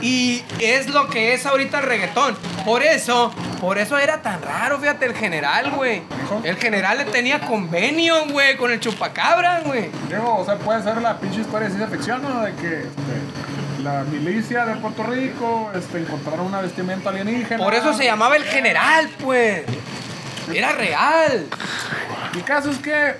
Y 0.00 0.44
es 0.60 0.88
lo 0.88 1.08
que 1.08 1.34
es 1.34 1.46
ahorita 1.46 1.78
el 1.78 1.86
reggaetón. 1.86 2.36
Por 2.64 2.82
eso, 2.82 3.32
por 3.60 3.78
eso 3.78 3.98
era 3.98 4.22
tan 4.22 4.42
raro, 4.42 4.78
fíjate, 4.78 5.06
el 5.06 5.14
general, 5.14 5.70
güey. 5.72 6.02
El 6.44 6.56
general 6.56 6.98
le 6.98 7.04
tenía 7.04 7.40
convenio, 7.40 8.26
güey, 8.28 8.56
con 8.56 8.70
el 8.70 8.80
chupacabra, 8.80 9.60
güey. 9.60 9.90
Digo, 10.08 10.36
o 10.36 10.44
sea, 10.44 10.56
puede 10.58 10.82
ser 10.82 11.00
la 11.00 11.18
pinche 11.18 11.40
historia 11.40 11.68
de 11.68 11.74
ciencia 11.74 11.96
ficción, 11.96 12.22
¿no? 12.22 12.42
De 12.42 12.54
que 12.54 12.80
este, 12.80 13.82
la 13.82 14.04
milicia 14.04 14.66
de 14.66 14.74
Puerto 14.76 15.04
Rico 15.04 15.70
este, 15.74 15.98
encontraron 15.98 16.46
una 16.46 16.60
vestimenta 16.60 17.10
alienígena. 17.10 17.62
Por 17.62 17.74
eso 17.74 17.92
se 17.94 18.04
llamaba 18.04 18.36
el 18.36 18.44
general, 18.44 19.08
pues. 19.22 19.64
Era 20.52 20.72
real. 20.72 21.46
El 22.34 22.44
caso 22.44 22.70
es 22.70 22.78
que, 22.78 23.14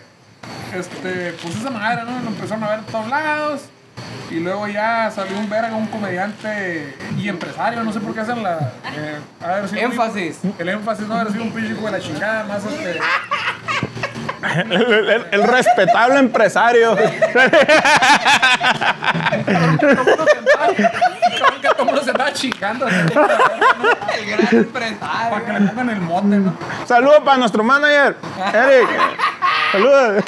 este, 0.75 1.33
pues 1.43 1.57
esa 1.57 1.71
madre, 1.71 2.05
¿no? 2.05 2.21
Lo 2.21 2.29
empezaron 2.29 2.65
a 2.65 2.69
ver 2.69 2.79
en 2.81 2.85
todos 2.87 3.09
lados. 3.09 3.63
Y 4.31 4.41
luego 4.41 4.67
ya 4.67 5.11
salió 5.15 5.39
un 5.39 5.49
verga, 5.49 5.77
un 5.77 5.87
comediante 5.87 6.97
y 7.17 7.29
empresario, 7.29 7.85
no 7.85 7.93
sé 7.93 8.01
por 8.01 8.13
qué 8.13 8.21
hacen 8.21 8.43
la. 8.43 8.73
eh, 8.97 9.19
de 9.41 9.47
haber 9.47 9.69
sido 9.69 9.87
un 9.87 9.93
Énfasis. 9.93 10.39
el 10.59 10.69
énfasis 10.69 11.07
no 11.07 11.15
haber 11.15 11.33
sido 11.33 11.45
un 11.45 11.53
pinche 11.53 11.73
hijo 11.73 11.87
de 11.87 11.93
la 11.93 12.01
chingada, 12.01 12.45
más 12.45 12.65
este. 12.65 12.99
El, 14.57 14.73
el- 14.73 15.27
el 15.31 15.43
respetable 15.45 16.19
empresario. 16.19 16.97
Cabrón, 19.47 19.79
que 21.61 21.69
todo 21.69 21.79
el 21.81 21.85
mundo 21.87 22.03
se 22.03 22.11
estaba 22.11 22.33
chingando. 22.33 22.89
El 22.89 23.11
gran 23.11 23.17
Para 23.17 24.49
que 24.51 24.57
empresario. 24.57 25.61
le 25.61 25.69
pongan 25.69 25.91
el 25.91 26.01
mote, 26.01 26.27
¿no? 26.37 26.57
Saludos 26.87 27.21
para 27.25 27.39
nuestro 27.39 27.63
manager, 27.65 28.17
Eric. 28.55 28.89
Saludos. 29.73 30.25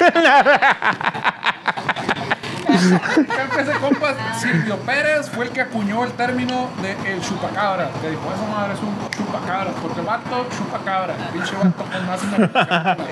Ese 2.73 3.71
compa 3.79 4.15
Silvio 4.39 4.77
Pérez 4.77 5.29
fue 5.29 5.45
el 5.45 5.51
que 5.51 5.61
acuñó 5.61 6.03
el 6.03 6.11
término 6.13 6.69
de 6.81 6.91
el 7.11 7.21
chupacabra. 7.21 7.89
Que 8.01 8.11
dijo, 8.11 8.21
esa 8.33 8.45
madre 8.55 8.73
es 8.73 8.79
un 8.79 9.09
chupacabra. 9.09 9.71
Porque 9.81 10.01
vato, 10.01 10.47
chupacabra. 10.57 11.15
Pinche 11.33 11.55
vato 11.55 11.83
con 11.83 12.07
más. 12.07 12.19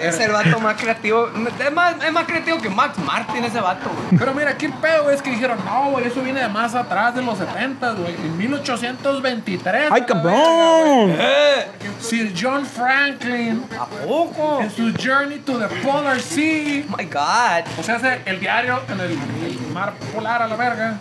Es 0.02 0.20
el 0.20 0.32
vato 0.32 0.60
más 0.60 0.76
creativo. 0.82 1.30
Es 1.60 1.72
más, 1.72 1.96
es 2.04 2.12
más 2.12 2.26
creativo 2.26 2.60
que 2.60 2.70
Max 2.70 2.98
Martin, 3.00 3.44
ese 3.44 3.60
vato, 3.60 3.90
güey. 3.90 4.20
Pero 4.20 4.34
mira, 4.34 4.52
aquí 4.52 4.66
el 4.66 4.74
pedo 4.74 5.10
es 5.10 5.22
que 5.22 5.32
dijeron, 5.32 5.58
no, 5.66 5.92
güey, 5.92 6.08
eso 6.08 6.22
viene 6.22 6.42
de 6.42 6.48
más 6.50 6.76
atrás 6.76 7.16
de 7.16 7.22
los 7.22 7.38
70, 7.38 7.92
güey. 7.94 8.16
En 8.16 8.38
1823. 8.38 9.92
¡Ay, 9.92 10.02
cabrón! 10.04 10.34
verga, 10.34 11.72
güey. 11.78 11.98
Sir 12.00 12.32
John 12.40 12.66
Franklin, 12.66 13.64
¿A 13.78 13.86
poco? 13.86 14.62
en 14.62 14.70
su 14.70 14.94
Journey 14.94 15.40
to 15.40 15.58
the 15.58 15.68
Polar 15.82 16.20
Sea. 16.20 16.84
Oh 16.90 16.96
my 16.98 17.06
God. 17.06 17.66
O 17.80 17.84
sea, 17.84 17.96
hace 17.96 18.22
el 18.26 18.40
diario 18.40 18.82
en 18.90 19.00
el, 19.00 19.18
el 19.50 19.74
mar 19.74 19.94
polar 20.14 20.42
a 20.42 20.48
la 20.48 20.56
verga. 20.56 21.00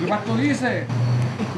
El 0.00 0.06
vato 0.06 0.36
dice: 0.36 0.86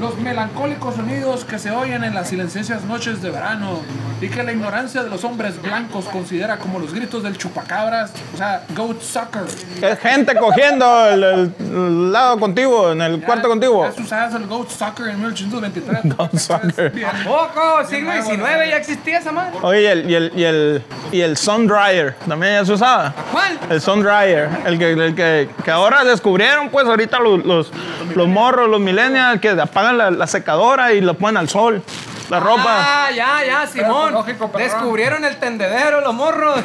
Los 0.00 0.18
melancólicos 0.18 0.96
sonidos 0.96 1.44
que 1.44 1.58
se 1.58 1.70
oyen 1.70 2.04
en 2.04 2.14
las 2.14 2.28
silenciosas 2.28 2.84
noches 2.84 3.22
de 3.22 3.30
verano 3.30 3.80
y 4.24 4.28
que 4.30 4.42
la 4.42 4.52
ignorancia 4.52 5.02
de 5.02 5.10
los 5.10 5.22
hombres 5.24 5.60
blancos 5.60 6.06
considera 6.06 6.56
como 6.58 6.78
los 6.78 6.94
gritos 6.94 7.22
del 7.22 7.36
chupacabras, 7.36 8.12
o 8.32 8.36
sea, 8.36 8.62
goat 8.74 9.00
sucker. 9.02 9.42
Es 9.82 9.98
gente 9.98 10.34
cogiendo 10.36 11.06
el, 11.08 11.22
el- 11.24 12.12
lado 12.12 12.38
contiguo, 12.38 12.92
en 12.92 13.02
el 13.02 13.20
cuarto 13.22 13.48
contiguo. 13.48 13.86
Eso 13.86 14.00
usabas 14.02 14.34
el 14.34 14.46
goat 14.46 14.68
sucker 14.70 15.08
en 15.08 15.18
1823. 15.20 16.16
Goat 16.16 16.36
sucker. 16.36 16.92
¿Poco? 17.24 17.84
Siglo 17.88 18.12
XIX 18.12 18.40
ya 18.70 18.76
existía 18.76 19.18
esa 19.18 19.32
madre. 19.32 19.58
Oye, 19.62 19.82
y 19.82 19.86
el, 19.86 20.10
y 20.10 20.14
el, 20.14 20.32
y 20.36 20.44
el, 20.44 20.82
y 21.12 21.20
el 21.20 21.36
sun 21.36 21.66
dryer, 21.66 22.14
¿también 22.28 22.54
ya 22.60 22.64
se 22.64 22.72
usaba? 22.72 23.12
¿Cuál? 23.32 23.58
El 23.68 23.80
sun 23.80 24.02
dryer, 24.02 24.48
el 24.64 24.78
que, 24.78 24.92
el 24.92 25.14
que, 25.14 25.48
que 25.64 25.70
ahora 25.70 26.04
descubrieron, 26.04 26.68
pues 26.70 26.86
ahorita 26.86 27.18
los, 27.18 27.44
los, 27.44 27.70
los 28.14 28.28
morros, 28.28 28.68
los 28.68 28.80
millennials, 28.80 29.40
que 29.40 29.50
apagan 29.50 29.98
la, 29.98 30.10
la 30.10 30.26
secadora 30.26 30.92
y 30.92 31.00
lo 31.00 31.14
ponen 31.14 31.36
al 31.38 31.48
sol, 31.48 31.82
la 32.28 32.40
ropa. 32.40 32.64
Ah, 32.66 33.10
ya, 33.14 33.44
ya, 33.44 33.66
Simón. 33.66 34.14
Descubrieron 34.56 35.24
el 35.24 35.36
tendedero, 35.36 36.00
los 36.00 36.14
morros. 36.14 36.60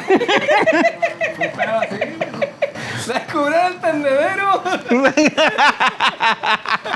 Descubrieron 3.06 3.72
el 3.72 3.80
tendedero. 3.80 4.62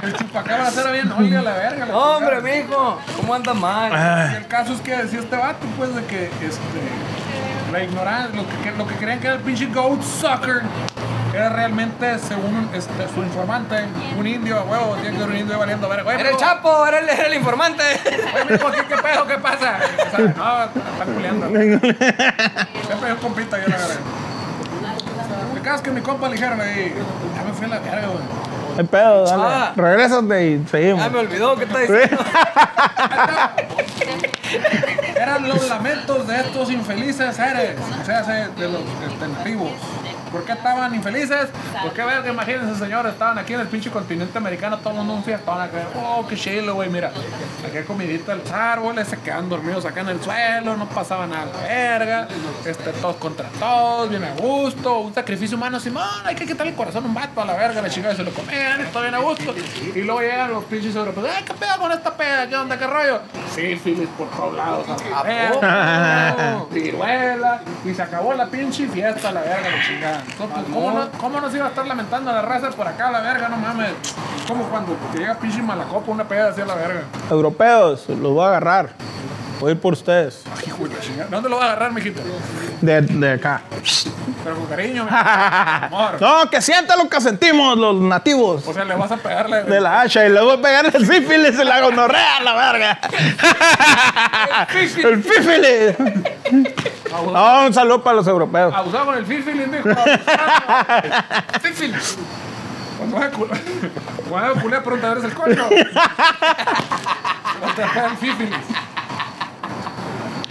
el 0.03 0.17
chupacabras 0.17 0.77
era 0.77 0.91
bien 0.93 1.11
a 1.13 1.43
la 1.43 1.53
verga. 1.55 1.87
la 1.87 1.97
Hombre, 1.97 2.41
mijo. 2.41 3.01
¿Cómo 3.17 3.35
andas 3.35 3.57
mal? 3.57 4.33
Y 4.33 4.37
el 4.37 4.47
caso 4.47 4.75
es 4.75 4.81
que 4.81 4.97
decía 4.97 5.21
este 5.21 5.37
vato, 5.37 5.67
pues, 5.77 5.95
de 5.95 6.05
que 6.05 6.27
este, 6.27 6.81
la 7.75 7.83
ignorancia, 7.83 8.41
lo 8.41 8.47
que, 8.63 8.71
lo 8.79 8.87
que 8.87 8.95
creían 8.95 9.19
que 9.19 9.27
era 9.27 9.37
el 9.37 9.43
pinche 9.43 9.67
goat 9.67 10.01
sucker, 10.01 10.63
era 11.35 11.49
realmente, 11.49 12.21
según 12.21 12.71
este, 12.73 13.09
su 13.13 13.21
informante, 13.21 13.85
un 14.17 14.25
indio, 14.25 14.61
a 14.61 14.63
huevo, 14.63 14.95
tiene 14.95 15.11
que 15.11 15.19
ser 15.19 15.29
un 15.29 15.37
indio 15.37 15.59
valiendo 15.59 15.89
verga. 15.89 16.15
Era 16.15 16.31
el 16.31 16.37
Chapo, 16.37 16.87
era 16.87 17.01
el, 17.01 17.09
era 17.09 17.27
el 17.27 17.35
informante. 17.35 17.83
mijo, 18.49 18.71
¿qué, 18.71 18.85
¿qué 18.87 18.97
pedo? 19.03 19.27
¿Qué 19.27 19.39
pasa? 19.39 19.81
O 20.07 20.17
sea, 20.17 20.35
no, 20.37 20.65
están 20.65 21.15
culeando. 21.15 21.47
Siempre 21.49 23.09
yo 23.09 23.19
compito, 23.19 23.57
yo 23.57 23.67
la 23.67 23.77
verga. 23.77 23.95
El 25.57 25.63
caso 25.63 25.77
es 25.77 25.83
que 25.83 25.91
mi 25.91 26.01
compa 26.01 26.29
le 26.29 26.35
dijeron 26.35 26.61
ahí, 26.61 26.95
ya 27.35 27.43
me 27.43 27.53
fui 27.53 27.65
a 27.65 27.69
la 27.71 27.79
verga, 27.81 28.07
güey. 28.07 28.64
El 28.79 28.87
pedo, 28.87 29.25
dale. 29.25 29.43
Ah. 29.47 29.73
Regrésate 29.77 30.47
y 30.47 30.65
seguimos. 30.71 31.01
Ya 31.05 31.11
me 31.11 31.19
olvidó, 31.21 31.57
¿qué 31.57 31.65
está 31.65 31.79
diciendo? 31.81 32.19
Eran 35.17 35.49
los 35.49 35.69
lamentos 35.69 36.27
de 36.27 36.37
estos 36.41 36.71
infelices 36.71 37.37
seres, 37.37 37.77
o 38.01 38.05
sea, 38.05 38.25
se- 38.25 38.49
de 38.61 38.69
los 38.69 38.81
nativos. 39.37 39.71
¿Por 40.35 40.45
qué 40.45 40.51
estaban 40.51 40.93
infelices? 40.93 41.47
Porque 41.81 42.03
vean 42.03 42.25
que 42.25 42.31
imagínense, 42.31 42.75
señores, 42.75 43.13
estaban 43.13 43.39
aquí 43.39 43.55
en 43.55 43.61
el 43.61 43.69
pinche 43.69 43.89
continente 43.89 44.37
americano, 44.37 44.79
todo 44.79 44.91
el 44.91 44.97
mundo 44.97 45.15
un 45.15 45.23
fiestón 45.23 45.61
acá. 45.61 45.87
Oh, 45.95 46.27
qué 46.27 46.35
chilo, 46.35 46.75
güey, 46.75 46.91
mira. 46.91 47.13
Aquí 47.65 47.77
hay 47.77 47.85
comidita 47.85 48.33
de 48.35 48.39
los 48.43 48.51
árboles, 48.51 49.07
se 49.07 49.17
quedan 49.21 49.49
dormidos 49.49 49.85
acá 49.85 50.01
en 50.01 50.09
el 50.09 50.21
suelo, 50.21 50.77
no 50.77 50.89
pasaba 50.89 51.29
nada 51.29 51.43
a 51.43 51.47
la 51.47 51.69
verga. 51.69 52.29
Este, 52.65 52.91
todos 52.95 53.15
contra 53.15 53.49
todos, 53.61 54.11
bien 54.11 54.25
a 54.25 54.33
gusto. 54.35 54.99
Un 54.99 55.15
sacrificio 55.15 55.57
humano, 55.57 55.79
Simón, 55.79 56.03
hay 56.25 56.35
que 56.35 56.47
quitarle 56.47 56.73
el 56.73 56.77
corazón 56.77 57.05
a 57.05 57.07
un 57.07 57.15
vato 57.15 57.41
a 57.41 57.45
la 57.45 57.55
verga, 57.55 57.81
la 57.81 57.89
chingada 57.89 58.17
se 58.17 58.25
lo 58.25 58.33
comían, 58.33 58.85
todo 58.93 59.03
bien 59.03 59.15
a 59.15 59.19
gusto. 59.19 59.55
Y 59.95 60.03
luego 60.03 60.21
llegan 60.21 60.51
los 60.51 60.65
pinches 60.65 60.97
europeos, 60.97 61.29
¡ay, 61.33 61.45
qué 61.45 61.55
pedo 61.55 61.79
con 61.79 61.93
esta 61.93 62.13
peda! 62.13 62.49
¿Qué 62.49 62.57
onda, 62.57 62.77
qué 62.77 62.89
rollo? 62.89 63.21
Sífilis 63.55 64.09
por 64.19 64.29
todos 64.31 64.57
lados, 64.57 64.85
a 64.89 65.11
la 65.11 65.19
¿A 65.21 65.23
verga. 65.23 66.65
Viruela, 66.73 67.63
y 67.85 67.95
se 67.95 68.03
acabó 68.03 68.35
la 68.35 68.47
pinche 68.47 68.89
fiesta, 68.89 69.31
la 69.31 69.43
verga, 69.43 69.71
la 69.71 69.87
chingada. 69.87 70.24
Entonces, 70.31 70.65
¿cómo, 70.73 70.91
no, 70.91 71.11
¿Cómo 71.19 71.41
nos 71.41 71.55
iba 71.55 71.67
a 71.67 71.69
estar 71.69 71.87
lamentando 71.87 72.33
la 72.33 72.43
raza 72.43 72.71
por 72.71 72.87
acá, 72.89 73.11
la 73.11 73.21
verga? 73.21 73.49
No 73.49 73.57
mames. 73.57 73.93
Como 74.49 74.65
cuando 74.65 74.93
te 75.13 75.19
llega 75.19 75.35
pinche 75.37 75.63
malacopa, 75.63 76.11
una 76.11 76.25
peda 76.25 76.49
así 76.49 76.61
a 76.61 76.67
la 76.67 76.75
verga. 76.75 77.03
Europeos, 77.31 78.09
los 78.09 78.33
voy 78.33 78.45
a 78.45 78.49
agarrar. 78.49 78.91
Voy 79.61 79.71
a 79.71 79.75
ir 79.75 79.81
por 79.81 79.93
ustedes. 79.93 80.43
Ay, 80.51 80.65
hijo 80.67 80.85
de 80.89 80.95
la 80.95 81.01
chingada. 81.01 81.29
¿Dónde 81.31 81.49
lo 81.49 81.57
vas 81.57 81.65
a 81.65 81.73
agarrar, 81.73 81.93
mijito? 81.93 82.21
De, 82.81 83.01
de 83.03 83.33
acá. 83.33 83.63
Pero 84.43 84.57
con 84.57 84.67
cariño. 84.67 85.07
Amor. 85.11 86.21
No, 86.21 86.51
que 86.51 86.61
sientan 86.61 86.99
lo 86.99 87.09
que 87.09 87.21
sentimos 87.21 87.79
los 87.79 87.95
nativos. 87.97 88.67
O 88.67 88.75
sea, 88.75 88.85
le 88.85 88.95
vas 88.95 89.11
a 89.13 89.17
pegarle. 89.17 89.63
De 89.65 89.81
la 89.81 90.01
hacha 90.03 90.27
y 90.27 90.31
le 90.31 90.41
voy 90.41 90.59
a 90.59 90.61
pegar 90.61 90.87
el 90.87 91.07
sífilis 91.07 91.59
y 91.59 91.65
la 91.65 91.81
gonorrea 91.81 92.37
a 92.39 92.43
la 92.43 92.55
verga. 92.55 93.01
El 94.75 95.23
sífilis. 95.23 95.97
No, 97.33 97.67
un 97.67 97.73
saludo 97.75 98.03
para 98.03 98.17
los 98.17 98.27
europeos. 98.27 98.75
Abusado 98.75 99.07
con 99.07 99.17
el 99.17 99.25
fífilis, 99.27 99.69
mijo. 99.69 99.89
abusado. 99.89 101.45
Fífil. 101.63 101.95
Cuando 102.99 103.17
vas 103.17 103.27
a 103.27 103.31
culiar, 103.31 103.61
cuando 104.29 104.31
vas 104.31 104.57
a 104.57 104.61
culiar, 104.61 104.83
pregunta, 104.83 105.13
¿eres 105.13 105.25
el 105.25 105.35
coño? 105.35 105.67
O 107.63 107.67
te 107.75 107.83
pegan 107.83 108.19
sífilis. 108.21 108.57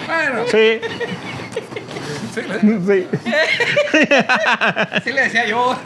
Bueno, 0.06 0.44
Sí, 0.52 0.82
sí, 2.34 2.42
le- 2.42 2.60
sí. 2.60 3.08
Sí 5.04 5.12
le 5.12 5.22
decía 5.22 5.46
yo. 5.46 5.76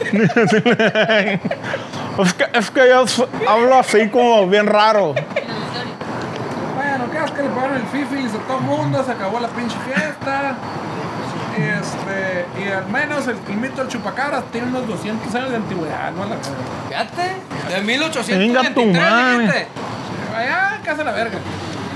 Es 2.18 2.34
que, 2.34 2.44
es 2.52 2.70
que 2.72 2.80
yo 2.88 3.04
hablo 3.48 3.78
así 3.78 4.08
como 4.08 4.44
bien 4.48 4.66
raro. 4.66 5.14
Bueno, 6.74 7.04
¿qué 7.12 7.18
es 7.24 7.30
que 7.30 7.42
le 7.44 7.48
pegaron 7.48 7.76
el 7.76 7.82
sífilis 7.92 8.32
a 8.34 8.38
todo 8.38 8.58
el 8.58 8.64
mundo? 8.64 9.04
Se 9.04 9.12
acabó 9.12 9.38
la 9.38 9.46
pinche 9.48 9.76
fiesta. 9.86 10.56
Y, 11.56 11.60
este, 11.62 12.44
y 12.64 12.68
al 12.72 12.86
menos 12.88 13.28
el, 13.28 13.36
el 13.48 13.56
mito 13.56 13.82
del 13.82 13.88
chupacabras 13.88 14.42
tiene 14.50 14.66
unos 14.66 14.88
200 14.88 15.32
años 15.34 15.50
de 15.50 15.56
antigüedad, 15.56 16.10
¿no? 16.12 16.24
La, 16.24 16.36
Fíjate. 16.88 17.22
De 17.68 17.74
Venga 17.74 18.62
1823, 18.62 18.74
tu 18.74 18.84
madre. 18.86 19.66
allá, 20.36 20.80
casa 20.84 21.04
la 21.04 21.12
verga. 21.12 21.38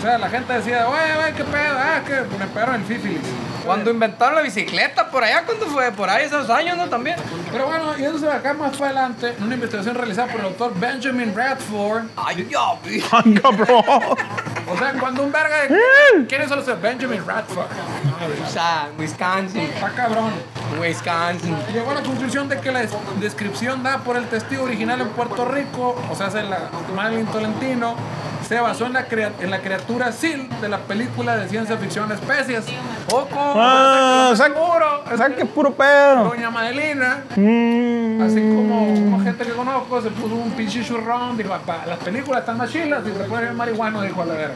O 0.03 0.05
sea, 0.05 0.19
la 0.19 0.29
gente 0.29 0.53
decía, 0.53 0.85
güey, 0.87 1.15
güey, 1.15 1.33
qué 1.33 1.45
pedo, 1.45 1.77
ah, 1.79 2.01
que 2.05 2.23
me 2.37 2.47
pegaron 2.49 2.75
el 2.75 2.87
sífilis. 2.89 3.21
Cuando 3.65 3.93
inventaron 3.93 4.35
la 4.35 4.43
bicicleta, 4.43 5.09
por 5.09 5.23
allá, 5.23 5.45
¿cuándo 5.47 5.67
fue? 5.67 5.93
Por 5.93 6.11
ahí 6.11 6.25
esos 6.25 6.51
años, 6.51 6.77
¿no? 6.77 6.89
También. 6.89 7.15
Pero 7.53 7.67
bueno, 7.67 7.97
y 7.97 8.03
eso 8.03 8.29
acá 8.29 8.53
más 8.55 8.77
para 8.77 8.91
adelante, 8.91 9.37
una 9.41 9.55
investigación 9.55 9.95
realizada 9.95 10.27
por 10.33 10.41
el 10.41 10.47
doctor 10.49 10.73
Benjamin 10.81 11.33
Radford. 11.37 12.07
Ay. 12.17 12.51
Ay, 13.13 13.35
cabrón. 13.41 13.85
O 14.69 14.77
sea, 14.77 14.93
cuando 14.99 15.23
un 15.23 15.31
verga 15.31 15.63
de... 15.63 16.27
¿Quién 16.29 16.43
es 16.43 16.51
ese 16.51 16.75
Benjamin 16.75 17.25
Radford? 17.25 17.67
O 18.45 18.51
sea, 18.51 18.89
Wisconsin. 18.99 19.61
Está 19.61 19.91
cabrón. 19.91 20.33
Wisconsin. 20.81 21.57
Llegó 21.73 21.93
a 21.93 21.95
la 21.95 22.03
conclusión 22.03 22.49
de 22.49 22.59
que 22.61 22.73
la 22.73 22.81
des- 22.81 22.91
descripción 23.21 23.85
dada 23.85 23.99
por 23.99 24.17
el 24.17 24.27
testigo 24.27 24.65
original 24.65 25.01
en 25.01 25.09
Puerto 25.11 25.45
Rico, 25.45 25.95
o 26.11 26.17
sea, 26.17 26.27
es 26.27 26.35
el 26.35 26.49
Madeline 26.97 27.27
Tolentino, 27.27 27.95
se 28.53 28.61
basó 28.61 28.85
en 28.87 28.93
la, 28.93 29.07
en 29.41 29.51
la 29.51 29.61
criatura 29.61 30.13
Sil 30.13 30.45
de 30.61 30.69
la 30.69 30.77
película 30.79 31.39
de 31.39 31.49
ciencia 31.49 31.75
ficción 31.79 32.13
Especies. 32.13 32.67
Poco. 33.09 33.31
Ah, 33.35 34.29
o 34.31 34.37
sea, 34.37 34.47
Seguro, 34.49 35.05
o 35.11 35.17
sea 35.17 35.35
que 35.35 35.47
puro 35.47 35.73
pedo. 35.73 36.25
Doña 36.25 36.51
Madelina, 36.51 37.25
Mm. 37.35 38.21
así 38.21 38.41
como 38.41 38.89
una 39.15 39.25
gente 39.25 39.45
que 39.45 39.53
conozco, 39.53 40.03
se 40.03 40.11
puso 40.11 40.35
un 40.35 40.51
pinche 40.51 40.85
churrón, 40.85 41.39
dijo, 41.39 41.55
"Pa, 41.65 41.87
las 41.87 41.99
películas 42.01 42.41
están 42.41 42.59
más 42.59 42.71
chilas 42.71 43.01
y 43.07 43.17
se 43.17 43.25
puede 43.25 43.45
ver 43.47 43.55
marihuano, 43.55 44.03
dijo 44.03 44.21
a 44.21 44.27
la 44.27 44.35
verga. 44.35 44.55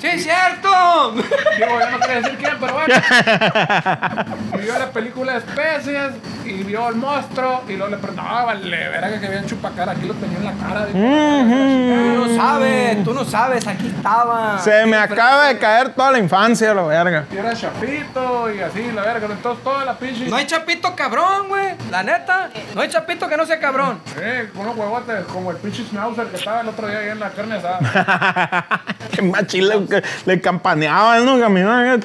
¡Sí, 0.00 0.06
es 0.06 0.22
cierto! 0.22 1.12
Digo, 1.12 1.78
ya 1.78 1.90
no 1.90 2.00
quería 2.00 2.16
decir 2.22 2.38
quién, 2.38 2.56
pero 2.58 2.72
bueno. 2.74 2.94
Y 4.54 4.62
vio 4.62 4.78
la 4.78 4.90
película 4.90 5.32
de 5.32 5.38
especies 5.38 6.12
y 6.44 6.62
vio 6.64 6.88
el 6.88 6.96
monstruo 6.96 7.62
y 7.68 7.76
luego 7.76 7.88
le 7.92 7.96
preguntó, 7.98 8.22
no, 8.22 8.46
vale, 8.46 8.88
verga 8.88 9.20
que 9.20 9.26
había 9.26 9.40
un 9.40 9.46
chupacara, 9.46 9.92
aquí 9.92 10.06
lo 10.06 10.14
tenía 10.14 10.38
en 10.38 10.44
la 10.44 10.52
cara. 10.52 10.86
dijo, 10.86 10.98
Tú 10.98 12.28
no 12.28 12.36
sabes, 12.36 13.04
tú 13.04 13.14
no 13.14 13.24
sabes, 13.24 13.66
aquí 13.66 13.86
estaba. 13.86 14.58
Se 14.58 14.84
me 14.86 14.96
acaba 14.96 15.46
de 15.48 15.58
caer 15.58 15.94
toda 15.94 16.10
la 16.12 16.18
infancia, 16.18 16.74
la 16.74 16.82
verga. 16.82 17.24
Y 17.32 17.36
era 17.36 17.54
chapito 17.54 18.52
y 18.52 18.60
así, 18.60 18.90
la 18.92 19.02
verga. 19.02 19.28
Entonces 19.30 19.62
toda 19.64 19.84
la 19.84 19.96
pinche... 19.98 20.26
No 20.28 20.36
hay 20.36 20.46
chapito 20.46 20.94
cabrón, 20.96 21.48
güey. 21.48 21.74
La 21.90 22.02
neta. 22.02 22.50
No 22.74 22.80
hay 22.80 22.88
chapito 22.88 23.28
que 23.28 23.36
no 23.36 23.46
sea 23.46 23.60
cabrón. 23.60 24.00
Eh, 24.18 24.50
con 24.52 24.62
unos 24.62 24.76
huevotes 24.76 25.24
como 25.26 25.50
el 25.52 25.56
pinche 25.58 25.84
schnauzer 25.84 26.26
que 26.26 26.36
estaba 26.36 26.60
el 26.62 26.68
otro 26.68 26.86
día 26.88 26.98
ahí 26.98 27.08
en 27.10 27.20
la 27.20 27.30
carne 27.30 27.54
asada. 27.56 28.82
Qué 29.12 29.22
machile 29.22 29.76
que 29.90 30.02
le 30.24 30.40
campaneaban, 30.40 31.26
¿no? 31.26 31.38
Caminaban. 31.38 32.00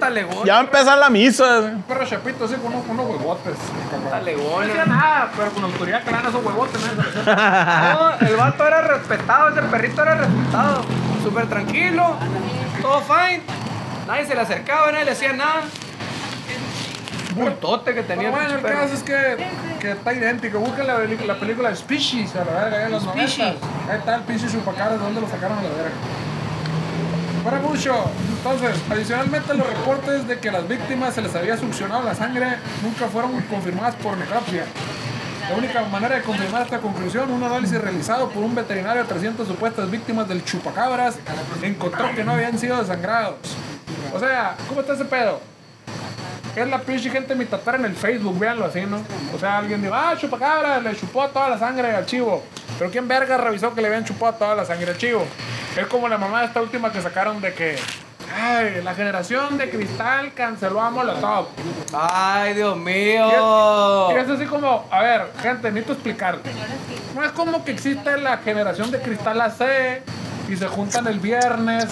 talegones. 0.00 0.44
Ya 0.44 0.54
va 0.54 0.58
a 0.60 0.62
empezar 0.62 0.98
la 0.98 1.10
misa. 1.10 1.60
Un 1.60 1.82
perro 1.82 2.06
chapito 2.06 2.44
así 2.46 2.54
con 2.54 2.72
unos, 2.72 2.86
con 2.86 2.98
unos 2.98 3.10
huevotes. 3.10 3.54
No 4.02 4.10
Talegones. 4.10 4.68
decía 4.68 4.86
nada, 4.86 5.30
pero 5.36 5.50
con 5.50 5.64
autoridad 5.64 6.02
que 6.02 6.10
eran 6.10 6.26
esos 6.26 6.44
huevotes. 6.44 6.80
¿no? 6.80 7.34
No, 7.34 8.26
el 8.26 8.36
vato 8.36 8.66
era 8.66 8.80
respetado, 8.82 9.50
ese 9.50 9.62
perrito 9.62 10.02
era 10.02 10.14
respetado. 10.14 10.82
Súper 11.22 11.46
tranquilo, 11.48 12.16
todo 12.80 13.00
fine. 13.02 13.42
Nadie 14.06 14.26
se 14.26 14.34
le 14.34 14.40
acercaba, 14.42 14.92
nadie 14.92 15.04
le 15.06 15.10
hacía 15.12 15.32
nada. 15.32 15.62
Bultote 17.34 17.94
que 17.94 18.02
tenía 18.02 18.30
Pero 18.30 18.32
bueno, 18.32 18.54
el 18.54 18.60
perro. 18.60 18.80
caso 18.80 18.94
es 18.94 19.02
que, 19.02 19.46
que 19.80 19.90
está 19.92 20.12
idéntico. 20.12 20.58
Busquen 20.60 20.86
la, 20.86 20.98
la 20.98 21.40
película 21.40 21.74
Species 21.74 22.34
a 22.36 22.44
la 22.44 22.52
verga, 22.52 22.78
ahí 22.78 22.84
en 22.86 22.92
los 22.92 23.02
Species. 23.02 23.38
90. 23.38 23.92
Ahí 23.92 23.98
está 23.98 24.14
el 24.16 24.22
pinche 24.22 24.46
chupacabras, 24.48 24.98
¿de 24.98 25.04
dónde 25.04 25.20
lo 25.20 25.28
sacaron 25.28 25.58
a 25.58 25.62
la 25.62 25.68
verga? 25.68 25.90
Para 27.44 27.58
mucho. 27.60 27.94
Entonces, 28.38 28.70
adicionalmente 28.90 29.54
los 29.54 29.66
reportes 29.66 30.26
de 30.26 30.38
que 30.38 30.48
a 30.48 30.52
las 30.52 30.68
víctimas 30.68 31.14
se 31.14 31.22
les 31.22 31.34
había 31.34 31.56
succionado 31.56 32.02
la 32.02 32.14
sangre 32.14 32.46
nunca 32.82 33.06
fueron 33.06 33.38
confirmadas 33.42 33.94
por 33.96 34.16
necropsia. 34.16 34.64
La 35.50 35.56
única 35.56 35.82
manera 35.82 36.16
de 36.16 36.22
confirmar 36.22 36.62
esta 36.62 36.78
conclusión, 36.78 37.30
un 37.30 37.42
análisis 37.42 37.78
realizado 37.78 38.30
por 38.30 38.42
un 38.42 38.54
veterinario 38.54 39.02
a 39.02 39.04
300 39.04 39.46
supuestas 39.46 39.90
víctimas 39.90 40.26
del 40.26 40.42
chupacabras 40.42 41.16
encontró 41.60 42.14
que 42.14 42.24
no 42.24 42.32
habían 42.32 42.58
sido 42.58 42.78
desangrados. 42.80 43.36
O 44.14 44.18
sea, 44.18 44.56
¿cómo 44.66 44.80
está 44.80 44.94
ese 44.94 45.04
pedo? 45.04 45.40
Es 46.56 46.68
la 46.68 46.78
pinche 46.78 47.10
gente 47.10 47.34
mitatara 47.34 47.78
en 47.78 47.84
el 47.86 47.94
Facebook, 47.96 48.38
véanlo 48.38 48.64
así, 48.66 48.82
¿no? 48.82 48.98
O 49.34 49.38
sea, 49.38 49.58
alguien 49.58 49.82
dijo, 49.82 49.94
ah, 49.94 50.14
chupacabra, 50.16 50.78
le 50.80 50.94
chupó 50.96 51.26
toda 51.28 51.48
la 51.48 51.58
sangre 51.58 51.94
al 51.94 52.06
chivo. 52.06 52.44
Pero 52.78 52.90
¿quién 52.90 53.08
verga 53.08 53.36
revisó 53.36 53.74
que 53.74 53.80
le 53.80 53.88
habían 53.88 54.04
chupado 54.04 54.34
toda 54.34 54.54
la 54.54 54.64
sangre 54.64 54.90
al 54.92 54.96
chivo? 54.98 55.24
Es 55.76 55.86
como 55.88 56.08
la 56.08 56.16
mamá 56.18 56.40
de 56.40 56.46
esta 56.46 56.60
última 56.62 56.92
que 56.92 57.02
sacaron 57.02 57.40
de 57.40 57.52
que, 57.54 57.76
ay, 58.40 58.80
la 58.84 58.94
generación 58.94 59.58
de 59.58 59.68
cristal 59.68 60.32
canceló 60.34 60.80
a 60.80 60.90
Molotov. 60.90 61.46
Ay, 61.92 62.54
Dios 62.54 62.76
Y 62.76 62.80
mío. 62.80 64.10
es 64.16 64.28
así 64.30 64.46
como, 64.46 64.86
a 64.90 65.00
ver, 65.02 65.32
gente, 65.42 65.68
necesito 65.72 65.94
explicarle. 65.94 66.40
No 67.16 67.24
es 67.24 67.32
como 67.32 67.64
que 67.64 67.72
existe 67.72 68.16
la 68.18 68.38
generación 68.38 68.90
de 68.92 69.00
cristal 69.00 69.40
AC 69.40 70.02
y 70.48 70.56
se 70.56 70.66
juntan 70.68 71.06
el 71.06 71.18
viernes 71.20 71.86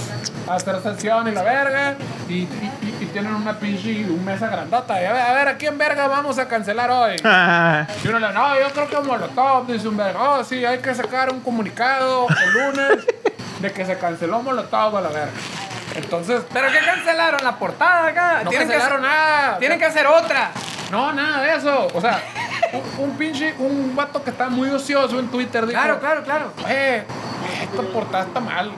a 0.48 0.54
hacer 0.54 0.80
sesión 0.82 1.26
y 1.28 1.32
la 1.32 1.42
verga 1.42 1.94
y, 2.28 2.32
y- 2.34 2.48
y- 2.82 2.96
y 3.04 3.06
tienen 3.06 3.34
una 3.34 3.54
pinche 3.58 4.04
un 4.04 4.24
mesa 4.24 4.48
grandota. 4.48 5.00
Y 5.00 5.04
a 5.06 5.12
ver, 5.12 5.22
a 5.22 5.32
ver, 5.32 5.48
¿a 5.48 5.56
quién 5.56 5.78
verga 5.78 6.06
vamos 6.08 6.38
a 6.38 6.46
cancelar 6.48 6.90
hoy? 6.90 7.16
Y 8.04 8.08
uno 8.08 8.18
le 8.18 8.26
dice, 8.28 8.38
no, 8.38 8.60
yo 8.60 8.70
creo 8.72 8.88
que 8.88 9.08
Molotov, 9.08 9.66
dice 9.66 9.88
un 9.88 9.96
verga, 9.96 10.20
oh, 10.20 10.44
sí, 10.44 10.64
hay 10.64 10.78
que 10.78 10.94
sacar 10.94 11.30
un 11.32 11.40
comunicado 11.40 12.26
el 12.28 12.52
lunes 12.52 13.06
de 13.60 13.72
que 13.72 13.86
se 13.86 13.96
canceló 13.98 14.42
Molotov 14.42 14.96
a 14.96 15.00
la 15.00 15.08
verga. 15.08 15.32
Entonces, 15.94 16.42
¿Pero 16.52 16.68
qué 16.72 16.78
cancelaron? 16.84 17.44
¿La 17.44 17.56
portada 17.56 18.06
acá? 18.08 18.40
no 18.44 18.50
Tienen 18.50 18.68
que 18.68 18.74
cancelaron 18.74 19.04
hacer- 19.04 19.16
nada. 19.18 19.58
Tienen 19.58 19.78
que 19.78 19.84
hacer 19.84 20.06
otra. 20.06 20.50
No, 20.90 21.12
nada 21.12 21.42
de 21.42 21.54
eso. 21.56 21.88
O 21.94 22.00
sea, 22.00 22.20
un, 22.72 23.04
un 23.04 23.16
pinche, 23.16 23.54
un 23.58 23.94
vato 23.94 24.22
que 24.22 24.30
está 24.30 24.48
muy 24.48 24.68
ocioso 24.70 25.18
en 25.18 25.28
Twitter 25.28 25.66
dijo, 25.66 25.78
Claro, 25.80 26.00
claro, 26.00 26.22
claro. 26.22 26.52
eh, 26.68 27.04
esta 27.62 27.82
portada 27.92 28.24
está 28.24 28.40
mal. 28.40 28.70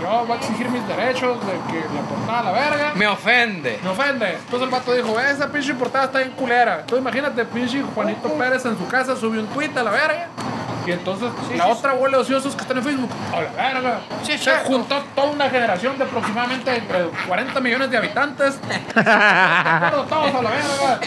Yo 0.00 0.24
voy 0.26 0.36
a 0.36 0.40
exigir 0.40 0.68
mis 0.70 0.86
derechos 0.86 1.38
de 1.44 1.52
que 1.72 1.80
la 1.80 2.00
portada 2.02 2.38
a 2.40 2.42
la 2.44 2.52
verga. 2.52 2.92
Me 2.94 3.06
ofende. 3.06 3.80
Me 3.82 3.90
ofende. 3.90 4.32
Entonces 4.34 4.62
el 4.62 4.68
vato 4.70 4.92
dijo, 4.92 5.18
esa 5.20 5.48
pinche 5.50 5.74
portada 5.74 6.04
está 6.06 6.18
bien 6.18 6.30
culera. 6.32 6.80
Entonces 6.80 6.98
imagínate, 7.00 7.44
pinche 7.44 7.82
Juanito 7.94 8.28
Pérez 8.34 8.64
en 8.64 8.78
su 8.78 8.86
casa 8.86 9.16
subió 9.16 9.40
un 9.40 9.48
tweet 9.48 9.70
a 9.76 9.82
la 9.82 9.90
verga. 9.90 10.28
Y 10.86 10.92
entonces 10.92 11.28
la 11.54 11.66
otra 11.66 11.92
bola 11.92 12.16
de 12.16 12.22
ociosos 12.22 12.54
que 12.56 12.62
están 12.62 12.78
en 12.78 12.84
Facebook, 12.84 13.10
a 13.34 13.40
la 13.42 13.50
verga. 13.72 14.00
Sí, 14.22 14.38
Se 14.38 14.52
juntó 14.64 15.02
toda 15.14 15.32
una 15.32 15.50
generación 15.50 15.98
de 15.98 16.04
aproximadamente 16.04 16.74
entre 16.74 17.08
40 17.26 17.60
millones 17.60 17.90
de 17.90 17.98
habitantes. 17.98 18.58
Todos 18.94 20.34
a 20.34 20.42
la 20.42 20.50
verga. 20.50 21.00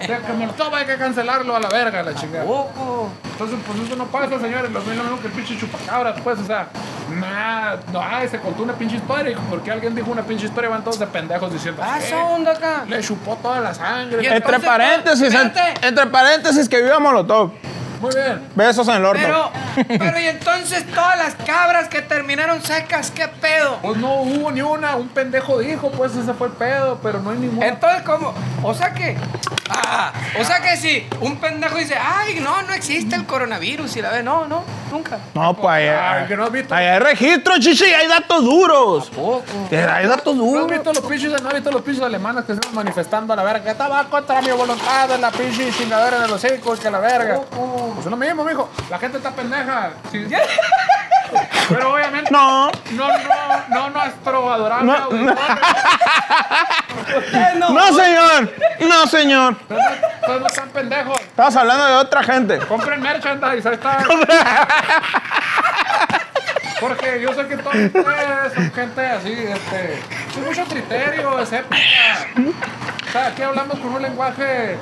De 0.00 0.06
que 0.26 0.32
Molotov 0.34 0.74
hay 0.74 0.86
que 0.86 0.96
cancelarlo 0.96 1.56
a 1.56 1.60
la 1.60 1.68
verga, 1.68 1.73
la 1.82 2.14
chingada. 2.14 2.44
Poco. 2.44 3.10
Entonces, 3.32 3.58
pues 3.66 3.78
eso 3.86 3.96
no 3.96 4.06
pasa, 4.06 4.38
señores. 4.40 4.70
Lo 4.70 4.80
mismo 4.80 5.20
que 5.20 5.26
el 5.26 5.32
pinche 5.32 5.58
chupacabras, 5.58 6.20
pues, 6.22 6.38
o 6.38 6.44
sea, 6.46 6.68
nada, 7.20 7.80
no, 7.92 8.00
ay, 8.00 8.28
se 8.28 8.38
contó 8.38 8.62
una 8.62 8.74
pinche 8.74 8.96
historia. 8.96 9.32
y 9.32 9.34
Porque 9.50 9.70
alguien 9.70 9.94
dijo 9.94 10.10
una 10.10 10.22
pinche 10.22 10.46
historia, 10.46 10.70
van 10.70 10.84
todos 10.84 10.98
de 10.98 11.06
pendejos 11.06 11.52
diciendo, 11.52 11.82
Ah, 11.84 11.98
"Eh, 12.00 12.04
esa 12.06 12.24
onda 12.24 12.52
acá. 12.52 12.84
le 12.88 13.00
chupó 13.00 13.36
toda 13.36 13.60
la 13.60 13.74
sangre. 13.74 14.26
Entre 14.34 14.60
paréntesis, 14.60 15.34
espérate. 15.34 15.86
entre 15.86 16.06
paréntesis 16.06 16.68
que 16.68 16.80
viva 16.82 16.98
Molotov. 17.00 17.50
Muy 18.04 18.14
bien. 18.14 18.38
Besos 18.54 18.86
en 18.88 18.96
el 18.96 19.04
orto. 19.06 19.22
Pero, 19.22 19.50
pero 19.98 20.20
y 20.20 20.26
entonces 20.26 20.84
todas 20.94 21.16
las 21.16 21.34
cabras 21.36 21.88
que 21.88 22.02
terminaron 22.02 22.62
secas, 22.62 23.10
¿qué 23.10 23.28
pedo? 23.28 23.78
Pues 23.80 23.96
no 23.96 24.20
hubo 24.20 24.50
ni 24.52 24.60
una, 24.60 24.96
un 24.96 25.08
pendejo 25.08 25.58
dijo, 25.60 25.90
pues 25.90 26.14
ese 26.14 26.34
fue 26.34 26.48
el 26.48 26.52
pedo, 26.52 27.00
pero 27.02 27.20
no 27.20 27.30
hay 27.30 27.38
ninguna. 27.38 27.66
Entonces, 27.66 28.02
¿cómo? 28.02 28.34
O 28.62 28.74
sea 28.74 28.92
que. 28.92 29.16
Ah, 29.70 30.12
o 30.38 30.44
sea 30.44 30.60
que 30.60 30.76
si 30.76 31.06
un 31.20 31.36
pendejo 31.36 31.78
dice, 31.78 31.96
ay, 31.98 32.40
no, 32.40 32.60
no 32.62 32.74
existe 32.74 33.16
el 33.16 33.24
coronavirus 33.24 33.96
y 33.96 34.02
la 34.02 34.10
ve, 34.10 34.22
no, 34.22 34.46
no, 34.46 34.64
nunca. 34.94 35.18
No, 35.34 35.54
pues 35.54 35.68
allá, 35.74 36.12
Ay, 36.12 36.26
que 36.26 36.36
no 36.36 36.44
has 36.44 36.52
visto. 36.52 36.74
allá 36.74 36.92
hay 36.94 36.98
registro, 37.00 37.54
chichi, 37.58 37.84
hay 37.84 38.06
datos 38.08 38.42
duros. 38.44 39.10
Poco. 39.10 39.42
Hay 39.70 40.06
datos 40.06 40.34
¿No 40.36 40.42
has 40.44 40.50
duros. 40.50 40.70
visto 40.70 40.92
los 40.92 41.04
pinches, 41.04 41.42
no 41.42 41.48
has 41.48 41.54
visto 41.54 41.70
los 41.70 41.82
pinches 41.82 42.02
alemanes 42.02 42.44
que 42.44 42.52
se 42.54 42.60
están 42.60 42.74
manifestando 42.74 43.32
a 43.32 43.36
la 43.36 43.42
verga? 43.42 43.62
Que 43.64 43.70
estaba 43.70 44.04
contra 44.08 44.40
mi 44.42 44.50
voluntad 44.50 45.08
de 45.08 45.18
la 45.18 45.30
pinche 45.30 45.70
chingadera 45.72 46.20
de 46.20 46.28
los 46.28 46.44
hijos, 46.44 46.80
que 46.80 46.90
la 46.90 47.00
verga. 47.00 47.40
Pues 47.50 48.04
es 48.04 48.10
lo 48.10 48.16
mismo, 48.16 48.44
mijo. 48.44 48.68
La 48.90 48.98
gente 48.98 49.18
está 49.18 49.30
pendeja. 49.32 49.90
Sí. 50.10 50.26
Pero 51.68 51.92
obviamente. 51.94 52.30
No, 52.30 52.70
No, 52.92 53.08
no, 53.08 53.68
no, 53.68 53.90
nuestro 53.90 54.52
adorable 54.52 54.86
No, 54.86 54.96
auditorio. 55.04 55.34
Ustedes 57.18 57.54
no. 57.56 57.70
no, 57.70 57.92
señor. 57.92 58.52
No, 58.80 59.06
señor. 59.06 59.52
Ustedes 59.52 60.40
no 60.40 60.46
están 60.46 60.68
pendejos. 60.70 61.20
Estabas 61.20 61.56
hablando 61.56 61.86
de 61.86 61.94
otra 61.94 62.22
gente. 62.22 62.58
Compren 62.58 63.00
merchandise, 63.02 63.68
ahí 63.68 63.74
está. 63.74 63.98
Porque 66.80 67.20
yo 67.22 67.32
sé 67.32 67.46
que 67.46 67.56
todos 67.56 67.74
ustedes 67.76 68.52
son 68.54 68.72
gente 68.72 69.06
así, 69.06 69.32
este, 69.32 70.02
sin 70.34 70.44
mucho 70.44 70.64
criterio, 70.64 71.38
escéptica. 71.40 71.82
O 73.14 73.16
sea, 73.16 73.28
aquí 73.28 73.42
hablamos 73.42 73.78
con 73.78 73.94
un 73.94 74.02
lenguaje, 74.02 74.76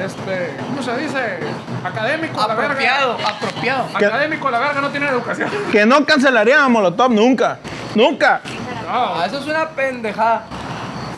este, 0.00 0.56
¿cómo 0.58 0.82
se 0.82 0.96
dice? 0.96 1.38
Académico, 1.84 2.42
a 2.42 2.48
la 2.48 2.54
verga. 2.56 2.72
Apropiado, 2.72 3.16
apropiado. 3.24 3.86
Académico, 3.94 4.50
la 4.50 4.58
verga, 4.58 4.80
no 4.80 4.90
tiene 4.90 5.06
educación. 5.06 5.48
Que 5.70 5.86
no 5.86 6.04
cancelarían 6.04 6.62
a 6.62 6.68
Molotov 6.68 7.12
nunca. 7.12 7.58
Nunca. 7.94 8.40
No. 8.84 8.90
Ah, 8.90 9.24
eso 9.24 9.38
es 9.38 9.46
una 9.46 9.68
pendejada. 9.68 10.42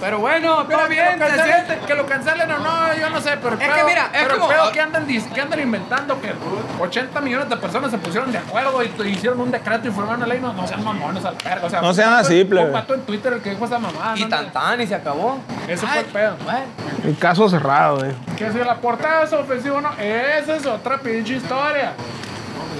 Pero 0.00 0.18
bueno, 0.20 0.64
todo 0.66 0.88
bien, 0.88 1.04
que, 1.14 1.18
lo 1.18 1.24
se 1.26 1.36
cancelen, 1.36 1.66
siente. 1.66 1.86
que 1.86 1.94
lo 1.94 2.06
cancelen 2.06 2.50
o 2.52 2.58
no, 2.58 2.94
yo 2.94 3.10
no 3.10 3.20
sé, 3.20 3.30
pero 3.42 3.54
el 3.56 3.60
Es 3.62 3.68
que 3.68 3.74
pedo- 3.74 3.86
mira, 3.86 4.04
es 4.12 4.22
pero 4.22 4.34
el 4.34 4.40
como- 4.40 4.48
pedo 4.52 4.72
que 4.72 4.80
andan, 4.80 5.06
que 5.06 5.40
andan 5.40 5.60
inventando 5.60 6.20
que 6.20 6.32
80 6.80 7.20
millones 7.20 7.48
de 7.48 7.56
personas 7.56 7.90
se 7.90 7.98
pusieron 7.98 8.30
de 8.30 8.38
acuerdo 8.38 8.80
y 8.82 9.08
hicieron 9.08 9.40
un 9.40 9.50
decreto 9.50 9.88
y 9.88 9.90
firmaron 9.90 10.16
una 10.18 10.26
ley, 10.26 10.40
no, 10.40 10.52
no 10.52 10.66
sean 10.68 10.84
mamones 10.84 11.24
al 11.24 11.34
verga, 11.44 11.66
o 11.66 11.70
sea, 11.70 11.80
No 11.80 11.92
sean 11.92 12.12
así, 12.14 12.34
fue 12.42 12.44
plebe. 12.44 12.66
Un 12.66 12.72
pato 12.72 12.94
en 12.94 13.00
Twitter 13.02 13.32
el 13.32 13.40
que 13.42 13.50
dijo 13.50 13.64
esa 13.64 13.78
mamada. 13.80 14.16
Y 14.16 14.22
¿no? 14.22 14.28
tan 14.28 14.52
tan, 14.52 14.80
y 14.80 14.86
se 14.86 14.94
acabó. 14.94 15.38
Ese 15.66 15.86
fue 15.86 15.98
el 15.98 16.06
pedo. 16.06 16.36
Bueno, 16.44 16.60
El 17.04 17.18
caso 17.18 17.48
cerrado, 17.48 18.04
eh. 18.04 18.14
Que 18.36 18.52
si 18.52 18.58
la 18.58 18.76
portada 18.76 19.24
es 19.24 19.32
ofensiva 19.32 19.78
o 19.78 19.80
no, 19.80 19.90
esa 19.98 20.56
es 20.56 20.64
otra 20.66 20.98
pinche 20.98 21.34
historia. 21.34 21.92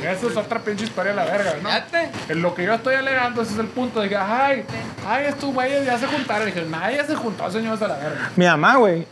Esa 0.03 0.27
es 0.27 0.37
otra 0.37 0.59
pinche 0.61 0.85
historia 0.85 1.13
de 1.13 1.17
la 1.17 1.25
verga, 1.25 1.55
¿no? 1.63 1.69
fíjate. 1.69 2.11
En 2.29 2.43
lo 2.43 2.55
que 2.55 2.65
yo 2.65 2.75
estoy 2.75 2.95
alegando, 2.95 3.43
ese 3.43 3.53
es 3.55 3.59
el 3.59 3.67
punto. 3.67 4.01
Dije, 4.01 4.17
ay, 4.17 4.65
ay, 5.07 5.27
estos 5.27 5.53
güeyes 5.53 5.85
ya 5.85 5.99
se 5.99 6.07
juntaron. 6.07 6.47
Dije, 6.47 6.65
nadie 6.69 7.05
se 7.05 7.15
juntó, 7.15 7.51
señores 7.51 7.81
de 7.81 7.89
la 7.89 7.97
verga. 7.97 8.31
Mi 8.37 8.47
mamá, 8.47 8.77
güey, 8.77 9.07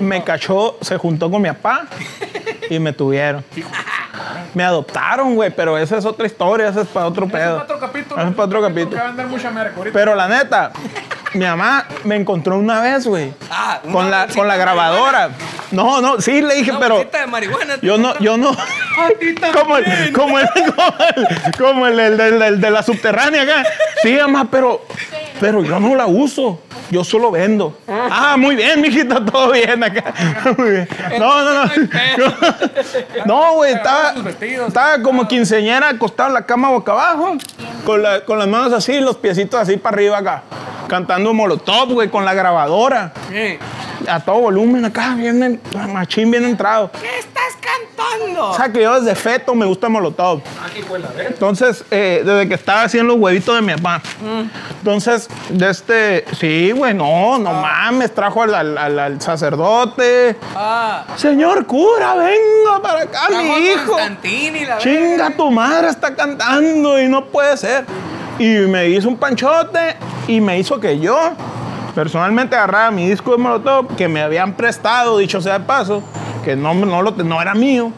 me 0.00 0.22
cachó, 0.24 0.78
se 0.80 0.96
juntó 0.96 1.30
con 1.30 1.40
mi 1.42 1.48
papá 1.48 1.86
y 2.68 2.78
me 2.78 2.92
tuvieron. 2.92 3.44
Me 4.54 4.64
adoptaron, 4.64 5.34
güey, 5.34 5.50
pero 5.50 5.78
esa 5.78 5.96
es 5.96 6.04
otra 6.04 6.26
historia, 6.26 6.68
esa 6.68 6.82
es 6.82 6.88
para 6.88 7.06
otro 7.06 7.26
Ese 7.26 7.36
es 7.36 7.40
pedo. 7.42 7.52
para 7.58 7.64
otro 7.64 7.80
capítulo. 7.80 8.20
Ese 8.20 8.30
es 8.30 8.34
para 8.36 8.46
otro 8.46 8.60
Que 8.60 8.68
capítulo. 8.68 8.96
va 8.96 9.02
a 9.02 9.06
vender 9.08 9.26
mucha 9.26 9.50
merca 9.50 9.76
ahorita. 9.76 9.94
Pero 9.98 10.14
la 10.14 10.28
neta, 10.28 10.72
mi 11.34 11.44
mamá 11.44 11.86
me 12.04 12.16
encontró 12.16 12.58
una 12.58 12.80
vez, 12.80 13.06
güey, 13.06 13.32
Ah, 13.50 13.80
con 13.92 14.10
la, 14.10 14.26
con 14.28 14.46
la 14.48 14.56
grabadora. 14.56 15.30
No, 15.70 16.00
no, 16.02 16.20
sí 16.20 16.42
le 16.42 16.54
dije, 16.56 16.70
Una 16.70 16.80
pero 16.80 16.98
de 17.04 17.26
marihuana. 17.26 17.76
yo 17.80 17.96
no, 17.98 18.18
yo 18.18 18.36
no. 18.36 18.54
Como 19.54 19.78
el, 19.78 20.12
como 20.12 20.38
el, 20.38 20.48
como 20.76 20.94
el, 20.98 21.56
como 21.58 21.86
el, 21.86 21.98
el- 21.98 22.20
el- 22.20 22.42
el 22.42 22.60
de 22.60 22.70
la 22.70 22.82
subterránea 22.82 23.42
acá. 23.42 23.64
Sí, 24.02 24.14
mamá, 24.16 24.46
pero, 24.50 24.84
pero 25.42 25.62
yo 25.62 25.78
no 25.78 25.94
la 25.94 26.06
uso. 26.06 26.60
Yo 26.90 27.04
solo 27.04 27.30
vendo. 27.30 27.76
Ah, 27.88 28.36
muy 28.38 28.54
bien, 28.54 28.80
mijito, 28.80 29.22
todo 29.24 29.52
bien 29.52 29.82
acá. 29.82 30.12
Muy 30.58 30.70
bien. 30.70 30.88
No, 31.18 31.42
no, 31.42 31.64
no. 31.64 31.70
No, 33.26 33.54
güey, 33.54 33.72
estaba, 33.72 34.14
estaba 34.66 35.02
como 35.02 35.26
quinceñera 35.26 35.88
acostado 35.90 36.28
en 36.28 36.34
la 36.34 36.44
cama 36.46 36.68
boca 36.70 36.92
abajo, 36.92 37.36
con, 37.86 38.02
la- 38.02 38.24
con 38.24 38.38
las 38.38 38.46
manos 38.48 38.72
así, 38.72 39.00
los 39.00 39.16
piecitos 39.16 39.58
así 39.60 39.76
para 39.78 39.96
arriba 39.96 40.18
acá, 40.18 40.42
cantando 40.88 41.32
molotov, 41.32 41.92
güey, 41.92 42.08
con 42.08 42.24
la 42.24 42.34
grabadora, 42.34 43.12
a 44.08 44.20
todo 44.20 44.40
volumen 44.40 44.84
acá, 44.84 45.14
bien, 45.14 45.42
en- 45.42 45.60
machín 45.92 46.30
bien 46.30 46.44
entrado. 46.44 46.90
¿Qué 47.60 47.68
estás 47.68 47.72
cantando? 47.96 48.50
O 48.50 48.54
sea 48.54 48.70
que 48.72 48.82
yo 48.82 49.00
desde 49.00 49.14
feto 49.14 49.54
me 49.54 49.66
gusta 49.66 49.88
molotov. 49.88 50.40
Aquí 50.64 50.82
fue 50.82 50.98
la 50.98 51.08
verga. 51.08 51.30
Entonces, 51.30 51.84
eh, 51.90 52.22
desde 52.24 52.48
que 52.48 52.54
estaba 52.54 52.82
haciendo 52.82 53.14
los 53.14 53.22
huevitos 53.22 53.54
de 53.54 53.62
mi 53.62 53.74
papá. 53.74 54.00
Entonces, 54.78 55.28
de 55.48 55.70
este, 55.70 56.24
sí, 56.38 56.72
güey, 56.72 56.94
no, 56.94 57.38
no 57.38 57.52
mames, 57.52 58.14
trajo 58.14 58.42
al, 58.42 58.54
al- 58.54 58.78
al- 58.78 58.98
al 58.98 59.20
sacerdote. 59.20 60.36
Ah, 60.54 61.04
Señor 61.16 61.66
cura, 61.66 62.14
venga 62.14 62.82
para 62.82 63.02
acá, 63.02 63.26
trajo 63.28 63.42
mi 63.44 63.66
hijo. 63.66 63.96
La 64.66 64.78
Chinga, 64.78 65.30
tu 65.36 65.50
madre 65.50 65.88
está 65.88 66.14
cantando 66.14 67.00
y 67.00 67.08
no 67.08 67.24
puede 67.26 67.56
ser. 67.56 67.84
Y 68.38 68.46
me 68.68 68.88
hizo 68.88 69.08
un 69.08 69.16
panchote 69.16 69.96
y 70.26 70.40
me 70.40 70.58
hizo 70.58 70.80
que 70.80 70.98
yo 70.98 71.32
personalmente 71.94 72.56
agarrara 72.56 72.90
mi 72.90 73.08
disco 73.08 73.32
de 73.32 73.36
Molotov 73.36 73.94
que 73.96 74.08
me 74.08 74.22
habían 74.22 74.54
prestado, 74.54 75.18
dicho 75.18 75.40
sea 75.42 75.58
de 75.58 75.64
paso, 75.66 76.02
que 76.42 76.56
no, 76.56 76.74
no, 76.74 77.02
lo, 77.02 77.10
no 77.12 77.40
era 77.40 77.54
mío. 77.54 77.92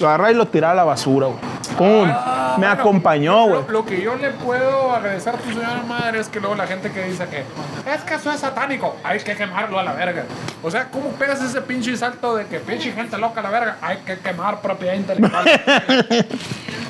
Lo 0.00 0.08
agarraba 0.08 0.30
y 0.30 0.34
lo 0.34 0.46
tiraba 0.46 0.72
a 0.72 0.76
la 0.76 0.84
basura, 0.84 1.26
güey. 1.26 1.49
¡Pum! 1.78 2.06
me 2.06 2.12
Ah, 2.12 2.54
Bueno, 2.56 2.72
acompañó, 2.72 3.46
güey. 3.46 3.62
Lo, 3.66 3.70
lo 3.72 3.84
que 3.86 4.02
yo 4.02 4.14
le 4.16 4.30
puedo 4.30 4.92
agradecer 4.92 5.34
a 5.34 5.38
tu 5.38 5.48
señora 5.50 5.82
madre 5.86 6.20
es 6.20 6.28
que 6.28 6.40
luego 6.40 6.54
la 6.56 6.66
gente 6.66 6.90
que 6.90 7.04
dice 7.04 7.26
que 7.28 7.44
es 7.90 8.00
que 8.02 8.14
eso 8.14 8.30
es 8.32 8.40
satánico, 8.40 8.96
hay 9.04 9.18
que 9.20 9.34
quemarlo 9.36 9.78
a 9.78 9.82
la 9.82 9.92
verga. 9.92 10.24
O 10.62 10.70
sea, 10.70 10.86
¿cómo 10.90 11.10
pegas 11.10 11.40
ese 11.42 11.60
pinche 11.62 11.96
salto 11.96 12.36
de 12.36 12.46
que 12.46 12.58
pinche 12.60 12.92
gente 12.92 13.16
loca 13.18 13.40
a 13.40 13.42
la 13.44 13.50
verga? 13.50 13.76
Hay 13.80 13.98
que 13.98 14.18
quemar 14.18 14.60
propiedad 14.60 14.94
intelectual. 14.94 15.44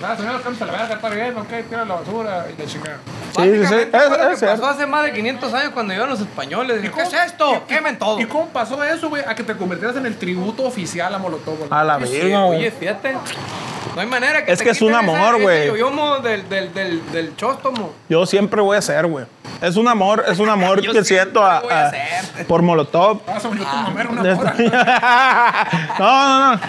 La 0.01 0.16
señora 0.16 0.39
canta 0.43 0.64
la 0.64 0.72
verga, 0.72 0.95
está 0.95 1.11
bien, 1.11 1.37
ok, 1.37 1.49
tira 1.68 1.85
la 1.85 1.97
basura 1.97 2.47
y 2.57 2.59
la 2.59 2.66
chingada. 2.66 2.97
Sí, 3.37 3.43
sí, 3.43 3.66
sí. 3.66 3.74
Básicamente 3.93 4.33
Es- 4.33 4.43
es 4.43 4.49
pasó 4.51 4.66
hace 4.66 4.87
más 4.87 5.03
de 5.05 5.12
500 5.12 5.53
años 5.53 5.70
cuando 5.74 5.93
llegaron 5.93 6.11
los 6.14 6.20
españoles. 6.22 6.91
¿Qué 6.91 7.03
es 7.03 7.12
esto? 7.12 7.64
Quemen 7.68 7.99
todo. 7.99 8.18
¿Y 8.18 8.24
cómo 8.24 8.47
pasó 8.49 8.83
eso, 8.83 9.11
güey? 9.11 9.22
A 9.28 9.35
que 9.35 9.43
te 9.43 9.55
convirtieras 9.55 9.95
en 9.99 10.07
el 10.07 10.16
tributo 10.16 10.64
oficial 10.64 11.14
a 11.14 11.18
Molotov. 11.18 11.70
A 11.70 11.85
la 11.85 11.99
Sí, 12.07 12.18
verga, 12.18 12.45
güey. 12.45 12.59
Oye, 12.61 12.70
fíjate. 12.70 13.12
No 13.95 14.01
hay 14.01 14.07
manera 14.07 14.43
que 14.43 14.53
Es 14.53 14.59
te 14.61 14.64
que 14.70 14.76
es 14.76 14.82
un 14.82 14.94
amor, 14.94 15.40
güey. 15.40 15.68
del, 16.22 16.48
del, 16.48 16.72
del, 16.74 17.12
del 17.12 17.36
chóstomo. 17.36 17.92
Yo 18.08 18.26
siempre 18.26 18.60
voy 18.60 18.76
a 18.76 18.82
ser, 18.82 19.06
güey. 19.06 19.26
Es 19.60 19.76
un 19.76 19.88
amor, 19.88 20.24
es 20.28 20.38
un 20.38 20.48
amor 20.48 20.80
que 20.92 21.04
siento 21.04 21.44
a, 21.44 21.58
a 21.58 21.92
por 22.48 22.62
Molotov. 22.62 23.20
Ah, 23.26 23.38
mamá, 23.44 24.00
era 24.00 24.08
una 24.10 24.22
no, 25.98 26.38
no, 26.38 26.56
no. 26.56 26.60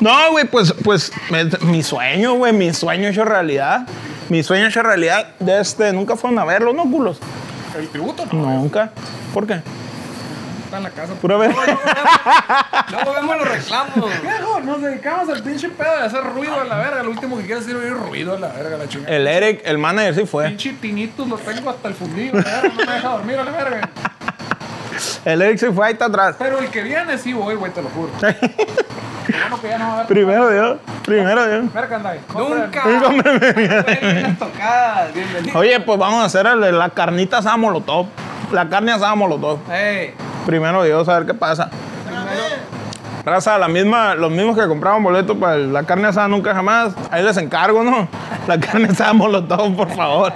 No, 0.00 0.30
güey, 0.32 0.44
pues, 0.46 0.74
pues 0.84 1.12
me- 1.30 1.44
mi 1.66 1.82
sueño, 1.82 2.34
güey, 2.34 2.52
mi 2.52 2.72
sueño 2.74 3.08
hecho 3.08 3.24
realidad. 3.24 3.86
Mi 4.28 4.42
sueño 4.42 4.66
hecho 4.66 4.82
realidad 4.82 5.28
de 5.38 5.60
este, 5.60 5.92
nunca 5.92 6.16
fueron 6.16 6.38
a 6.38 6.44
verlo, 6.44 6.72
¿no, 6.72 6.82
culos? 6.90 7.18
El 7.78 7.88
tributo 7.88 8.24
no, 8.32 8.50
Nunca. 8.50 8.90
¿Por 9.32 9.46
qué? 9.46 9.60
En 10.76 10.82
la 10.84 10.90
casa. 10.90 11.14
Pura 11.14 11.36
vez. 11.36 11.54
Luego 12.90 13.14
vemos 13.14 13.36
los 13.38 13.48
reclamos. 13.48 14.22
Viejo, 14.22 14.60
nos 14.60 14.82
dedicamos 14.82 15.28
al 15.28 15.42
pinche 15.42 15.68
pedo 15.68 15.96
de 15.98 16.04
hacer 16.04 16.24
ruido 16.24 16.60
a 16.60 16.64
la 16.64 16.76
verga. 16.76 17.02
Lo 17.02 17.10
último 17.10 17.38
que 17.38 17.46
quieres 17.46 17.66
es 17.66 17.74
oír 17.74 17.92
ruido 17.92 18.34
a 18.34 18.38
la 18.38 18.48
verga, 18.48 18.76
la 18.76 18.88
chingada. 18.88 19.14
El 19.14 19.26
Eric, 19.26 19.62
el 19.64 19.78
manager, 19.78 20.14
sí 20.14 20.26
fue. 20.26 20.48
Pinche 20.48 20.72
tinitus 20.74 21.28
lo 21.28 21.36
tengo 21.38 21.70
hasta 21.70 21.88
el 21.88 21.94
fundido, 21.94 22.40
la 22.40 22.42
verga, 22.42 22.68
no 22.68 22.84
me 22.84 22.92
deja 22.92 23.08
dormir 23.08 23.38
a 23.38 23.44
la 23.44 23.50
verga. 23.50 23.90
El 25.24 25.42
Eric 25.42 25.58
sí 25.58 25.66
fue 25.74 25.86
ahí 25.86 25.92
está 25.92 26.06
atrás. 26.06 26.36
Pero 26.38 26.58
el 26.58 26.68
que 26.68 26.82
viene 26.82 27.18
sí 27.18 27.32
voy, 27.32 27.54
güey, 27.54 27.72
te 27.72 27.82
lo 27.82 27.88
juro. 27.90 28.10
Bueno 29.28 29.60
que 29.60 29.68
ya 29.68 29.78
no 29.78 29.86
va 29.86 29.90
a 29.90 29.94
haber. 29.94 30.06
Primero 30.06 30.50
Dios, 30.50 30.78
primero 31.04 31.48
Dios. 31.48 31.74
Merchandise. 31.74 32.20
Nunca. 32.32 32.82
tocadas. 34.38 35.14
Bienvenido. 35.14 35.58
Oye, 35.58 35.80
pues 35.80 35.98
vamos 35.98 36.22
a 36.22 36.24
hacer 36.26 36.46
el 36.46 36.60
de 36.60 36.72
la 36.72 36.90
carnita 36.90 37.38
asada 37.38 37.56
molotov. 37.56 38.06
La 38.52 38.68
carne 38.68 38.92
asada 38.92 39.14
molotov. 39.14 39.58
Ey, 39.70 40.14
Primero 40.46 40.84
Dios, 40.84 41.08
a 41.08 41.18
ver 41.18 41.26
qué 41.26 41.34
pasa. 41.34 41.68
Raza, 43.24 43.58
la 43.58 43.66
misma, 43.66 44.14
los 44.14 44.30
mismos 44.30 44.56
que 44.56 44.68
compraban 44.68 45.02
boletos 45.02 45.36
para 45.36 45.56
la 45.56 45.82
carne 45.82 46.06
asada 46.06 46.28
nunca 46.28 46.54
jamás. 46.54 46.94
Ahí 47.10 47.24
les 47.24 47.36
encargo, 47.36 47.82
¿no? 47.82 48.06
La 48.46 48.60
carne 48.60 48.86
asada 48.88 49.12
molotov, 49.12 49.74
por 49.74 49.90
favor. 49.90 50.32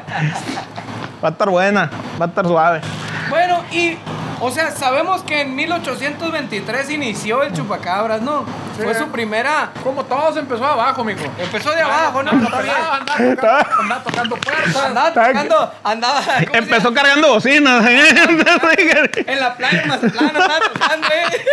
Va 1.22 1.28
a 1.28 1.30
estar 1.30 1.48
buena, 1.48 1.88
va 2.20 2.24
a 2.24 2.28
estar 2.28 2.44
suave. 2.44 2.80
Bueno, 3.28 3.62
y, 3.70 3.96
o 4.40 4.50
sea, 4.50 4.70
sabemos 4.70 5.22
que 5.22 5.42
en 5.42 5.54
1823 5.54 6.90
inició 6.90 7.42
el 7.42 7.52
chupacabras, 7.52 8.20
¿no? 8.22 8.44
Fue 8.82 8.94
su 8.94 9.08
primera. 9.08 9.70
Como 9.82 10.04
todo 10.04 10.32
se 10.32 10.40
empezó 10.40 10.64
abajo, 10.64 11.04
mijo. 11.04 11.20
Empezó 11.38 11.70
de 11.72 11.82
abajo, 11.82 12.22
¿no? 12.22 12.30
Está 12.32 12.62
bien. 12.62 12.74
Andaba, 12.74 12.96
andaba 12.96 13.34
tocando, 13.36 13.80
andaba 13.82 14.02
tocando 14.02 14.36
puertas. 14.36 14.76
Andaba 14.76 15.12
tocando, 15.12 15.72
andaba. 15.84 16.20
¿cómo 16.24 16.36
se 16.52 16.58
Empezó 16.58 16.94
cargando 16.94 17.28
bocinas. 17.28 17.86
¿eh? 17.86 18.08
En 19.26 19.40
la 19.40 19.54
playa 19.54 19.84
Mazatlán 19.86 20.28
andaba 20.28 20.60
tocando, 20.72 21.06
eh. 21.08 21.44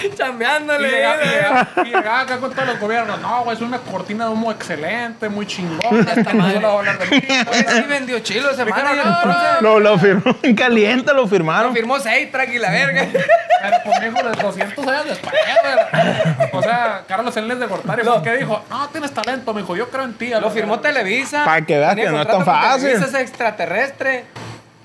Y 0.04 0.14
Chambeándole. 0.14 0.90
llegaba, 0.90 1.16
y 1.24 1.26
eh. 1.28 1.32
llegaba- 1.32 1.68
y 1.76 1.84
llegaba 1.86 2.20
acá 2.20 2.38
con 2.38 2.52
todos 2.52 2.68
los 2.68 2.78
gobiernos. 2.78 3.20
No, 3.20 3.42
güey, 3.42 3.56
es 3.56 3.62
una 3.62 3.78
cortina 3.78 4.26
de 4.26 4.30
humo 4.30 4.52
excelente, 4.52 5.28
muy 5.28 5.44
chingona. 5.46 6.12
Esta 6.12 6.32
no 6.34 6.44
a 6.46 6.78
hablar 6.78 6.98
de 6.98 7.06
mí. 7.06 7.22
Oye, 7.50 7.66
sí 7.68 7.82
vendió 7.88 8.18
chilo 8.20 8.50
ese 8.50 8.64
manager, 8.64 9.04
no. 9.06 9.60
Lo, 9.60 9.80
lo 9.80 9.98
firmó 9.98 10.36
en 10.42 10.54
caliente, 10.54 11.12
lo 11.12 11.26
firmaron. 11.26 11.72
Firmó 11.74 11.98
6 12.18 12.50
y 12.54 12.58
la 12.58 12.70
verga. 12.70 13.06
Pero 13.62 13.76
pues 13.84 14.02
mijo, 14.02 14.28
de 14.28 14.42
200 14.42 14.86
años 14.86 15.04
después, 15.06 15.34
güey. 15.62 16.48
O 16.52 16.62
sea, 16.62 17.02
Carlos 17.06 17.34
Salinas 17.34 17.58
de 17.58 17.66
Gortari 17.66 18.02
el 18.02 18.22
que 18.22 18.36
dijo, 18.36 18.64
no, 18.70 18.88
tienes 18.88 19.12
talento, 19.12 19.52
mijo, 19.54 19.76
yo 19.76 19.88
creo 19.88 20.04
en 20.04 20.14
ti. 20.14 20.28
Lo 20.28 20.50
firmó 20.50 20.76
verga". 20.76 20.88
Televisa. 20.88 21.44
Pa' 21.44 21.60
que 21.62 21.78
veas 21.78 21.94
que 21.94 22.08
no 22.08 22.22
es 22.22 22.28
tan 22.28 22.44
fácil. 22.44 22.90
Televisa, 22.90 23.18
es 23.18 23.22
extraterrestre. 23.22 24.24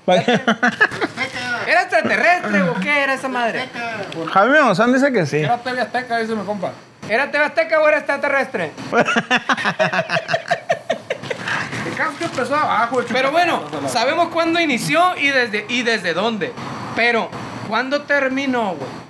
¿Era 0.06 1.82
extraterrestre 1.82 2.62
o 2.62 2.74
qué 2.74 3.02
era 3.04 3.14
esa 3.14 3.28
madre? 3.28 3.68
Jaime 4.32 4.60
González 4.60 5.00
dice 5.00 5.12
que 5.12 5.24
sí. 5.26 5.38
Era 5.38 5.56
TV 5.58 5.80
Azteca, 5.80 6.18
dice 6.18 6.34
mi 6.34 6.44
compa. 6.44 6.72
¿Era 7.08 7.30
TV 7.30 7.44
Azteca 7.44 7.80
o 7.80 7.88
era 7.88 7.98
extraterrestre? 7.98 8.72
El 11.86 11.94
caso 11.96 12.18
que 12.18 12.24
empezó 12.24 12.56
abajo. 12.56 13.00
el 13.00 13.06
Pero 13.06 13.30
bueno, 13.30 13.62
sabemos 13.88 14.28
cuándo 14.28 14.60
inició 14.60 15.16
y 15.16 15.28
desde, 15.28 15.64
y 15.68 15.82
desde 15.82 16.12
dónde. 16.12 16.52
Pero, 16.96 17.28
¿cuándo 17.68 18.02
terminó, 18.02 18.74
güey? 18.74 19.04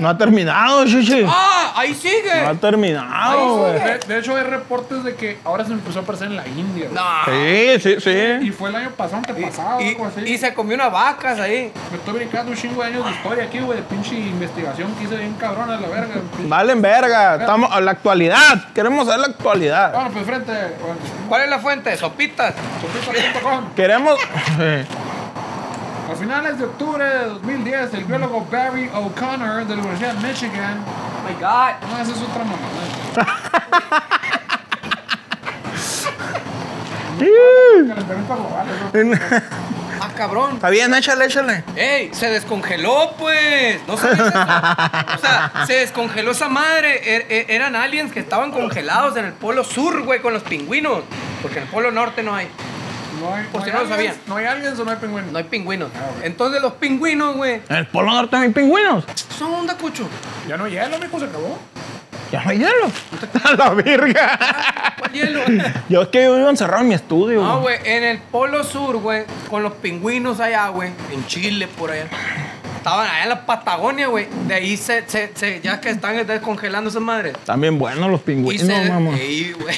No 0.00 0.08
ha 0.10 0.16
terminado, 0.16 0.84
chichi. 0.86 1.24
¡Ah! 1.28 1.72
¡Ahí 1.74 1.88
No 1.90 1.96
ha 1.96 2.00
sigue! 2.00 2.54
terminado, 2.60 3.56
güey. 3.56 3.72
De, 3.72 3.98
de 3.98 4.18
hecho, 4.20 4.36
hay 4.36 4.44
reportes 4.44 5.02
de 5.02 5.16
que 5.16 5.38
ahora 5.44 5.64
se 5.64 5.72
empezó 5.72 5.98
a 5.98 6.02
aparecer 6.02 6.28
en 6.28 6.36
la 6.36 6.46
India. 6.46 6.88
No. 6.92 7.02
Sí, 7.24 7.80
sí, 7.80 7.96
sí. 8.00 8.46
Y 8.46 8.50
fue 8.52 8.68
el 8.70 8.76
año 8.76 8.90
pasado, 8.90 9.16
antepasado, 9.26 9.80
Y, 9.80 9.88
algo 9.88 10.06
así. 10.06 10.20
y 10.20 10.38
se 10.38 10.54
comió 10.54 10.76
unas 10.76 10.92
vacas 10.92 11.40
ahí. 11.40 11.72
Me 11.90 11.96
estoy 11.96 12.14
brincando 12.14 12.52
un 12.52 12.56
chingo 12.56 12.80
de 12.82 12.88
años 12.90 13.04
de 13.06 13.10
historia 13.10 13.44
aquí, 13.44 13.58
güey, 13.58 13.78
de 13.78 13.82
pinche 13.84 14.14
investigación 14.14 14.94
que 14.94 15.04
hice 15.04 15.16
bien 15.16 15.34
cabrón 15.34 15.68
a 15.68 15.80
la 15.80 15.88
verga. 15.88 16.14
Valen 16.44 16.80
verga. 16.80 17.34
Estamos 17.40 17.68
a 17.72 17.80
la 17.80 17.90
actualidad. 17.90 18.72
Queremos 18.72 19.06
saber 19.06 19.20
la 19.20 19.26
actualidad. 19.26 19.92
Bueno, 19.94 20.10
pues 20.12 20.26
frente, 20.26 20.52
bueno, 20.52 20.96
¿Cuál 21.28 21.42
es 21.42 21.50
la 21.50 21.58
fuente? 21.58 21.96
Sopitas. 21.96 22.54
sopita.com. 22.80 23.74
Queremos. 23.74 24.16
finales 26.16 26.58
de 26.58 26.64
octubre 26.64 27.04
de 27.04 27.24
2010, 27.26 27.94
el 27.94 28.04
biólogo 28.04 28.46
Barry 28.50 28.88
O'Connor 28.94 29.64
de 29.66 29.74
la 29.76 29.82
Universidad 29.82 30.14
de 30.14 30.28
Michigan. 30.28 30.78
Oh 30.86 31.28
my 31.28 31.34
God. 31.34 31.88
No, 31.90 31.98
esa 32.02 32.12
es 32.12 32.22
otra 32.22 32.44
eso. 32.44 33.82
Ah, 39.98 40.10
cabrón. 40.14 40.56
Está 40.56 40.68
bien, 40.68 40.92
échale, 40.94 41.24
échale. 41.24 41.64
¡Ey! 41.74 42.10
Se 42.12 42.28
descongeló, 42.28 43.14
pues. 43.18 43.80
No 43.88 43.96
sabes 43.96 44.18
eso? 44.18 44.28
O 44.28 45.18
sea, 45.18 45.52
se 45.66 45.72
descongeló 45.78 46.32
esa 46.32 46.48
madre. 46.48 47.00
Er- 47.02 47.26
er- 47.30 47.46
eran 47.48 47.74
aliens 47.74 48.12
que 48.12 48.20
estaban 48.20 48.50
congelados 48.52 49.16
en 49.16 49.24
el 49.24 49.32
polo 49.32 49.64
sur, 49.64 50.02
güey, 50.02 50.20
con 50.20 50.34
los 50.34 50.42
pingüinos. 50.42 51.02
Porque 51.40 51.58
en 51.58 51.64
el 51.64 51.70
polo 51.70 51.90
norte 51.90 52.22
no 52.22 52.34
hay. 52.34 52.48
No 53.20 53.34
hay, 53.34 53.44
Por 53.46 53.60
no 53.60 53.64
si 53.64 53.70
hay 53.70 53.76
no 53.76 53.84
lo 53.84 53.94
aliens, 53.94 54.14
sabían. 54.14 54.16
No 54.26 54.36
hay 54.36 54.44
aliens 54.46 54.78
o 54.78 54.84
no 54.84 54.90
hay 54.90 54.96
pingüinos. 54.98 55.32
No 55.32 55.38
hay 55.38 55.44
pingüinos. 55.44 55.90
Ah, 55.94 56.06
güey. 56.14 56.26
Entonces 56.26 56.62
los 56.62 56.72
pingüinos, 56.74 57.36
güey, 57.36 57.60
En 57.68 57.76
el 57.76 57.86
Polo 57.86 58.12
Norte 58.12 58.36
no 58.36 58.42
hay 58.42 58.50
pingüinos. 58.50 59.04
son 59.38 59.52
onda, 59.54 59.76
cucho. 59.76 60.08
Ya 60.48 60.56
no 60.56 60.64
hay 60.64 60.72
hielo, 60.72 60.98
mijo, 60.98 61.18
se 61.18 61.26
acabó. 61.26 61.58
Ya 62.32 62.42
no 62.42 62.50
hay 62.50 62.58
hielo. 62.58 62.90
A 63.44 63.52
la 63.54 63.70
verga. 63.70 64.94
¿Cuál 64.98 65.12
hielo? 65.12 65.40
Yo 65.88 66.02
es 66.02 66.08
que 66.08 66.24
yo 66.24 66.34
vivo 66.36 66.50
encerrado 66.50 66.82
en 66.82 66.88
mi 66.88 66.94
estudio. 66.94 67.42
No, 67.42 67.60
güey. 67.60 67.78
en 67.84 68.02
el 68.04 68.18
polo 68.18 68.64
sur, 68.64 68.96
güey, 68.96 69.24
con 69.48 69.62
los 69.62 69.72
pingüinos 69.74 70.40
allá, 70.40 70.68
güey, 70.68 70.90
en 71.12 71.24
Chile, 71.26 71.68
por 71.68 71.90
allá. 71.92 72.08
Estaban 72.78 73.06
allá 73.08 73.22
en 73.24 73.28
la 73.30 73.46
Patagonia, 73.46 74.08
güey. 74.08 74.26
De 74.48 74.54
ahí 74.54 74.76
se, 74.76 75.08
se, 75.08 75.30
se- 75.34 75.60
ya 75.60 75.80
que 75.80 75.90
están 75.90 76.24
descongelando 76.26 76.90
esas 76.90 77.02
madres. 77.02 77.34
Están 77.36 77.60
bien 77.60 77.78
buenos 77.78 78.10
los 78.10 78.20
pingüinos, 78.20 78.88
mamá. 78.88 79.16
Ey, 79.16 79.52
güey. 79.52 79.76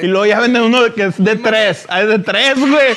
Y 0.00 0.06
luego 0.06 0.26
ya 0.26 0.40
venden 0.40 0.62
uno 0.62 0.92
que 0.94 1.06
es 1.06 1.22
de 1.22 1.36
tres. 1.36 1.86
Ah, 1.88 2.02
es 2.02 2.08
de 2.08 2.18
tres, 2.18 2.58
güey. 2.58 2.96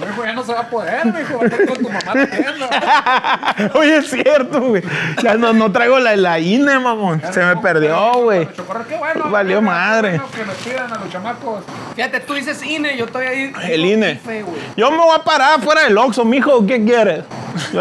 Mijo, 0.00 0.24
ya 0.24 0.32
no 0.32 0.44
se 0.44 0.52
va 0.52 0.60
a 0.60 0.68
poder, 0.68 1.06
mijo. 1.06 1.38
Va 1.38 1.42
a 1.42 1.46
estar 1.46 1.66
con 1.66 1.76
tu 1.76 1.88
mamá 1.88 2.00
también. 2.00 3.70
Oye, 3.74 3.96
es 3.96 4.10
cierto, 4.10 4.60
güey. 4.60 4.82
Ya 5.22 5.34
no, 5.34 5.52
no 5.52 5.72
traigo 5.72 5.98
la, 5.98 6.16
la 6.16 6.38
INE, 6.38 6.78
mamón. 6.78 7.22
Se 7.32 7.42
me 7.44 7.56
perdió, 7.56 8.12
güey. 8.14 8.46
Qué 8.88 8.96
bueno. 8.98 9.30
Valió 9.30 9.58
qué 9.58 9.64
madre. 9.64 10.10
bueno 10.10 10.30
que 10.34 10.44
nos 10.44 10.56
pidan 10.56 10.92
a 10.92 10.98
los 10.98 11.10
chamacos. 11.10 11.64
Fíjate, 11.94 12.20
tú 12.20 12.34
dices 12.34 12.62
INE, 12.62 12.96
yo 12.96 13.06
estoy 13.06 13.26
ahí. 13.26 13.52
El 13.70 13.84
INE. 13.86 14.20
Güey. 14.24 14.44
Yo 14.76 14.90
me 14.90 14.98
voy 14.98 15.16
a 15.16 15.22
parar 15.22 15.60
fuera 15.60 15.84
del 15.84 15.96
Oxxo, 15.96 16.24
mijo. 16.24 16.66
¿Qué 16.66 16.84
quieres? 16.84 17.24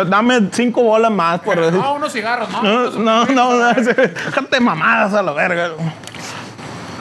Dame 0.07 0.49
cinco 0.51 0.84
bolas 0.84 1.11
más 1.11 1.39
por 1.41 1.59
decir. 1.59 1.80
No, 1.80 1.95
unos 1.95 2.11
cigarros, 2.11 2.49
no. 2.49 2.61
No, 2.63 2.89
no, 2.91 3.26
no, 3.26 3.53
no. 3.55 3.74
Déjate 3.74 4.59
mamadas 4.59 5.13
a 5.13 5.24
la 5.24 5.32
verga. 5.34 5.71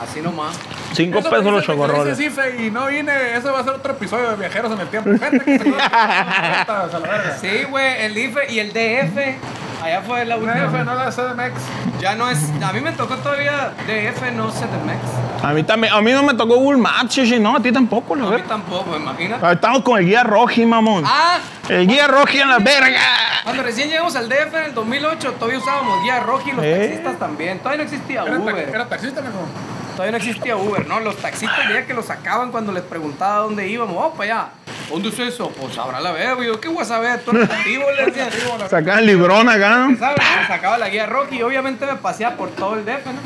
Así 0.03 0.21
nomás. 0.21 0.59
Cinco 0.93 1.21
Eso 1.21 1.31
pesos 1.31 1.53
los 1.53 1.65
chocorroles. 1.65 2.19
y 2.59 2.71
no 2.71 2.87
vine, 2.87 3.37
eso 3.37 3.53
va 3.53 3.61
a 3.61 3.65
ser 3.65 3.73
otro 3.73 3.93
episodio 3.93 4.31
de 4.31 4.37
Viajeros 4.37 4.73
en 4.73 4.81
el 4.81 4.89
Tiempo. 4.89 5.11
Gente 5.19 5.45
que 5.45 5.59
se 5.59 5.69
a 5.81 6.89
la 6.93 6.99
verga. 6.99 7.37
Sí, 7.41 7.65
güey, 7.71 8.03
el 8.05 8.19
IFE 8.19 8.53
y 8.53 8.59
el 8.59 8.69
DF. 8.73 9.72
Allá 9.83 10.03
fue 10.03 10.25
la 10.25 10.37
última. 10.37 10.53
F, 10.65 10.85
no 10.85 10.95
la 10.95 11.11
CDMX. 11.11 11.61
Ya 12.01 12.15
no 12.15 12.29
es. 12.31 12.39
A 12.63 12.73
mí 12.73 12.81
me 12.81 12.93
tocó 12.93 13.17
todavía 13.17 13.73
DF, 13.87 14.33
no 14.33 14.49
CDMX. 14.51 15.45
A 15.45 15.53
mí 15.53 15.63
también, 15.65 15.93
a 15.93 16.01
mí 16.01 16.13
no 16.13 16.23
me 16.23 16.35
tocó 16.35 16.57
Google 16.57 16.79
Maps, 16.81 17.09
chichi. 17.09 17.39
No, 17.41 17.57
a 17.57 17.61
ti 17.61 17.73
tampoco, 17.73 18.15
la 18.15 18.29
A 18.29 18.31
mí 18.31 18.43
tampoco, 18.47 18.97
imagínate. 18.97 19.53
Estamos 19.53 19.83
con 19.83 19.99
el 19.99 20.07
guía 20.07 20.23
roji, 20.23 20.65
mamón. 20.67 21.05
Ah, 21.07 21.39
El 21.69 21.87
guía 21.87 22.07
roji 22.07 22.39
en 22.41 22.49
la 22.49 22.59
verga. 22.59 23.01
cuando 23.45 23.63
recién 23.63 23.89
llegamos 23.89 24.15
al 24.17 24.29
DF 24.29 24.55
en 24.55 24.65
el 24.67 24.75
2008, 24.75 25.33
todavía 25.33 25.59
usábamos 25.59 26.03
guía 26.05 26.21
roja 26.21 26.49
y 26.49 26.53
los 26.53 26.65
Eh. 26.65 26.79
taxistas 26.79 27.19
también. 27.19 27.59
Todavía 27.59 27.79
no 27.79 27.85
existía 27.85 28.23
Era, 28.23 28.33
ta- 28.37 28.39
Uber. 28.41 28.69
era 28.69 28.89
taxista, 28.89 29.21
mijo. 29.21 29.45
Todavía 29.93 30.13
no 30.13 30.17
existía 30.19 30.57
Uber, 30.57 30.87
¿no? 30.87 31.01
Los 31.01 31.17
taxistas 31.19 31.69
ya 31.73 31.85
que 31.87 31.93
los 31.93 32.07
sacaban 32.07 32.51
cuando 32.51 32.73
les 32.73 32.83
preguntaba 32.83 33.39
dónde 33.43 33.69
íbamos. 33.69 33.97
Oh, 33.99 34.13
para 34.15 34.25
allá. 34.25 34.49
¿Dónde 34.91 35.09
es 35.09 35.19
eso? 35.19 35.51
Pues 35.51 35.75
sabrá 35.75 36.01
la 36.01 36.13
verga, 36.13 36.35
güey. 36.35 36.61
¿Qué 36.61 36.69
voy 36.69 36.83
a 36.83 36.85
saber? 36.85 37.21
Tú 37.21 37.31
eres 37.31 37.49
nativo, 37.49 37.85
le 37.91 38.07
decía. 38.07 38.29
Sacan 38.69 38.99
el 39.01 39.07
librón 39.07 39.49
acá. 39.49 39.89
¿no? 39.89 39.99
¿Sabes? 39.99 40.19
Me 40.41 40.47
sacaba 40.47 40.79
la 40.79 40.89
guía 40.89 41.07
roja 41.07 41.35
y 41.35 41.43
obviamente 41.43 41.87
me 41.87 41.97
paseaba 41.97 42.37
por 42.37 42.51
todo 42.51 42.75
el 42.77 42.85
DF, 42.85 43.07
¿no? 43.07 43.21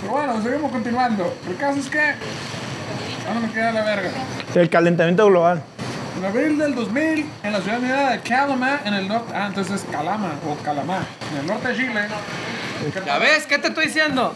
Pero 0.00 0.12
bueno, 0.12 0.42
seguimos 0.42 0.70
continuando. 0.70 1.34
El 1.48 1.56
caso 1.56 1.80
es 1.80 1.88
que. 1.88 2.14
¿Dónde 3.26 3.46
me 3.46 3.52
queda 3.52 3.72
la 3.72 3.84
verga? 3.84 4.10
El 4.54 4.70
calentamiento 4.70 5.26
global. 5.26 5.62
En 6.18 6.24
abril 6.24 6.58
del 6.58 6.74
2000, 6.74 7.26
en 7.44 7.52
la 7.52 7.60
ciudad 7.60 8.10
de 8.10 8.20
Calama, 8.20 8.80
en 8.84 8.94
el 8.94 9.06
norte. 9.06 9.32
Ah, 9.34 9.46
entonces 9.48 9.82
es 9.82 9.90
Calama 9.90 10.32
o 10.48 10.56
Calamá, 10.64 11.00
en 11.32 11.40
el 11.40 11.46
norte 11.46 11.68
de 11.68 11.76
Chile. 11.76 12.08
¿Ya 13.04 13.18
ves? 13.18 13.46
¿Qué 13.46 13.58
te 13.58 13.68
estoy 13.68 13.86
diciendo? 13.86 14.34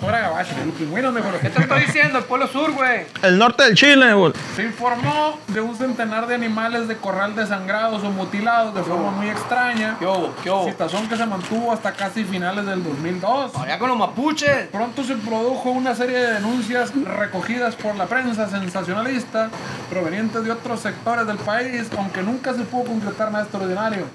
¿Qué 1.41 1.51
te 1.51 1.61
estoy 1.61 1.81
diciendo? 1.81 2.19
El 2.19 2.25
Polo 2.25 2.47
Sur, 2.47 2.73
güey. 2.73 3.07
El 3.23 3.39
norte 3.39 3.65
del 3.65 3.75
Chile, 3.75 4.13
güey. 4.15 4.33
Se 4.57 4.65
informó 4.65 5.39
de 5.49 5.61
un 5.61 5.77
centenar 5.77 6.27
de 6.27 6.35
animales 6.35 6.89
de 6.89 6.97
corral 6.97 7.35
desangrados 7.35 8.03
o 8.03 8.11
mutilados 8.11 8.75
de 8.75 8.83
forma 8.83 9.11
muy 9.11 9.29
extraña. 9.29 9.97
¿Qué 9.99 10.07
hubo? 10.07 10.35
¿Qué 10.43 10.51
hubo? 10.51 10.65
Situación 10.65 11.09
que 11.09 11.17
se 11.17 11.27
mantuvo 11.27 11.73
hasta 11.73 11.93
casi 11.93 12.25
finales 12.25 12.67
del 12.67 12.83
2002. 12.83 13.57
Allá 13.57 13.79
con 13.79 13.89
los 13.89 13.99
mapuches. 13.99 14.69
Pronto 14.71 15.05
se 15.05 15.15
produjo 15.17 15.71
una 15.71 15.95
serie 15.95 16.19
de 16.19 16.33
denuncias 16.35 16.93
recogidas 16.95 17.77
por 17.77 17.95
la 17.97 18.07
prensa 18.07 18.49
sensacionalista 18.49 19.51
provenientes 19.91 20.45
de 20.45 20.51
otros 20.51 20.81
sectores 20.81 21.27
del 21.27 21.39
país, 21.39 21.89
aunque 21.97 22.23
nunca 22.23 22.55
se 22.55 22.63
pudo 22.63 22.85
concretar 22.85 23.31
nada 23.31 23.45
extraordinario. 23.45 24.07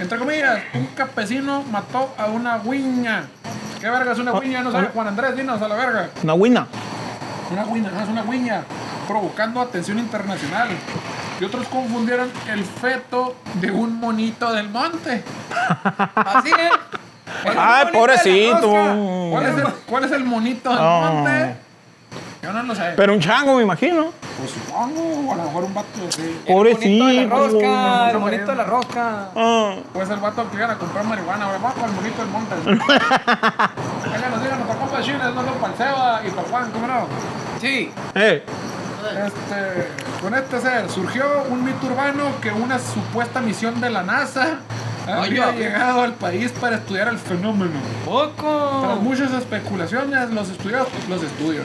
Entre 0.00 0.18
comillas, 0.18 0.60
un 0.74 0.86
campesino 0.88 1.62
mató 1.70 2.14
a 2.18 2.26
una 2.26 2.58
guiña. 2.58 3.24
¿Qué 3.80 3.88
verga 3.88 4.12
es 4.12 4.18
una 4.18 4.32
guiña? 4.40 4.62
No 4.62 4.72
sabe 4.72 4.88
Juan 4.94 5.08
Andrés, 5.08 5.36
dinos 5.36 5.60
a 5.62 5.68
la 5.68 5.74
verga. 5.76 6.10
Una 6.22 6.34
guina. 6.34 6.66
Una 7.50 7.64
guiña, 7.64 7.90
es 8.02 8.08
una 8.08 8.22
guiña, 8.22 8.62
provocando 9.06 9.60
atención 9.60 9.98
internacional. 9.98 10.68
Y 11.40 11.44
otros 11.44 11.66
confundieron 11.68 12.30
el 12.50 12.64
feto 12.64 13.36
de 13.54 13.70
un 13.70 13.98
monito 14.00 14.52
del 14.52 14.68
monte. 14.68 15.22
Así, 16.14 16.50
¿eh? 16.50 16.70
Ay, 17.56 17.86
pobrecito. 17.92 18.68
¿Cuál 19.30 19.46
es 19.46 19.56
el, 19.58 19.64
cuál 19.86 20.04
es 20.04 20.12
el 20.12 20.24
monito 20.24 20.70
del 20.70 20.78
Oh. 20.80 21.00
monte? 21.00 21.56
Yo 22.42 22.52
no 22.52 22.62
lo 22.62 22.74
sé. 22.74 22.92
Pero 22.96 23.12
un 23.14 23.20
chango, 23.20 23.56
me 23.56 23.62
imagino. 23.62 24.12
Pues 24.38 24.50
supongo, 24.52 25.32
a 25.32 25.36
lo 25.36 25.42
mejor 25.44 25.64
un 25.64 25.74
vato 25.74 25.88
así. 26.08 26.40
El 26.46 26.54
monito 26.54 26.78
de 26.80 27.14
la 27.14 27.28
Pobrecito. 27.28 27.36
rosca, 27.36 28.10
el 28.10 28.18
monito 28.18 28.46
de 28.46 28.54
la 28.56 28.64
rosca. 28.64 29.28
Ah. 29.34 29.74
Pues 29.92 30.10
el 30.10 30.16
vato 30.20 30.50
que 30.50 30.56
iban 30.56 30.70
a 30.70 30.78
comprar 30.78 31.04
marihuana, 31.04 31.44
ahora 31.46 31.58
vamos 31.58 31.82
al 31.82 31.92
monito 31.92 32.22
del 32.22 32.30
monte. 32.30 32.54
Háganos, 32.54 34.42
díganos, 34.42 34.66
para 34.68 34.78
compa 34.78 35.00
Chile, 35.02 35.18
no 35.34 35.42
para 35.42 35.72
el 35.72 35.78
Seba 35.78 36.20
y 36.26 36.30
para 36.30 36.48
Juan, 36.48 36.70
¿cómo 36.70 36.86
no? 36.86 37.06
Sí. 37.60 37.90
Eh, 38.14 38.44
Este, 39.26 39.88
con 40.22 40.34
este 40.34 40.60
ser 40.60 40.90
surgió 40.90 41.24
un 41.48 41.64
mito 41.64 41.86
urbano 41.86 42.24
que 42.42 42.50
una 42.52 42.78
supuesta 42.78 43.40
misión 43.40 43.80
de 43.80 43.90
la 43.90 44.02
NASA 44.02 44.58
había 45.08 45.48
Oye. 45.48 45.58
llegado 45.58 46.02
al 46.02 46.14
país 46.14 46.52
para 46.60 46.76
estudiar 46.76 47.08
el 47.08 47.18
fenómeno. 47.18 47.72
Tras 48.04 48.04
Poco. 48.04 48.98
muchas 49.02 49.32
especulaciones, 49.32 50.30
los 50.30 50.50
estudios, 50.50 50.86
los 51.08 51.22
estudios, 51.22 51.64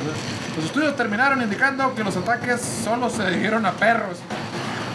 los 0.56 0.66
estudios 0.66 0.96
terminaron 0.96 1.42
indicando 1.42 1.94
que 1.96 2.04
los 2.04 2.16
ataques 2.18 2.62
solo 2.62 3.10
se 3.10 3.26
dirigieron 3.30 3.66
a 3.66 3.72
perros. 3.72 4.18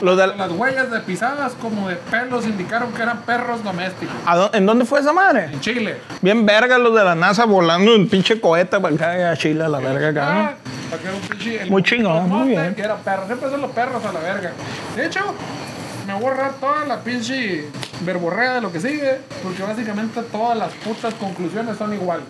los 0.00 0.16
de 0.16 0.28
Las 0.28 0.52
huellas 0.52 0.92
de 0.92 1.00
pisadas 1.00 1.54
como 1.60 1.88
de 1.88 1.96
pelos 1.96 2.46
indicaron 2.46 2.92
que 2.92 3.02
eran 3.02 3.22
perros 3.22 3.64
domésticos. 3.64 4.14
¿a 4.26 4.36
dó- 4.36 4.50
¿En 4.54 4.64
dónde 4.64 4.84
fue 4.84 5.00
esa 5.00 5.12
madre? 5.12 5.46
En 5.52 5.60
Chile. 5.60 5.96
Bien 6.22 6.46
verga 6.46 6.78
los 6.78 6.94
de 6.94 7.02
la 7.02 7.16
NASA 7.16 7.44
volando 7.46 7.92
en 7.96 8.08
pinche 8.08 8.40
cohete 8.40 8.78
para 8.78 8.94
acá 8.94 9.30
a 9.32 9.36
Chile, 9.36 9.64
a 9.64 9.68
la 9.68 9.80
verga 9.80 10.08
acá. 10.10 10.28
Ah, 10.28 10.34
¿no? 10.52 10.90
para 10.90 11.02
que 11.02 11.08
era 11.08 11.16
un 11.16 11.22
pinche- 11.22 11.62
el 11.62 11.70
Muy 11.70 11.82
chingón, 11.82 12.28
muy 12.28 12.48
bien. 12.50 12.74
Que 12.76 12.82
era 12.82 12.94
perro. 12.96 13.26
Siempre 13.26 13.50
son 13.50 13.60
los 13.60 13.72
perros 13.72 14.04
a 14.04 14.12
la 14.12 14.20
verga. 14.20 14.52
De 14.94 15.04
hecho, 15.06 15.20
me 16.08 16.14
voy 16.14 16.24
a 16.24 16.28
ahorrar 16.28 16.54
toda 16.54 16.86
la 16.86 17.04
pinche 17.04 17.66
verborrea 18.00 18.54
de 18.54 18.60
lo 18.62 18.72
que 18.72 18.80
sigue. 18.80 19.20
Porque 19.42 19.62
básicamente 19.62 20.22
todas 20.22 20.56
las 20.56 20.72
putas 20.72 21.12
conclusiones 21.14 21.76
son 21.76 21.92
igual. 21.92 22.22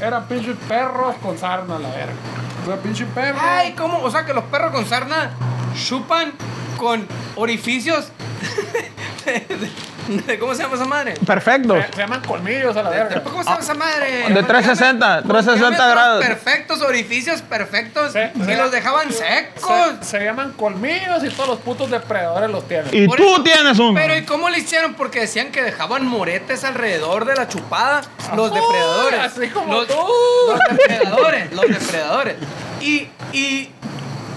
Eran 0.00 0.26
pinches 0.28 0.56
perros 0.68 1.16
con 1.22 1.38
sarna 1.38 1.76
a 1.76 1.78
la 1.78 1.88
verga. 1.90 2.12
Sea, 2.66 2.76
pinche 2.76 3.06
perro. 3.06 3.38
Ay, 3.40 3.72
¿cómo? 3.74 4.00
O 4.02 4.10
sea 4.10 4.24
que 4.26 4.34
los 4.34 4.44
perros 4.44 4.72
con 4.72 4.84
sarna 4.86 5.30
chupan 5.86 6.32
con 6.76 7.06
orificios 7.36 8.08
¿Cómo 10.38 10.54
se 10.54 10.62
llama 10.62 10.76
esa 10.76 10.84
madre? 10.84 11.14
Perfectos. 11.26 11.84
Se, 11.86 11.92
se 11.94 11.98
llaman 11.98 12.22
colmillos 12.22 12.76
a 12.76 12.82
la 12.84 12.90
verga. 12.90 13.22
¿Cómo 13.24 13.42
se 13.42 13.48
llama 13.48 13.60
esa 13.60 13.74
madre? 13.74 14.10
De 14.28 14.42
360, 14.44 15.22
360 15.22 15.88
grados. 15.88 16.24
Perfectos, 16.24 16.82
orificios 16.82 17.42
perfectos. 17.42 18.12
Sí, 18.12 18.20
y 18.48 18.54
los 18.54 18.70
dejaban 18.70 19.10
secos. 19.12 19.68
Se, 20.02 20.04
se 20.18 20.24
llaman 20.24 20.52
colmillos 20.52 21.24
y 21.24 21.30
todos 21.30 21.48
los 21.48 21.58
putos 21.58 21.90
depredadores 21.90 22.48
los 22.50 22.68
tienen. 22.68 22.86
Y 22.92 23.08
Por 23.08 23.16
tú 23.16 23.24
eso- 23.34 23.42
tienes 23.42 23.78
uno. 23.80 23.94
Pero 24.00 24.16
¿y 24.16 24.22
cómo 24.24 24.48
le 24.48 24.58
hicieron? 24.58 24.94
Porque 24.94 25.20
decían 25.22 25.50
que 25.50 25.62
dejaban 25.64 26.06
moretes 26.06 26.62
alrededor 26.62 27.24
de 27.24 27.34
la 27.34 27.48
chupada. 27.48 28.02
Los 28.36 28.52
Uy, 28.52 28.60
depredadores. 28.60 29.20
así 29.20 29.48
como 29.48 29.72
los, 29.74 29.85
tú. 29.86 29.94
los 30.48 30.60
depredadores. 30.78 31.52
Los 31.52 31.68
depredadores. 31.68 32.36
Y, 32.80 33.08
y, 33.32 33.70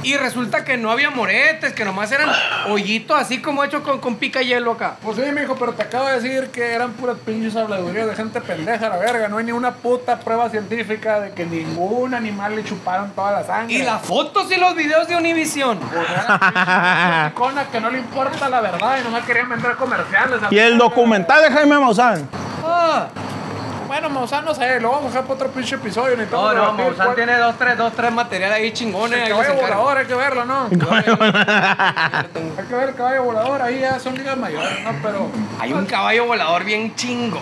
y 0.02 0.16
resulta 0.16 0.64
que 0.64 0.78
no 0.78 0.92
había 0.92 1.10
moretes, 1.10 1.74
que 1.74 1.84
nomás 1.84 2.12
eran 2.12 2.30
hoyitos 2.70 3.20
así 3.20 3.42
como 3.42 3.64
hechos 3.64 3.82
con, 3.84 4.00
con 4.00 4.16
pica 4.16 4.42
hielo 4.42 4.72
acá. 4.72 4.96
Pues 5.04 5.18
sí, 5.18 5.24
mijo, 5.34 5.56
pero 5.56 5.74
te 5.74 5.84
acabo 5.84 6.08
de 6.08 6.22
decir 6.22 6.50
que 6.52 6.74
eran 6.74 6.94
puras 6.94 7.18
pinches 7.26 7.56
habladurías 7.56 8.08
de 8.08 8.16
gente 8.16 8.40
pendeja, 8.40 8.88
la 8.90 8.98
verga. 8.98 9.28
No 9.28 9.38
hay 9.38 9.46
ni 9.46 9.52
una 9.52 9.74
puta 9.74 10.20
prueba 10.20 10.50
científica 10.50 11.20
de 11.20 11.32
que 11.32 11.46
ningún 11.46 12.14
animal 12.14 12.56
le 12.56 12.64
chuparon 12.64 13.12
toda 13.12 13.32
la 13.34 13.44
sangre. 13.44 13.76
Y 13.76 13.82
las 13.82 14.02
fotos 14.02 14.50
y 14.52 14.56
los 14.56 14.74
videos 14.76 15.08
de 15.08 15.18
Univision. 15.18 15.78
Pues 15.80 16.10
era 16.10 16.40
pinche 16.40 17.36
icona 17.36 17.66
que 17.70 17.82
no 17.82 17.90
le 17.90 18.00
importa 18.00 18.48
la 18.48 18.62
verdad 18.62 19.00
y 19.02 19.04
nomás 19.04 19.26
querían 19.26 19.50
vender 19.50 19.76
comerciales. 19.76 20.40
Y 20.50 20.58
el 20.58 20.78
documental 20.78 21.44
de 21.44 21.52
Jaime 21.52 21.78
Maussan. 21.78 22.28
Ah. 22.66 23.08
Bueno, 23.90 24.08
Maussan 24.08 24.46
no 24.46 24.54
sé, 24.54 24.80
lo 24.80 24.92
vamos 24.92 25.06
a 25.06 25.08
dejar 25.08 25.24
para 25.24 25.34
otro 25.34 25.52
pinche 25.52 25.74
episodio. 25.74 26.16
Ni 26.16 26.24
No, 26.26 26.54
no, 26.54 26.74
Maussan 26.74 27.16
tiene 27.16 27.36
dos, 27.38 27.58
tres, 27.58 27.76
dos, 27.76 27.92
tres 27.94 28.12
materiales 28.12 28.60
ahí 28.60 28.72
chingones. 28.72 29.24
El 29.24 29.30
caballo 29.30 29.56
volador, 29.56 29.98
hay 29.98 30.06
que 30.06 30.14
verlo, 30.14 30.46
¿no? 30.46 30.66
Hay 30.66 32.66
que 32.68 32.76
ver 32.76 32.90
el 32.90 32.96
caballo 32.96 33.24
volador, 33.24 33.64
ahí 33.64 33.80
ya 33.80 34.00
son 34.00 34.14
ligas 34.14 34.38
mayores, 34.38 34.84
¿no? 34.84 34.92
Pero. 35.02 35.32
Hay 35.60 35.74
un 35.74 35.88
caballo 35.88 36.28
volador 36.28 36.66
bien 36.66 36.94
chingón. 36.94 37.42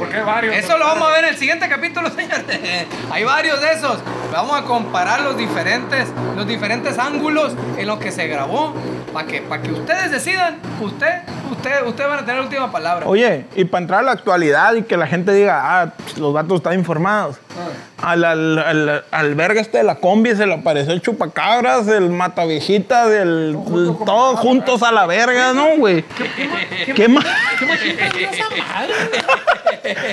¿Por 0.00 0.08
qué 0.08 0.20
varios? 0.20 0.56
Eso 0.56 0.76
lo 0.78 0.84
vamos 0.84 1.10
a 1.10 1.12
ver 1.12 1.24
en 1.26 1.30
el 1.30 1.36
siguiente 1.36 1.68
capítulo, 1.68 2.10
señores. 2.16 2.88
Hay 3.12 3.22
varios 3.22 3.60
de 3.60 3.70
esos. 3.70 3.98
Vamos 4.32 4.60
a 4.60 4.64
comparar 4.64 5.20
los 5.20 5.36
diferentes, 5.36 6.08
los 6.34 6.44
diferentes 6.44 6.98
ángulos 6.98 7.54
en 7.76 7.86
los 7.86 8.00
que 8.00 8.10
se 8.10 8.26
grabó. 8.26 8.74
Para 9.12 9.28
que, 9.28 9.42
para 9.42 9.62
que 9.62 9.70
ustedes 9.70 10.10
decidan. 10.10 10.58
Usted, 10.80 11.22
usted, 11.50 11.86
ustedes 11.86 12.08
van 12.10 12.18
a 12.18 12.22
tener 12.22 12.36
la 12.36 12.42
última 12.42 12.70
palabra. 12.72 13.06
Oye, 13.06 13.46
y 13.56 13.64
para 13.64 13.82
entrar 13.82 14.00
a 14.00 14.02
la 14.02 14.12
actualidad 14.12 14.74
y 14.74 14.82
que 14.82 14.96
la 14.96 15.06
gente 15.06 15.32
diga, 15.32 15.60
ah, 15.82 15.92
los 16.16 16.32
vatos 16.32 16.56
están 16.58 16.74
informados. 16.74 17.36
Al, 18.02 18.24
al, 18.24 18.58
al, 18.58 19.04
al 19.10 19.34
verga 19.34 19.60
este 19.60 19.78
de 19.78 19.84
la 19.84 19.96
combi 19.96 20.34
se 20.36 20.46
le 20.46 20.54
apareció 20.54 20.92
el 20.92 21.02
chupacabras, 21.02 21.88
el 21.88 22.10
mataviejita, 22.10 23.08
del, 23.08 23.52
Todo 23.54 23.64
junto 23.64 24.04
todos 24.04 24.34
mamá, 24.34 24.40
juntos 24.42 24.82
a 24.84 24.92
la 24.92 25.06
verga, 25.06 25.52
¿no, 25.52 25.76
güey? 25.78 26.04
¿Qué 26.94 27.08
más? 27.08 27.24
¿Qué? 27.58 28.30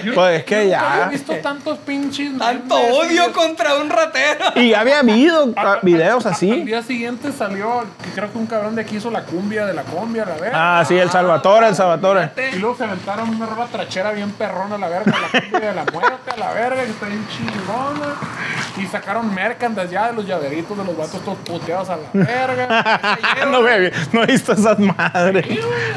Yo- 0.04 0.14
Pues 0.16 0.40
es 0.40 0.46
que 0.46 0.70
ya. 0.70 0.94
había 0.94 1.08
visto 1.10 1.34
tantos 1.38 1.78
pinches. 1.80 2.38
Tanto 2.38 2.76
odio 2.76 3.30
y- 3.30 3.32
contra 3.34 3.76
un 3.76 3.90
ratero. 3.90 4.46
Y 4.56 4.70
ya 4.70 4.80
había 4.82 5.00
habido 5.00 5.52
A- 5.56 5.62
ca- 5.62 5.74
a- 5.74 5.80
videos 5.82 6.26
a- 6.26 6.30
Al 6.30 6.36
así. 6.36 6.52
día 6.64 6.82
siguiente 6.82 7.32
salió, 7.32 7.84
que 8.04 8.10
creo 8.12 8.32
que 8.32 8.38
un 8.38 8.46
cabrón 8.48 8.76
de 8.76 8.82
aquí 8.84 8.98
hizo 8.98 9.12
la 9.12 9.24
cumbia 9.24 9.66
de 9.66 9.74
la 9.74 9.84
cumbia, 9.84 10.26
la 10.26 10.36
verga. 10.36 10.80
Ah, 10.80 10.86
sí, 10.86 10.98
el 10.98 11.10
Salvatore, 11.26 11.68
el 11.70 11.76
Salvatore. 11.76 12.32
Y 12.54 12.60
luego 12.60 12.78
se 12.78 12.84
aventaron 12.84 13.30
una 13.30 13.48
rola 13.48 13.66
trachera 13.66 14.12
bien 14.12 14.32
perrona 14.32 14.76
a 14.76 14.78
la 14.78 14.90
verga, 14.90 15.12
la 15.12 15.42
cumbia 15.42 15.70
de 15.70 15.76
la 15.76 15.86
muerte 15.86 16.32
a 16.32 16.38
la 16.38 16.54
verga, 16.54 16.84
que 16.84 16.92
está 16.92 17.08
bien 17.08 17.28
chingona. 17.28 18.14
Y 18.78 18.86
sacaron 18.86 19.34
mercandas 19.34 19.90
ya 19.90 20.08
de 20.08 20.14
los 20.14 20.28
llaveritos 20.28 20.78
de 20.78 20.84
los 20.84 20.96
vatos 20.96 21.22
todos 21.24 21.38
puteados 21.40 21.90
a 21.90 21.98
la 21.98 22.10
verga. 22.14 23.18
no, 23.52 23.62
güey, 23.62 23.92
no 24.14 24.24
he 24.24 24.26
visto 24.28 24.54
esas 24.54 24.78
madres. 24.78 25.46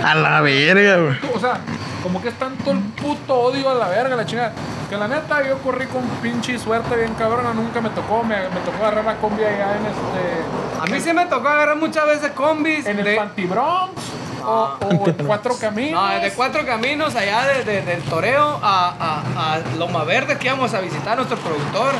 A 0.02 0.14
la 0.14 0.40
verga, 0.40 0.96
güey. 0.96 1.16
O 1.34 1.38
sea, 1.38 1.60
como 2.02 2.22
que 2.22 2.28
es 2.28 2.38
tanto 2.38 2.70
el 2.70 2.78
puto 2.78 3.34
odio 3.34 3.68
a 3.68 3.74
la 3.74 3.88
verga, 3.88 4.16
la 4.16 4.24
chingada. 4.24 4.52
Que 4.88 4.96
la 4.96 5.08
neta 5.08 5.46
yo 5.46 5.58
corrí 5.58 5.86
con 5.88 6.02
pinche 6.22 6.58
suerte 6.58 6.96
bien 6.96 7.12
cabrona, 7.14 7.52
nunca 7.52 7.82
me 7.82 7.90
tocó, 7.90 8.22
me, 8.22 8.36
me 8.36 8.60
tocó 8.64 8.82
agarrar 8.84 9.04
la 9.04 9.16
combi 9.16 9.44
allá 9.44 9.76
en 9.76 9.84
este. 9.84 10.80
A 10.80 10.86
mí 10.86 11.00
sí 11.00 11.12
me 11.12 11.26
tocó 11.26 11.48
agarrar 11.48 11.76
muchas 11.76 12.06
veces 12.06 12.30
combis. 12.30 12.86
En 12.86 12.98
el 12.98 13.16
Pantibronx 13.16 13.92
o, 14.44 14.78
o 14.80 14.90
en 14.90 14.98
Cuatro 15.26 15.56
Caminos. 15.58 16.00
No, 16.10 16.20
de 16.20 16.30
cuatro 16.32 16.64
caminos 16.64 17.14
allá 17.16 17.46
de- 17.48 17.64
de- 17.64 17.82
del 17.82 18.02
toreo 18.02 18.60
a, 18.62 18.94
a, 19.36 19.54
a 19.54 19.58
Loma 19.76 20.04
Verde 20.04 20.38
que 20.38 20.46
íbamos 20.46 20.72
a 20.74 20.80
visitar 20.80 21.14
a 21.14 21.16
nuestro 21.16 21.36
productor, 21.38 21.94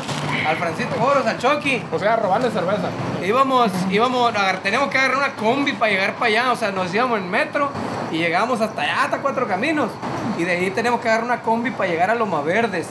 al 0.47 0.57
Francisco 0.57 0.95
Boros, 0.99 1.27
al 1.27 1.39
Chucky. 1.39 1.83
O 1.93 1.99
sea, 1.99 2.17
robarle 2.17 2.51
cerveza. 2.51 2.89
Íbamos, 3.25 3.71
íbamos, 3.91 4.33
teníamos 4.63 4.89
que 4.91 4.99
agarrar 4.99 5.17
una 5.19 5.33
combi 5.35 5.73
para 5.73 5.91
llegar 5.91 6.15
para 6.15 6.27
allá, 6.27 6.53
o 6.53 6.57
sea, 6.57 6.71
nos 6.71 6.93
íbamos 6.95 7.19
en 7.19 7.31
metro 7.31 7.71
y 8.13 8.19
llegamos 8.19 8.61
hasta 8.61 8.83
allá, 8.83 9.05
hasta 9.05 9.19
cuatro 9.19 9.47
caminos. 9.49 9.91
Y 10.39 10.45
de 10.45 10.53
ahí 10.53 10.71
tenemos 10.71 11.01
que 11.01 11.09
agarrar 11.09 11.25
una 11.27 11.41
combi 11.43 11.71
para 11.73 11.91
llegar 11.91 12.11
a 12.11 12.15
Loma 12.15 12.41
Verdes. 12.43 12.87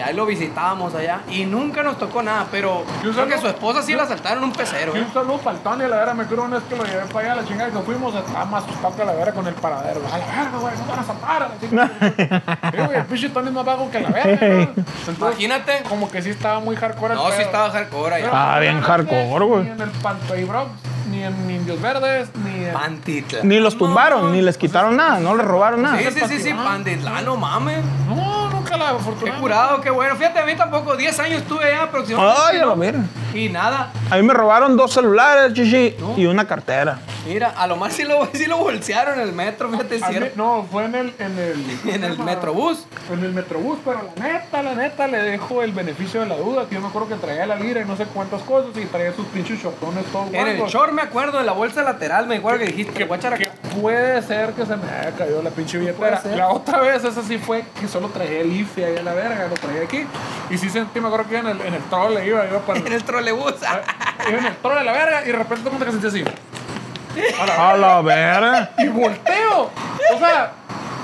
Y 0.00 0.02
ahí 0.02 0.14
lo 0.14 0.24
visitábamos 0.24 0.94
allá. 0.94 1.20
Y 1.28 1.44
nunca 1.44 1.82
nos 1.82 1.98
tocó 1.98 2.22
nada, 2.22 2.46
pero 2.50 2.86
Yo 3.04 3.12
creo 3.12 3.26
que 3.26 3.36
su 3.36 3.46
esposa 3.46 3.82
sí 3.82 3.94
la 3.94 4.06
saltaron 4.06 4.42
un 4.42 4.50
pecero. 4.50 4.96
Y 4.96 4.98
¿eh? 4.98 5.02
un 5.02 5.12
saludo 5.12 5.36
para 5.36 5.58
el 5.58 5.62
Tony, 5.62 5.82
la 5.82 5.96
verdad, 5.96 6.14
me 6.14 6.22
acuerdo 6.22 6.44
una 6.44 6.56
vez 6.56 6.64
que 6.70 6.74
lo 6.74 6.84
llevé 6.84 7.04
para 7.12 7.32
allá, 7.32 7.42
la 7.42 7.46
chingada, 7.46 7.68
y 7.68 7.72
nos 7.74 7.84
fuimos, 7.84 8.14
estaba 8.14 8.46
más 8.46 8.64
asustado 8.64 8.96
que 8.96 9.04
la 9.04 9.12
verga 9.12 9.32
con 9.34 9.46
el 9.46 9.52
paradero. 9.52 10.00
A 10.10 10.16
la 10.16 10.24
verga, 10.24 10.58
güey, 10.58 10.74
no 10.78 10.86
van 10.86 10.98
a 11.00 11.04
saltar. 11.04 11.42
a 11.42 11.48
la 11.50 11.60
chingada. 11.60 11.90
Sí, 12.70 12.76
güey, 12.78 12.98
el 12.98 13.04
pinche 13.04 13.28
Tony 13.28 13.48
es 13.48 13.52
más 13.52 13.64
vago 13.66 13.90
que 13.90 14.00
la 14.00 14.08
verga, 14.08 14.72
Imagínate. 15.18 15.82
como 15.86 16.10
que 16.10 16.22
sí 16.22 16.30
estaba 16.30 16.60
muy 16.60 16.76
hardcore 16.76 17.12
el 17.12 17.20
No, 17.20 17.30
sí 17.32 17.42
estaba 17.42 17.70
hardcore 17.70 18.14
allá. 18.14 18.30
Ah, 18.32 18.58
bien 18.58 18.80
hardcore, 18.80 19.44
güey. 19.44 19.64
Ni 19.64 19.70
en 19.70 19.80
el 19.82 19.90
Pantoy 19.90 20.44
Bronx, 20.44 20.70
ni 21.10 21.22
en 21.24 21.50
Indios 21.50 21.80
Verdes, 21.82 22.30
ni 22.42 22.64
en... 22.64 22.72
Pantitlán. 22.72 23.46
Ni 23.46 23.60
los 23.60 23.76
tumbaron, 23.76 24.32
ni 24.32 24.40
les 24.40 24.56
quitaron 24.56 24.96
nada, 24.96 25.20
no 25.20 25.36
les 25.36 25.44
robaron 25.46 25.82
nada. 25.82 25.98
Sí, 25.98 26.06
sí, 26.10 26.20
sí, 26.26 26.40
sí. 26.40 26.54
Pantitlán, 26.54 27.24
no 27.26 27.36
mames. 27.36 27.84
No, 28.08 28.39
nunca 28.70 28.92
la 28.92 28.98
Qué 29.24 29.32
curado, 29.32 29.80
qué 29.80 29.90
bueno. 29.90 30.16
Fíjate, 30.16 30.38
a 30.38 30.46
mí 30.46 30.54
tampoco, 30.54 30.96
10 30.96 31.18
años 31.20 31.42
estuve 31.42 31.64
allá 31.64 31.84
aproximadamente. 31.84 32.42
Ay, 32.48 32.56
a 32.56 32.60
la 32.60 32.66
¿no? 32.66 32.76
verga. 32.76 33.02
Y 33.34 33.48
nada. 33.48 33.92
A 34.10 34.16
mí 34.16 34.22
me 34.22 34.34
robaron 34.34 34.76
dos 34.76 34.92
celulares, 34.92 35.52
chichi, 35.54 35.96
y 36.16 36.26
una 36.26 36.46
cartera. 36.46 36.98
Mira, 37.26 37.52
a 37.56 37.66
lo 37.66 37.76
más 37.76 37.92
sí 37.92 38.04
lo, 38.04 38.26
sí 38.32 38.46
lo 38.46 38.56
bolsearon 38.58 39.20
en 39.20 39.28
el 39.28 39.32
metro, 39.32 39.70
fíjate, 39.70 39.96
es 39.96 40.02
A 40.02 40.08
mí- 40.08 40.14
cierto. 40.14 40.36
no, 40.36 40.66
fue 40.70 40.84
en 40.84 40.94
el... 40.94 41.14
En 41.18 41.38
el, 41.38 41.64
En 41.94 42.04
el 42.04 42.18
metrobús. 42.18 42.86
En 43.12 43.22
el 43.24 43.32
metrobús, 43.32 43.78
pero 43.84 44.00
la 44.16 44.26
neta, 44.26 44.62
la 44.62 44.74
neta, 44.74 45.06
le 45.06 45.18
dejo 45.18 45.62
el 45.62 45.72
beneficio 45.72 46.20
de 46.20 46.26
la 46.26 46.36
duda, 46.36 46.66
que 46.68 46.74
yo 46.76 46.80
me 46.80 46.88
acuerdo 46.88 47.08
que 47.08 47.14
traía 47.16 47.46
la 47.46 47.56
lira 47.56 47.82
y 47.82 47.84
no 47.84 47.96
sé 47.96 48.06
cuántas 48.06 48.42
cosas, 48.42 48.70
y 48.76 48.86
traía 48.86 49.12
sus 49.12 49.26
pinches 49.26 49.62
shortones 49.62 50.04
todos 50.06 50.32
En 50.32 50.48
el 50.48 50.60
short 50.66 50.92
me 50.92 51.02
acuerdo 51.02 51.38
de 51.38 51.44
la 51.44 51.52
bolsa 51.52 51.82
lateral, 51.82 52.26
me 52.26 52.36
acuerdo 52.36 52.60
que 52.60 52.66
dijiste, 52.66 52.92
que, 52.92 53.04
voy 53.04 53.16
a 53.16 53.18
echar 53.18 53.38
que 53.38 53.50
puede 53.80 54.22
ser 54.22 54.52
que 54.54 54.66
se 54.66 54.76
me 54.76 54.90
haya 54.90 55.12
caído 55.12 55.42
la 55.42 55.50
pinche 55.50 55.78
billetera. 55.78 56.20
Puede 56.20 56.22
ser. 56.22 56.36
La 56.36 56.48
otra 56.48 56.80
vez, 56.80 57.04
esa 57.04 57.22
sí 57.22 57.38
fue 57.38 57.64
que 57.80 57.86
solo 57.86 58.08
traía 58.08 58.40
el 58.40 58.50
IFE 58.60 58.84
ahí 58.84 58.96
a 58.96 59.02
la 59.02 59.14
verga, 59.14 59.46
lo 59.48 59.54
traía 59.54 59.82
aquí. 59.82 60.06
Y 60.50 60.58
sí 60.58 60.70
sentí, 60.70 61.00
me 61.00 61.08
acuerdo 61.08 61.28
que 61.28 61.38
iba 61.38 61.50
en 61.50 61.56
el, 61.56 61.66
en 61.66 61.74
el 61.74 61.82
trole, 61.84 62.26
iba, 62.26 62.46
iba 62.46 62.58
para 62.60 62.80
En 62.86 62.92
el 62.92 63.04
trolebús. 63.04 63.54
iba 64.28 64.38
en 64.38 64.46
el 64.46 64.56
trole 64.56 64.78
de 64.80 64.84
la 64.84 64.92
verga, 64.92 65.22
y 65.22 65.26
de 65.26 65.32
repente 65.32 65.56
todo 65.64 65.68
el 65.68 65.72
mundo 65.72 65.86
que 65.86 65.92
sentí 65.92 66.06
así. 66.06 66.24
A 67.40 67.76
la 67.76 68.00
verga. 68.02 68.70
Y 68.78 68.88
volteo. 68.88 69.70
O 70.14 70.18
sea, 70.18 70.52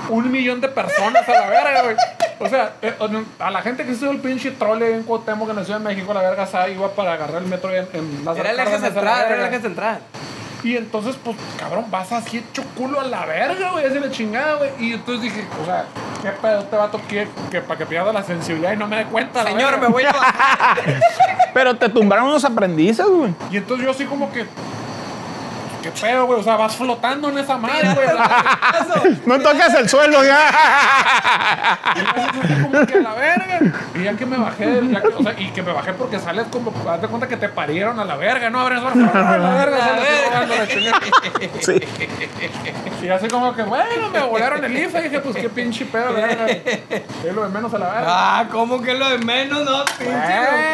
un 0.09 0.31
millón 0.31 0.61
de 0.61 0.69
personas 0.69 1.27
a 1.27 1.31
la 1.31 1.47
verga, 1.47 1.83
güey. 1.83 1.95
O 2.39 2.47
sea, 2.47 2.73
eh, 2.81 2.93
a 3.39 3.51
la 3.51 3.61
gente 3.61 3.83
que 3.83 3.89
se 3.89 3.97
hizo 3.97 4.11
el 4.11 4.19
pinche 4.19 4.51
trole 4.51 4.93
en 4.93 5.03
Cuauhtémoc, 5.03 5.49
en 5.49 5.55
la 5.55 5.63
Ciudad 5.63 5.79
de 5.79 5.85
México, 5.85 6.13
la 6.13 6.21
verga, 6.21 6.45
sabe, 6.45 6.73
iba 6.73 6.89
para 6.91 7.13
agarrar 7.13 7.41
el 7.41 7.47
metro 7.47 7.73
en, 7.73 7.87
en 7.93 8.25
Lázaro 8.25 8.47
Era 8.47 8.51
el 8.51 8.59
eje 8.59 8.75
a 8.75 8.79
la 8.79 8.85
central, 8.85 9.25
era 9.25 9.47
el 9.47 9.53
eje 9.53 9.61
central. 9.61 9.99
Y 10.63 10.75
entonces, 10.75 11.15
pues, 11.23 11.37
cabrón, 11.59 11.85
vas 11.91 12.11
así 12.11 12.37
hecho 12.37 12.63
culo 12.75 12.99
a 12.99 13.03
la 13.03 13.25
verga, 13.25 13.71
güey, 13.71 13.85
así 13.85 13.99
la 13.99 14.11
chingada, 14.11 14.55
güey. 14.55 14.71
Y 14.79 14.93
entonces 14.93 15.23
dije, 15.23 15.45
o 15.61 15.65
sea, 15.65 15.85
¿qué 16.21 16.29
pedo 16.29 16.63
te 16.63 16.75
vato 16.75 16.99
que, 17.07 17.27
que 17.51 17.61
para 17.61 17.77
que 17.77 17.85
pierda 17.85 18.11
la 18.11 18.23
sensibilidad 18.23 18.73
y 18.73 18.77
no 18.77 18.87
me 18.87 18.97
dé 18.97 19.05
cuenta? 19.05 19.43
la 19.43 19.51
Señor, 19.51 19.71
verga? 19.71 19.87
me 19.87 19.93
voy 19.93 20.03
a. 20.03 20.13
Pero 21.53 21.75
te 21.75 21.89
tumbaron 21.89 22.27
unos 22.27 22.43
aprendices, 22.43 23.05
güey. 23.05 23.33
Y 23.51 23.57
entonces 23.57 23.85
yo 23.85 23.91
así 23.91 24.05
como 24.05 24.31
que, 24.31 24.45
¿qué 25.93 26.01
pedo, 26.01 26.25
güey? 26.25 26.39
O 26.39 26.43
sea, 26.43 26.55
vas 26.55 26.75
flotando 26.75 27.29
en 27.29 27.37
esa 27.37 27.57
madre, 27.57 27.93
güey. 27.93 28.07
No 29.25 29.39
tocas 29.39 29.73
el 29.75 29.89
suelo 29.89 30.23
ya. 30.23 30.49
Y 31.95 31.99
yo 31.99 32.07
así 32.23 32.61
como 32.63 32.85
que 32.85 32.93
a 32.93 33.01
la 33.01 33.13
verga. 33.13 33.59
Y 33.95 34.03
ya 34.03 34.13
que 34.15 34.25
me 34.25 34.37
bajé, 34.37 34.81
ya 34.91 35.01
que- 35.01 35.07
o 35.07 35.23
sea, 35.23 35.33
y 35.37 35.49
que 35.51 35.61
me 35.63 35.71
bajé 35.73 35.93
porque 35.93 36.19
sales 36.19 36.45
como, 36.51 36.71
date 36.83 37.07
cuenta 37.07 37.27
que 37.27 37.37
te 37.37 37.49
parieron 37.49 37.99
a 37.99 38.05
la 38.05 38.15
verga, 38.15 38.49
¿no? 38.49 38.59
Abres 38.61 38.81
la 38.83 38.89
verga. 38.91 40.67
Sí. 41.61 41.79
Y 43.01 43.09
así 43.09 43.27
como 43.27 43.53
que, 43.55 43.63
bueno, 43.63 44.09
me 44.11 44.19
volaron 44.21 44.63
el 44.63 44.77
IFE. 44.77 44.99
Y 44.99 45.03
dije, 45.03 45.19
pues 45.19 45.35
qué 45.35 45.49
pinche 45.49 45.85
pedo, 45.85 46.11
la 46.13 46.25
verga. 46.27 46.47
Es 46.47 47.33
lo 47.33 47.43
de 47.43 47.49
menos 47.49 47.73
a 47.73 47.77
la 47.77 47.89
verga. 47.89 48.05
Ah, 48.07 48.45
¿cómo 48.51 48.81
que 48.81 48.93
lo 48.93 49.07
de 49.09 49.17
menos, 49.19 49.63
no? 49.63 49.85
Pinche 49.85 50.13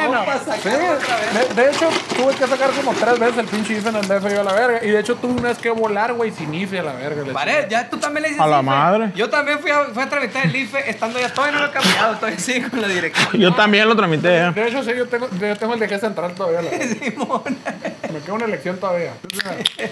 Bueno, 0.07 0.23
sí, 0.23 0.51
sacarlo 0.61 0.93
otra 0.93 1.15
vez. 1.17 1.55
de, 1.55 1.61
de 1.63 1.69
hecho, 1.71 1.89
tuve 2.15 2.33
que 2.35 2.47
sacar 2.47 2.69
como 2.71 2.93
tres 2.93 3.19
veces 3.19 3.37
el 3.39 3.45
pinche 3.47 3.73
IFE 3.73 3.89
en 3.89 3.95
el 3.97 4.07
DF 4.07 4.33
yo 4.33 4.41
a 4.41 4.43
la 4.43 4.53
verga. 4.53 4.79
Y 4.83 4.89
de 4.91 4.99
hecho, 5.03 5.15
tuve 5.15 5.33
una 5.33 5.49
vez 5.49 5.57
que 5.57 5.69
volar, 5.69 6.13
güey, 6.13 6.31
sin 6.31 6.53
IFE 6.53 6.79
a 6.79 6.83
la 6.83 6.93
verga. 6.93 7.31
Pared, 7.31 7.67
ya 7.69 7.89
tú 7.89 7.97
también 7.97 8.23
le 8.23 8.29
dices 8.29 8.43
A 8.43 8.47
la 8.47 8.57
IFE. 8.57 8.63
madre. 8.65 9.11
Yo 9.15 9.29
también 9.29 9.59
fui 9.59 9.71
a, 9.71 9.85
fui 9.85 10.01
a 10.03 10.09
tramitar 10.09 10.45
el 10.45 10.55
IFE 10.55 10.89
estando 10.89 11.19
ya 11.19 11.31
todavía 11.33 11.59
no 11.59 11.65
lo 11.65 11.69
he 11.69 11.73
cambiado, 11.73 12.13
estoy 12.13 12.33
así 12.33 12.61
con 12.61 12.81
la 12.81 12.87
dirección. 12.87 13.39
Yo 13.39 13.53
también 13.53 13.87
lo 13.87 13.95
tramité, 13.95 14.37
¿eh? 14.47 14.51
De 14.51 14.67
hecho, 14.67 14.83
sí, 14.83 14.91
yo 14.97 15.07
tengo, 15.07 15.29
yo 15.29 15.55
tengo 15.57 15.73
el 15.75 15.79
de 15.79 15.87
que 15.87 15.99
central 15.99 16.33
todavía. 16.33 16.61
La. 16.61 16.71
Me 18.13 18.19
queda 18.19 18.33
una 18.33 18.45
elección 18.45 18.77
todavía. 18.77 19.11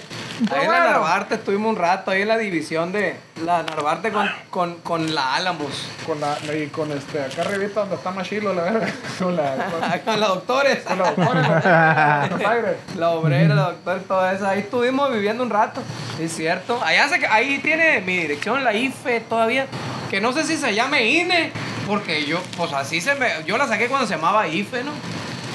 Ahí 0.50 0.64
en 0.64 0.70
la 0.70 0.80
Narvarte 0.80 1.34
estuvimos 1.36 1.70
un 1.70 1.76
rato, 1.76 2.10
ahí 2.10 2.22
en 2.22 2.28
la 2.28 2.38
división 2.38 2.90
de 2.92 3.16
la 3.44 3.62
Narvarte 3.62 4.10
con, 4.10 4.28
con, 4.50 4.74
con 4.76 5.14
la 5.14 5.34
Álamos. 5.34 5.86
Con 6.06 6.20
la, 6.20 6.36
y 6.54 6.66
con 6.68 6.90
este, 6.90 7.20
acá 7.22 7.42
arribita 7.42 7.80
donde 7.80 7.96
está 7.96 8.10
Machilo, 8.10 8.52
la 8.54 8.62
verga. 8.64 8.88
Con 9.18 9.36
la, 9.36 9.54
con, 9.54 9.98
con 10.04 10.20
los 10.20 10.28
doctores. 10.28 10.78
con 10.84 10.98
los 10.98 11.16
doctores. 11.16 12.76
La 12.96 13.10
obrera, 13.10 13.54
la 13.54 13.62
doctora, 13.62 14.00
todo 14.00 14.30
eso. 14.30 14.46
Ahí 14.46 14.60
estuvimos 14.60 15.01
viviendo 15.10 15.42
un 15.42 15.50
rato. 15.50 15.82
Es 16.20 16.34
cierto. 16.34 16.82
Allá 16.82 17.08
se, 17.08 17.26
ahí 17.26 17.58
tiene 17.58 18.00
mi 18.00 18.18
dirección, 18.18 18.62
la 18.64 18.74
IFE 18.74 19.20
todavía. 19.20 19.66
Que 20.10 20.20
no 20.20 20.32
sé 20.32 20.44
si 20.44 20.56
se 20.56 20.74
llame 20.74 21.06
INE. 21.06 21.52
Porque 21.86 22.24
yo, 22.26 22.40
pues 22.56 22.72
así 22.72 23.00
se 23.00 23.14
me. 23.14 23.28
Yo 23.46 23.58
la 23.58 23.66
saqué 23.66 23.88
cuando 23.88 24.06
se 24.06 24.14
llamaba 24.14 24.46
IFE, 24.46 24.84
¿no? 24.84 24.92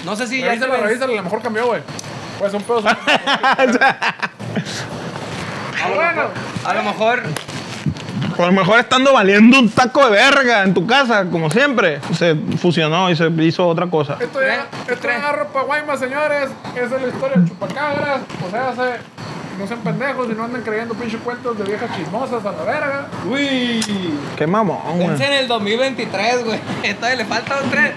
No 0.03 0.15
sé 0.15 0.27
si 0.27 0.39
ya 0.39 0.47
Revísala, 0.47 0.77
revísala, 0.77 1.13
a 1.13 1.15
lo 1.17 1.23
mejor 1.23 1.41
cambió, 1.41 1.67
güey. 1.67 1.81
Pues 2.39 2.53
un 2.53 2.63
pedo. 2.63 2.83
Ah, 5.79 5.89
bueno. 5.93 6.29
A 6.65 6.73
lo 6.73 6.83
mejor. 6.83 7.21
A 8.38 8.45
lo 8.45 8.51
mejor 8.51 8.79
estando 8.79 9.13
valiendo 9.13 9.59
un 9.59 9.69
taco 9.69 10.05
de 10.05 10.11
verga 10.11 10.63
en 10.63 10.73
tu 10.73 10.85
casa, 10.85 11.25
como 11.25 11.49
siempre, 11.49 11.99
se 12.13 12.35
fusionó 12.57 13.09
y 13.09 13.15
se 13.15 13.29
hizo 13.39 13.67
otra 13.67 13.88
cosa. 13.88 14.17
Esto 14.19 14.39
ya, 14.41 14.67
esto 14.88 15.07
ya 15.07 15.31
ropa 15.31 15.63
guayma, 15.63 15.97
señores. 15.97 16.49
Esa 16.75 16.95
es 16.95 17.01
la 17.01 17.07
historia 17.07 17.38
del 17.38 17.47
chupacabras. 17.47 18.21
O 18.45 18.51
sea, 18.51 18.75
se, 18.75 18.99
no 19.58 19.68
sean 19.68 19.80
pendejos 19.80 20.28
y 20.30 20.34
no 20.34 20.43
anden 20.43 20.62
creyendo 20.62 20.93
pinche 20.93 21.18
cuentos 21.18 21.58
de 21.58 21.64
viejas 21.64 21.89
chismosas 21.95 22.45
a 22.45 22.51
la 22.51 22.64
verga. 22.64 23.08
Uy. 23.30 23.82
Qué 24.36 24.47
mamón, 24.47 24.80
güey. 24.99 25.22
en 25.22 25.34
el 25.34 25.47
2023, 25.47 26.45
güey. 26.45 26.60
Todavía 26.95 27.18
le 27.18 27.26
falta 27.26 27.60
un 27.64 27.70
tren. 27.70 27.93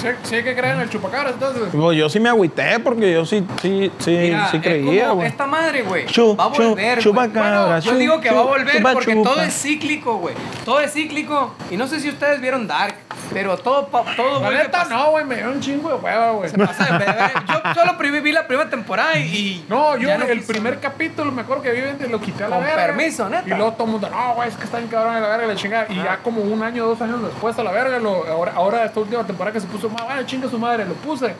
Sí, 0.00 0.06
sí 0.22 0.34
hay 0.36 0.44
que 0.44 0.54
creer 0.54 0.76
en 0.76 0.82
el 0.82 0.90
chupacabras, 0.90 1.32
entonces. 1.34 1.62
Pues 1.72 1.98
yo 1.98 2.08
sí 2.08 2.20
me 2.20 2.28
agüité 2.28 2.78
porque 2.78 3.12
yo 3.12 3.24
sí, 3.26 3.44
sí, 3.60 3.90
sí, 3.98 4.10
Mira, 4.10 4.48
sí 4.50 4.60
creía, 4.60 5.10
güey. 5.10 5.26
esta 5.26 5.46
madre, 5.46 5.82
güey. 5.82 6.04
Va 6.06 6.44
a 6.44 6.48
volver, 6.48 7.02
cabra, 7.32 7.64
Bueno, 7.66 7.78
yo 7.80 7.94
digo 7.96 8.20
que 8.20 8.30
va 8.30 8.40
a 8.40 8.44
volver 8.44 8.76
chupa 8.76 8.92
porque 8.92 9.14
chupa. 9.14 9.30
todo 9.30 9.42
es 9.42 9.54
cíclico, 9.54 10.18
güey. 10.18 10.34
Todo 10.64 10.80
es 10.80 10.92
cíclico. 10.92 11.54
Y 11.70 11.76
no 11.76 11.88
sé 11.88 12.00
si 12.00 12.08
ustedes 12.10 12.40
vieron 12.40 12.66
Dark, 12.66 12.94
pero 13.32 13.56
todo, 13.58 13.88
todo 14.16 14.50
La 14.50 14.62
neta, 14.62 14.84
no, 14.84 15.10
güey, 15.10 15.24
me 15.24 15.36
dio 15.36 15.50
un 15.50 15.60
chingo 15.60 15.88
de 15.90 15.94
hueva, 15.96 16.30
güey. 16.32 16.50
Pasa 16.52 16.84
de 16.84 16.98
ver. 16.98 17.14
Yo 17.48 17.74
solo 17.74 17.96
vi 18.22 18.32
la 18.32 18.46
primera 18.46 18.68
temporada 18.68 19.18
y. 19.18 19.64
No, 19.68 19.96
yo 19.96 20.10
el 20.10 20.42
primer 20.42 20.80
capítulo 20.80 21.30
me 21.32 21.42
acuerdo 21.42 21.62
que 21.62 21.72
vi 21.72 22.04
y 22.04 22.08
lo 22.08 22.20
quité 22.20 22.44
a 22.44 22.48
la 22.48 22.56
Con 22.56 22.64
verga. 22.64 22.86
permiso, 22.86 23.28
neta. 23.28 23.46
Y 23.46 23.50
luego 23.50 23.72
todo 23.72 23.84
el 23.84 23.90
mundo, 23.92 24.08
no, 24.10 24.34
güey, 24.34 24.48
es 24.48 24.56
que 24.56 24.64
está 24.64 24.78
bien 24.78 24.90
cabrón 24.90 25.14
de 25.14 25.20
la 25.20 25.28
verga, 25.28 25.46
la 25.46 25.54
chingada. 25.56 25.86
Y 25.88 25.96
ya 25.96 26.18
como 26.18 26.42
un 26.42 26.62
año, 26.62 26.86
dos 26.86 27.00
años 27.00 27.22
después 27.22 27.58
a 27.58 27.62
la 27.62 27.72
verga, 27.72 27.98
lo, 27.98 28.26
ahora, 28.26 28.52
ahora 28.54 28.84
esta 28.84 29.00
última 29.00 29.26
temporada 29.26 29.52
que 29.52 29.60
se 29.60 29.66
puso 29.66 29.88
más, 29.88 30.04
bueno, 30.04 30.22
chinga 30.24 30.48
su 30.48 30.58
madre, 30.58 30.84
lo 30.84 30.94
puse. 30.94 31.34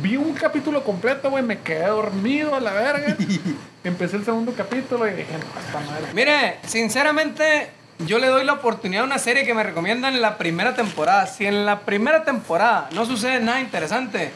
Vi 0.00 0.16
un 0.16 0.32
capítulo 0.34 0.82
completo, 0.82 1.30
güey, 1.30 1.44
me 1.44 1.60
quedé 1.60 1.86
dormido 1.86 2.54
a 2.54 2.60
la 2.60 2.72
verga. 2.72 3.16
Empecé 3.84 4.16
el 4.16 4.24
segundo 4.24 4.52
capítulo 4.56 5.06
y 5.06 5.12
dije, 5.12 5.32
no, 5.32 5.60
esta 5.60 5.80
madre. 5.80 6.12
Mire, 6.12 6.58
sinceramente, 6.66 7.70
yo 8.06 8.18
le 8.18 8.26
doy 8.28 8.44
la 8.44 8.54
oportunidad 8.54 9.02
a 9.02 9.06
una 9.06 9.18
serie 9.18 9.44
que 9.44 9.54
me 9.54 9.62
recomiendan 9.62 10.14
en 10.14 10.22
la 10.22 10.38
primera 10.38 10.74
temporada. 10.74 11.26
Si 11.26 11.46
en 11.46 11.64
la 11.66 11.80
primera 11.80 12.24
temporada 12.24 12.88
no 12.92 13.06
sucede 13.06 13.40
nada 13.40 13.60
interesante, 13.60 14.32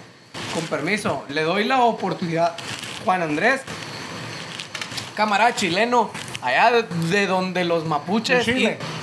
con 0.54 0.64
permiso, 0.66 1.24
le 1.28 1.42
doy 1.42 1.64
la 1.64 1.80
oportunidad. 1.82 2.52
Juan 3.04 3.22
Andrés, 3.22 3.60
camarada 5.14 5.54
chileno, 5.54 6.10
allá 6.42 6.70
de, 6.70 6.82
de 7.16 7.26
donde 7.26 7.64
los 7.64 7.84
mapuches 7.86 8.46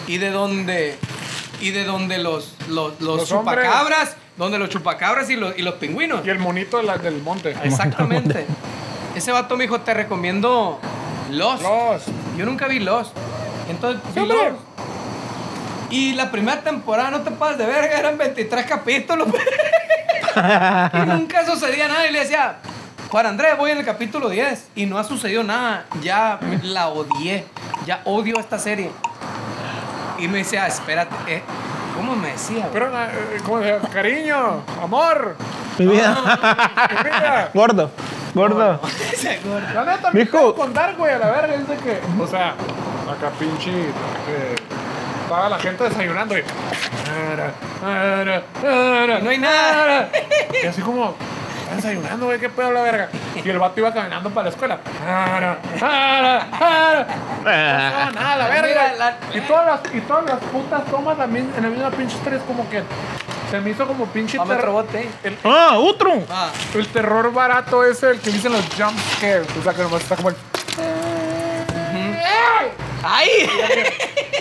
y, 0.07 0.17
de 0.17 0.29
donde 0.31 0.97
y 1.61 1.71
de 1.71 1.85
donde 1.85 2.17
los 2.17 2.55
los, 2.69 2.99
los 2.99 3.19
Los 3.21 3.31
hombres. 3.31 3.59
chupacabras, 3.65 4.15
donde 4.37 4.59
los 4.59 4.69
chupacabras 4.69 5.29
y 5.29 5.35
los, 5.35 5.57
y 5.57 5.61
los 5.61 5.75
pingüinos. 5.75 6.25
Y 6.25 6.29
el 6.29 6.39
monito 6.39 6.77
de 6.77 6.83
la- 6.83 6.97
del 6.97 7.21
monte. 7.21 7.55
Exactamente. 7.63 8.45
Ese 9.15 9.31
vato 9.31 9.55
me 9.57 9.63
dijo, 9.65 9.79
te 9.81 9.93
recomiendo. 9.93 10.79
Los. 11.31 11.61
Yo 12.37 12.45
nunca 12.45 12.67
vi 12.67 12.79
Lost. 12.79 13.15
Entonces, 13.69 14.01
Sí, 14.13 14.19
hombre. 14.19 14.53
Y 15.89 16.13
la 16.13 16.31
primera 16.31 16.61
temporada, 16.61 17.11
no 17.11 17.21
te 17.21 17.31
pases 17.31 17.59
de 17.59 17.67
verga, 17.67 17.99
eran 17.99 18.17
23 18.17 18.65
capítulos. 18.65 19.27
y 20.93 21.05
nunca 21.07 21.45
sucedía 21.45 21.87
nada. 21.87 22.07
Y 22.07 22.11
le 22.13 22.19
decía, 22.21 22.55
Juan 23.09 23.27
Andrés, 23.27 23.55
voy 23.57 23.71
en 23.71 23.77
el 23.77 23.85
capítulo 23.85 24.29
10. 24.29 24.69
Y 24.75 24.87
no 24.87 24.97
ha 24.97 25.03
sucedido 25.03 25.43
nada. 25.43 25.85
Ya 26.01 26.39
la 26.63 26.87
odié. 26.87 27.45
Ya 27.85 28.01
odio 28.05 28.39
esta 28.39 28.57
serie. 28.57 28.89
Y 30.17 30.27
me 30.27 30.39
decía, 30.39 30.65
espérate, 30.65 31.15
¿eh? 31.27 31.43
¿Cómo 31.95 32.15
me 32.15 32.31
decía? 32.31 32.69
Pero, 32.73 32.87
eh, 32.87 33.37
¿cómo 33.45 33.61
llama? 33.61 33.87
Cariño, 33.89 34.63
amor, 34.81 35.35
Mi 35.77 35.85
vida. 35.85 36.17
mira. 37.03 37.49
gordo, 37.53 37.91
gordo. 38.35 38.79
La 39.73 39.83
neta, 39.85 40.11
me 40.11 40.19
Mijo. 40.21 40.31
puedo 40.37 40.55
contar, 40.55 40.95
güey, 40.95 41.13
a 41.13 41.19
la 41.19 41.31
verga. 41.31 41.55
Es 41.55 41.67
de 41.67 41.75
que, 41.77 41.99
o 42.21 42.27
sea, 42.27 42.49
acá 42.49 43.29
pinche. 43.39 43.71
Eh, 43.71 44.55
estaba 45.23 45.49
la 45.49 45.59
gente 45.59 45.83
desayunando 45.85 46.37
y. 46.37 46.43
"Ara, 47.31 47.51
ara, 47.85 48.43
ara, 48.63 49.19
Y 49.19 49.23
no 49.23 49.29
hay 49.29 49.37
nada. 49.37 49.83
ara". 49.83 50.09
Y 50.63 50.67
así 50.67 50.81
como. 50.81 51.15
"Está 51.63 51.75
Desayunando, 51.75 52.25
güey, 52.27 52.39
qué 52.39 52.49
pedo 52.49 52.71
la 52.71 52.81
verga. 52.81 53.09
Y 53.43 53.49
el 53.49 53.57
vato 53.57 53.79
iba 53.79 53.91
caminando 53.93 54.29
para 54.29 54.43
la 54.45 54.49
escuela. 54.49 54.77
"Ara, 55.07 55.57
ara, 55.81 56.47
ara". 56.59 57.07
No 57.37 57.43
pasaba 57.43 58.11
nada, 58.11 58.35
la 58.37 58.47
verga. 58.49 59.17
Y, 59.33 59.41
todas 59.41 59.65
las, 59.65 59.93
y 59.95 59.99
todas 60.01 60.25
las 60.25 60.39
putas 60.39 60.85
tomas 60.85 61.17
también 61.17 61.51
en 61.57 61.63
la 61.63 61.69
misma 61.69 61.89
pinche 61.91 62.15
tres, 62.23 62.41
como 62.47 62.69
que 62.69 62.83
se 63.53 63.61
me 63.61 63.69
hizo 63.69 63.85
como 63.85 64.07
pinche 64.07 64.39
Vamos, 64.39 64.55
terror. 64.55 64.65
robote. 64.69 65.07
El, 65.23 65.37
Ah, 65.43 65.75
otro. 65.77 66.23
Ah, 66.27 66.49
el 66.73 66.87
terror 66.87 67.31
barato 67.31 67.83
ese, 67.85 68.09
el 68.09 68.19
que 68.19 68.31
dicen 68.31 68.51
los 68.51 68.65
jump 68.75 68.97
scares. 69.15 69.45
O 69.59 69.61
sea, 69.61 69.73
que 69.75 69.83
nomás 69.83 70.01
está 70.01 70.15
como 70.15 70.29
el. 70.29 70.35
¡Ay! 73.03 73.29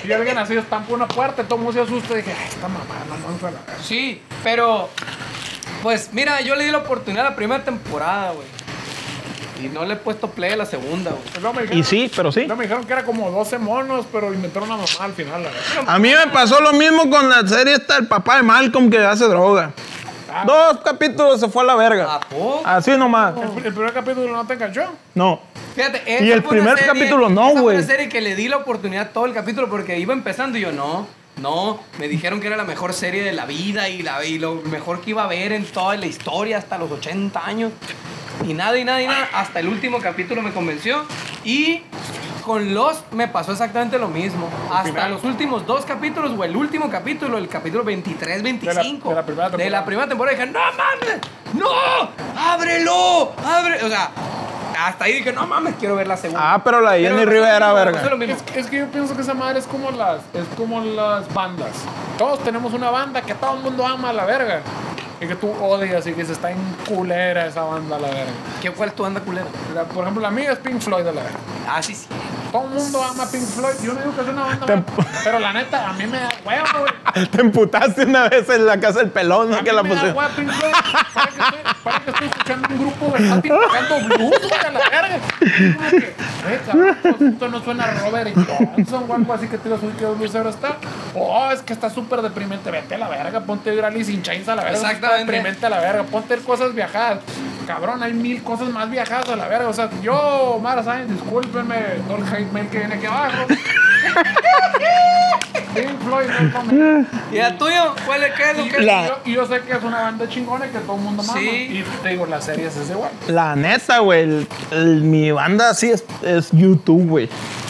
Y 0.04 0.12
alguien 0.12 0.38
así 0.38 0.56
estampa 0.56 0.94
una 0.94 1.06
puerta, 1.06 1.42
todo 1.44 1.56
el 1.56 1.62
mundo 1.64 1.72
se 1.74 1.80
asusta 1.86 2.14
y 2.14 2.16
dije, 2.22 2.32
"Ay, 2.38 2.46
esta 2.48 2.68
mamá, 2.68 2.84
no 3.06 3.14
vamos 3.26 3.42
a 3.42 3.50
la 3.50 3.60
verga". 3.66 3.82
Sí, 3.82 4.22
pero. 4.42 4.88
Pues 5.82 6.08
mira, 6.12 6.40
yo 6.40 6.54
le 6.56 6.64
di 6.64 6.70
la 6.70 6.78
oportunidad 6.78 7.26
a 7.26 7.30
la 7.30 7.36
primera 7.36 7.62
temporada, 7.62 8.30
güey. 8.32 8.46
Y 9.62 9.68
no 9.68 9.84
le 9.84 9.94
he 9.94 9.96
puesto 9.96 10.28
play 10.28 10.52
a 10.52 10.56
la 10.56 10.66
segunda, 10.66 11.10
güey. 11.12 11.22
Pues 11.22 11.40
luego 11.42 11.54
me 11.54 11.62
Y 11.62 11.66
dijeron- 11.66 11.84
sí, 11.84 12.10
pero 12.14 12.32
sí. 12.32 12.40
luego 12.40 12.56
me 12.56 12.64
dijeron 12.64 12.84
que 12.84 12.92
era 12.92 13.04
como 13.04 13.30
12 13.30 13.58
monos, 13.58 14.06
pero 14.10 14.32
inventaron 14.34 14.68
una 14.68 14.76
mamá 14.78 14.88
al 15.04 15.12
final, 15.12 15.42
la 15.42 15.48
verdad. 15.50 15.84
A 15.86 15.98
mí 15.98 16.10
me 16.10 16.26
pasó 16.32 16.60
lo 16.60 16.72
mismo 16.72 17.08
con 17.10 17.28
la 17.28 17.46
serie 17.46 17.74
esta 17.74 17.94
del 17.96 18.06
papá 18.08 18.36
de 18.38 18.42
Malcolm 18.42 18.90
que 18.90 18.98
hace 18.98 19.24
droga. 19.26 19.70
Ah. 20.34 20.44
Dos 20.46 20.78
capítulos 20.82 21.38
se 21.40 21.48
fue 21.48 21.62
a 21.62 21.66
la 21.66 21.72
¿A 21.74 21.76
verga. 21.76 22.20
poco? 22.30 22.62
Así 22.64 22.90
nomás. 22.92 23.34
El, 23.36 23.66
el 23.66 23.72
primer 23.74 23.92
capítulo 23.92 24.32
no 24.32 24.46
te 24.46 24.54
enganchó. 24.54 24.84
No. 25.14 25.40
Fíjate, 25.74 26.02
esa 26.06 26.24
Y 26.24 26.32
el 26.32 26.42
primer 26.42 26.74
capítulo 26.86 27.28
no, 27.28 27.50
güey. 27.50 27.76
una 27.76 27.86
serie 27.86 28.08
que 28.08 28.20
le 28.22 28.34
di 28.34 28.48
la 28.48 28.56
oportunidad 28.58 29.10
todo 29.12 29.26
el 29.26 29.34
capítulo 29.34 29.68
porque 29.68 29.98
iba 29.98 30.12
empezando 30.14 30.56
y 30.56 30.62
yo 30.62 30.72
no. 30.72 31.06
No, 31.40 31.80
me 31.98 32.08
dijeron 32.08 32.40
que 32.40 32.46
era 32.46 32.56
la 32.56 32.64
mejor 32.64 32.92
serie 32.92 33.22
de 33.22 33.32
la 33.32 33.46
vida 33.46 33.88
y, 33.88 34.02
la, 34.02 34.24
y 34.24 34.38
lo 34.38 34.56
mejor 34.56 35.00
que 35.00 35.10
iba 35.10 35.24
a 35.24 35.26
ver 35.26 35.52
en 35.52 35.64
toda 35.64 35.96
la 35.96 36.06
historia 36.06 36.58
hasta 36.58 36.78
los 36.78 36.90
80 36.90 37.44
años. 37.44 37.72
Y 38.46 38.54
nada, 38.54 38.78
y 38.78 38.84
nada, 38.84 39.02
y 39.02 39.06
nada. 39.06 39.28
Hasta 39.32 39.60
el 39.60 39.68
último 39.68 39.98
capítulo 40.00 40.42
me 40.42 40.52
convenció. 40.52 41.04
Y 41.44 41.82
con 42.42 42.74
Lost 42.74 43.10
me 43.12 43.28
pasó 43.28 43.52
exactamente 43.52 43.98
lo 43.98 44.08
mismo. 44.08 44.48
Hasta 44.70 44.84
final. 44.90 45.12
los 45.12 45.24
últimos 45.24 45.66
dos 45.66 45.84
capítulos, 45.84 46.32
o 46.36 46.44
el 46.44 46.54
último 46.56 46.90
capítulo, 46.90 47.38
el 47.38 47.48
capítulo 47.48 47.84
23, 47.84 48.42
25. 48.42 49.08
de 49.08 49.14
la 49.14 49.22
primera 49.24 49.48
De 49.48 49.56
la 49.56 49.58
temporada. 49.58 49.84
primera 49.84 50.08
temporada 50.08 50.36
dije, 50.36 50.50
no 50.50 50.60
mames, 50.60 51.20
no, 51.54 52.50
ábrelo, 52.52 53.32
abre. 53.44 53.84
O 53.84 53.88
sea, 53.88 54.10
hasta 54.78 55.04
ahí 55.04 55.14
dije, 55.14 55.32
no 55.32 55.46
mames, 55.46 55.74
quiero 55.78 55.96
ver 55.96 56.06
la 56.06 56.16
segunda. 56.16 56.54
Ah, 56.54 56.62
pero 56.64 56.80
la 56.80 56.92
de 56.92 57.02
Jenny 57.02 57.24
Rivera, 57.24 57.72
verga. 57.72 58.00
Es, 58.24 58.56
es 58.56 58.66
que 58.66 58.78
yo 58.78 58.86
pienso 58.88 59.14
que 59.14 59.22
esa 59.22 59.34
madre 59.34 59.58
es 59.58 59.66
como 59.66 59.90
las 59.90 60.18
es 60.34 60.46
como 60.56 60.80
las 60.80 61.32
bandas. 61.32 61.70
Todos 62.18 62.40
tenemos 62.40 62.72
una 62.72 62.90
banda 62.90 63.22
que 63.22 63.34
todo 63.34 63.56
el 63.56 63.62
mundo 63.62 63.86
ama 63.86 64.10
a 64.10 64.12
la 64.12 64.24
verga. 64.24 64.62
Y 65.22 65.26
que 65.28 65.36
tú 65.36 65.52
odias 65.60 66.04
y 66.06 66.12
que 66.14 66.24
se 66.24 66.32
está 66.32 66.50
en 66.50 66.58
culera 66.88 67.46
esa 67.46 67.62
banda 67.62 67.96
a 67.96 68.00
la 68.00 68.08
verga. 68.08 68.32
¿Qué 68.60 68.72
fue 68.72 68.90
tu 68.90 69.04
anda 69.04 69.20
culera? 69.20 69.46
La- 69.74 69.84
por 69.84 70.02
ejemplo, 70.02 70.20
la 70.22 70.30
mía 70.30 70.52
es 70.52 70.58
Pink 70.58 70.80
Floyd 70.80 71.06
a 71.06 71.12
la 71.12 71.22
verga. 71.22 71.38
Ah, 71.68 71.80
sí, 71.82 71.94
sí. 71.94 72.06
Todo 72.50 72.64
el 72.64 72.70
mundo 72.70 73.02
ama 73.02 73.24
Pink 73.30 73.44
Floyd. 73.46 73.74
Yo 73.82 73.94
no 73.94 74.00
digo 74.00 74.14
que 74.14 74.20
es 74.22 74.28
una 74.28 74.42
banda 74.44 74.66
Te- 74.66 74.76
mala, 74.76 75.10
Pero 75.24 75.38
la 75.38 75.52
neta, 75.54 75.88
a 75.88 75.92
mí 75.94 76.06
me 76.06 76.18
da 76.18 76.28
hueva, 76.44 76.68
güey. 76.80 77.26
Te 77.30 77.40
emputaste 77.40 78.04
una 78.04 78.28
vez 78.28 78.48
en 78.50 78.66
la 78.66 78.78
casa 78.80 78.98
del 78.98 79.10
pelón, 79.10 79.50
¿no? 79.50 79.56
A 79.56 79.58
mí 79.60 79.64
Que 79.64 79.72
la 79.72 79.82
me 79.82 79.94
da 79.94 80.02
Pink 80.36 80.50
Floyd. 80.50 80.72
Parece 81.14 81.32
que, 81.32 81.40
estoy, 81.40 81.74
parece 81.84 82.04
que 82.04 82.10
estoy 82.10 82.26
escuchando 82.28 82.68
un 82.68 82.78
grupo 82.80 83.10
versátil 83.12 83.52
tocando 83.52 84.00
blues, 84.16 84.40
güey, 84.48 84.60
a 84.66 84.70
la 84.70 84.80
verga. 84.90 85.18
Como 85.38 85.90
que, 85.90 86.14
güey, 86.44 86.58
cabrón, 86.66 86.96
pues, 87.02 87.22
esto 87.22 87.48
no 87.48 87.62
suena 87.64 87.84
a 87.84 87.90
Robert 87.94 88.34
Johnson 88.34 89.04
o 89.08 89.14
algo 89.14 89.32
así 89.32 89.46
que 89.48 89.58
tiras 89.58 89.82
un 89.82 89.92
que 89.92 90.04
blusero 90.04 90.50
está. 90.50 90.76
Oh, 91.14 91.50
es 91.52 91.62
que 91.62 91.72
está 91.72 91.88
súper 91.90 92.20
deprimente. 92.22 92.70
Vete 92.70 92.96
a 92.96 92.98
la 92.98 93.08
verga, 93.08 93.40
ponte 93.40 93.70
a 93.70 93.72
ir 93.72 93.84
a 93.84 93.88
Alice 93.88 94.12
in 94.12 94.22
Chains 94.22 94.48
a 94.48 94.56
la 94.56 94.64
verga. 94.64 94.78
Exactamente. 94.78 95.11
Está 95.16 95.32
deprimente 95.32 95.66
a 95.66 95.70
la 95.70 95.80
verga. 95.80 96.02
Ponte 96.04 96.34
a 96.34 96.36
cosas 96.38 96.74
viajadas. 96.74 97.20
Cabrón, 97.66 98.02
hay 98.02 98.12
mil 98.12 98.42
cosas 98.42 98.68
más 98.68 98.90
viajadas 98.90 99.28
a 99.28 99.36
la 99.36 99.48
verga. 99.48 99.68
O 99.68 99.72
sea, 99.72 99.88
yo, 100.02 100.58
Mara 100.62 100.82
Sáenz, 100.82 101.10
discúlpenme 101.10 101.76
todo 102.08 102.18
el 102.18 102.24
hate 102.24 102.52
mail 102.52 102.68
que 102.68 102.78
viene 102.78 102.94
aquí 102.94 103.06
abajo. 103.06 103.46
Pink 105.74 105.98
Floyd 106.04 106.26
no. 106.72 107.06
¿Y 107.32 107.38
el 107.38 107.56
tuyo? 107.56 107.94
¿Cuál 108.04 108.24
es 108.24 108.32
qué 108.34 108.50
es 108.50 108.58
lo 108.58 108.64
que 108.64 108.82
La- 108.82 109.18
Y 109.24 109.32
yo, 109.32 109.46
sé 109.46 109.60
que 109.60 109.72
es 109.72 109.82
una 109.82 110.02
banda 110.02 110.28
chingona 110.28 110.66
y 110.66 110.70
que 110.70 110.78
todo 110.80 110.96
el 110.96 111.02
mundo 111.02 111.22
mama. 111.22 111.38
Sí. 111.38 111.46
Y 111.48 111.84
te 112.02 112.10
digo, 112.10 112.26
la 112.26 112.42
serie 112.42 112.66
es 112.66 112.90
igual. 112.90 113.10
La 113.28 113.56
neta, 113.56 114.00
güey. 114.00 114.46
mi 114.72 115.32
banda 115.32 115.72
sí 115.74 115.90
es, 115.90 116.04
es 116.22 116.50
YouTube, 116.52 117.08
güey. 117.08 117.28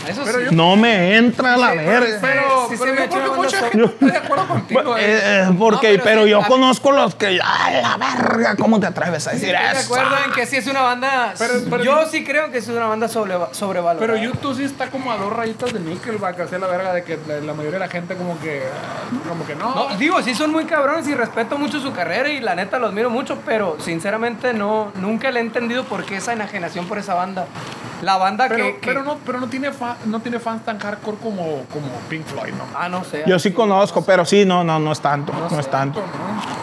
Eso 0.09 0.23
Pero 0.25 0.39
sí. 0.41 0.45
yo- 0.47 0.53
No 0.53 0.77
me 0.77 1.17
entra 1.17 1.55
a 1.55 1.57
la 1.57 1.71
Sí, 1.73 1.79
verga. 1.79 2.19
Pero, 2.21 2.67
sí, 2.69 2.77
pero 2.79 2.93
me 2.95 3.01
yo 3.03 3.09
creo 3.09 3.09
que 3.09 3.15
una 3.31 3.37
mucha 3.37 3.61
banda 3.61 3.71
gente 3.71 3.87
está 3.87 4.07
de 4.07 4.17
acuerdo 4.27 4.47
contigo. 4.49 4.97
Eh, 4.97 5.01
eh. 5.05 5.21
eh, 5.49 5.55
porque, 5.59 5.89
No, 5.97 6.03
pero 6.03 6.05
pero 6.05 6.25
sí, 6.25 6.31
yo 6.31 6.43
conozco 6.43 6.93
los 6.93 7.15
que. 7.15 7.39
¡Ay, 7.43 7.83
la 7.83 7.97
verga! 7.97 8.57
¿Cómo 8.57 8.81
te 8.81 8.87
atreves 8.87 9.27
a 9.29 9.33
decir 9.33 9.55
eso? 9.55 9.85
acuerdo 9.95 10.17
en 10.27 10.33
que 10.33 10.47
sí 10.47 10.57
es 10.57 10.67
una 10.67 10.83
banda. 10.83 11.35
Pero- 11.39 11.55
pero 11.71 11.85
yo 11.85 12.07
sí 12.11 12.25
creo 12.25 12.51
que 12.51 12.59
es 12.59 12.69
una 12.69 12.87
banda 12.87 13.09
sobre, 13.09 13.35
sobrevalorada. 13.53 14.01
Pero 14.01 14.17
YouTube 14.17 14.57
sí 14.57 14.65
está 14.65 14.89
como 14.91 15.13
a 15.13 15.17
dos 15.17 15.33
rayitas 15.33 15.73
de 15.73 15.81
Nickelback, 15.81 16.41
así 16.41 16.55
a 16.55 16.59
la 16.59 16.67
verga 16.67 16.93
de 16.93 17.05
que 17.05 17.19
la, 17.27 17.37
la 17.41 17.53
mayoría 17.55 17.79
de 17.79 17.87
la 17.87 17.89
gente 17.89 18.15
como 18.17 18.39
que 18.41 18.63
como 19.29 19.47
que 19.47 19.55
no. 19.55 19.75
No, 19.75 19.97
digo, 19.97 20.21
sí 20.23 20.35
son 20.35 20.51
muy 20.53 20.65
cabrones 20.65 21.07
y 21.09 21.15
respeto 21.15 21.59
mucho 21.59 21.81
su 21.81 21.93
carrera 21.93 22.29
y 22.29 22.41
la 22.41 22.55
neta 22.55 22.79
los 22.79 22.91
admiro 22.91 23.11
mucho, 23.11 23.39
pero 23.47 23.77
sinceramente 23.81 24.53
no, 24.53 24.91
nunca 24.97 25.31
le 25.31 25.41
he 25.41 25.43
entendido 25.43 25.85
por 25.85 26.05
qué 26.05 26.17
esa 26.17 26.33
enajenación 26.33 26.87
por 26.87 26.99
esa 26.99 27.15
banda. 27.15 27.47
La 28.03 28.17
banda 28.17 28.47
pero, 28.49 28.65
que, 28.65 28.73
que- 28.81 28.87
pero 28.87 29.05
no, 29.05 29.19
pero 29.25 29.39
no 29.41 29.47
tiene 29.49 29.71
no 30.07 30.20
tiene 30.20 30.38
fans 30.38 30.64
tan 30.64 30.78
hardcore 30.78 31.16
como, 31.18 31.64
como 31.72 31.86
Pink 32.09 32.24
Floyd, 32.26 32.53
¿no? 32.55 32.64
Ah, 32.76 32.88
no 32.88 33.05
sé. 33.05 33.24
Yo 33.26 33.38
sí 33.38 33.53
conozco, 33.53 34.05
pero 34.05 34.24
sí, 34.24 34.45
no, 34.45 34.62
no, 34.64 34.78
no 34.78 34.93
es 34.93 35.01
tanto. 35.01 35.32
No, 35.32 35.49
sé. 35.51 35.61
es 35.61 35.70
tanto. 35.70 36.01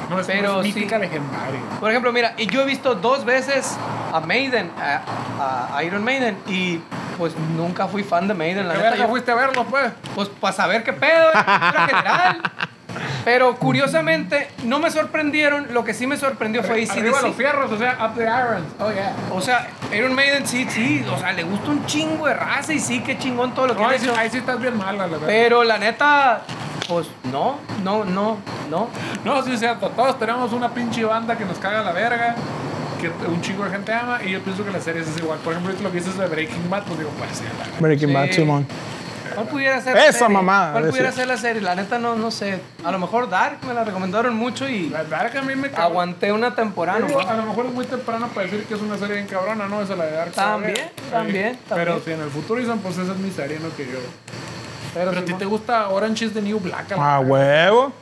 No, 0.10 0.16
no 0.16 0.22
es, 0.22 0.28
Pero 0.28 0.54
no 0.54 0.62
es 0.62 0.68
sí. 0.68 0.74
mítica 0.74 0.98
legendaria. 0.98 1.60
Por 1.80 1.90
ejemplo, 1.90 2.12
mira, 2.12 2.34
y 2.38 2.48
yo 2.48 2.62
he 2.62 2.66
visto 2.66 2.96
dos 2.96 3.26
veces 3.26 3.78
a 4.14 4.20
Maiden, 4.22 4.72
a, 4.80 5.76
a 5.76 5.84
Iron 5.84 6.04
Maiden, 6.04 6.38
y 6.48 6.82
pues 7.18 7.34
nunca 7.56 7.88
fui 7.88 8.04
fan 8.04 8.28
de 8.28 8.34
Maiden, 8.34 8.68
la 8.68 8.74
¿Qué 8.74 8.78
neta. 8.80 8.90
verga 8.92 9.06
yo- 9.06 9.10
fuiste 9.10 9.32
a 9.32 9.36
verlos, 9.36 9.66
pues? 9.70 9.92
pues 10.16 10.30
para 10.30 10.54
saber 10.54 10.84
qué 10.84 10.94
pedo, 10.94 11.30
en 11.34 11.88
general. 11.88 12.42
Pero 13.26 13.56
curiosamente, 13.58 14.48
no 14.64 14.80
me 14.80 14.90
sorprendieron. 14.92 15.68
Lo 15.74 15.84
que 15.84 15.94
sí 15.94 16.08
me 16.08 16.18
sorprendió 16.18 16.64
fue 16.64 16.86
Arriba 16.90 17.10
los 17.22 17.24
ACDC. 17.24 17.34
fierros, 17.36 17.72
o 17.72 17.78
sea, 17.78 17.98
up 18.06 18.16
the 18.16 18.24
irons. 18.24 18.66
Oh, 18.80 18.92
yeah. 18.92 19.14
O 19.32 19.42
sea, 19.42 19.68
Iron 19.96 20.14
Maiden 20.16 20.46
sí, 20.48 20.66
sí. 20.70 21.06
O 21.14 21.18
sea, 21.20 21.34
le 21.34 21.44
gusta 21.44 21.70
un 21.72 21.86
chingo 21.86 22.28
de 22.28 22.34
raza 22.34 22.74
y 22.74 22.80
sí, 22.80 23.02
qué 23.02 23.18
chingón 23.18 23.54
todo 23.54 23.68
lo 23.68 23.76
que 23.76 23.82
No, 23.82 23.88
ha 23.88 23.92
ahí, 23.92 24.00
sí, 24.00 24.06
hecho. 24.06 24.16
ahí 24.18 24.30
sí 24.30 24.38
estás 24.38 24.60
bien 24.60 24.78
mala, 24.78 25.04
la 25.06 25.08
verdad. 25.14 25.28
Pero 25.28 25.64
la 25.64 25.78
neta, 25.78 26.42
pues 26.88 27.08
no, 27.32 27.58
no, 27.84 28.06
no, 28.06 28.38
no. 28.70 28.88
No, 29.26 29.44
sí 29.44 29.52
es 29.52 29.60
cierto. 29.60 29.90
Todos 29.90 30.18
tenemos 30.18 30.54
una 30.54 30.70
pinche 30.74 31.04
banda 31.04 31.38
que 31.38 31.46
nos 31.46 31.58
caga 31.58 31.82
la 31.84 31.92
verga. 31.92 32.36
Que 33.02 33.10
un 33.28 33.42
chingo 33.42 33.64
de 33.64 33.72
gente 33.72 33.94
ama. 33.94 34.20
Y 34.26 34.32
yo 34.32 34.42
pienso 34.42 34.64
que 34.66 34.72
la 34.72 34.82
serie 34.82 35.02
es 35.02 35.18
igual. 35.18 35.40
Por 35.40 35.54
ejemplo, 35.54 35.74
lo 35.82 35.92
que 35.92 36.00
dices 36.00 36.18
de 36.18 36.26
Breaking 36.28 36.70
Bad, 36.70 36.84
pues 36.84 37.00
digo, 37.00 37.12
pues 37.18 37.30
sí. 37.38 37.44
Breaking 37.80 38.10
Sí. 38.10 38.14
Bad, 38.14 38.32
Simón. 38.32 38.68
¿Cuál 39.40 39.48
pudiera 39.50 39.82
ser 39.82 39.96
Esa 39.98 40.06
la 40.06 40.12
serie? 40.14 40.34
mamada, 40.36 40.72
¿Cuál 40.74 40.86
a 40.86 40.90
pudiera 40.90 41.12
ser 41.12 41.28
la 41.28 41.38
serie? 41.38 41.62
La 41.62 41.76
neta 41.76 41.98
no, 42.00 42.16
no 42.16 42.32
sé. 42.32 42.60
A 42.84 42.92
lo 42.92 43.00
mejor 43.00 43.30
Dark 43.30 43.58
me 43.68 43.74
la 43.74 43.84
recomendaron 43.84 44.36
mucho 44.36 44.68
y 44.68 44.90
La 44.90 45.04
que 45.32 45.38
a 45.38 45.42
mí 45.42 45.56
me 45.56 45.70
caga. 45.70 45.84
aguanté 45.84 46.32
una 46.32 46.54
temporada 46.56 47.00
Digo, 47.00 47.20
a 47.20 47.34
lo 47.36 47.44
mejor 47.46 47.66
es 47.68 47.74
muy 47.74 47.86
temprano 47.86 48.28
para 48.30 48.46
decir 48.48 48.66
que 48.66 48.74
es 48.74 48.82
una 48.82 48.98
serie 48.98 49.16
bien 49.16 49.28
cabrona, 49.28 49.68
¿no? 49.68 49.82
Esa 49.82 49.96
la 49.96 50.06
de 50.06 50.12
Dark. 50.12 50.32
También, 50.34 50.76
también, 51.12 51.54
Sí. 51.54 51.60
Pero 51.70 51.94
también. 51.94 52.02
si 52.06 52.12
en 52.12 52.22
el 52.22 52.30
futuro 52.30 52.60
dicen, 52.60 52.80
pues 52.80 52.98
esa 52.98 53.12
es 53.14 53.18
mi 53.18 53.32
serie, 53.32 53.60
no 53.60 53.76
que 53.76 53.86
yo. 53.86 54.00
Pero, 54.94 55.12
Pero 55.12 55.22
a 55.22 55.26
ti 55.26 55.34
te 55.34 55.46
gusta 55.46 55.90
Orange 55.90 56.26
is 56.26 56.34
the 56.34 56.42
New 56.42 56.60
Black. 56.60 56.92
a 56.92 56.96
la 56.96 57.16
A 57.16 57.20
verga. 57.20 57.34
huevo. 57.34 57.94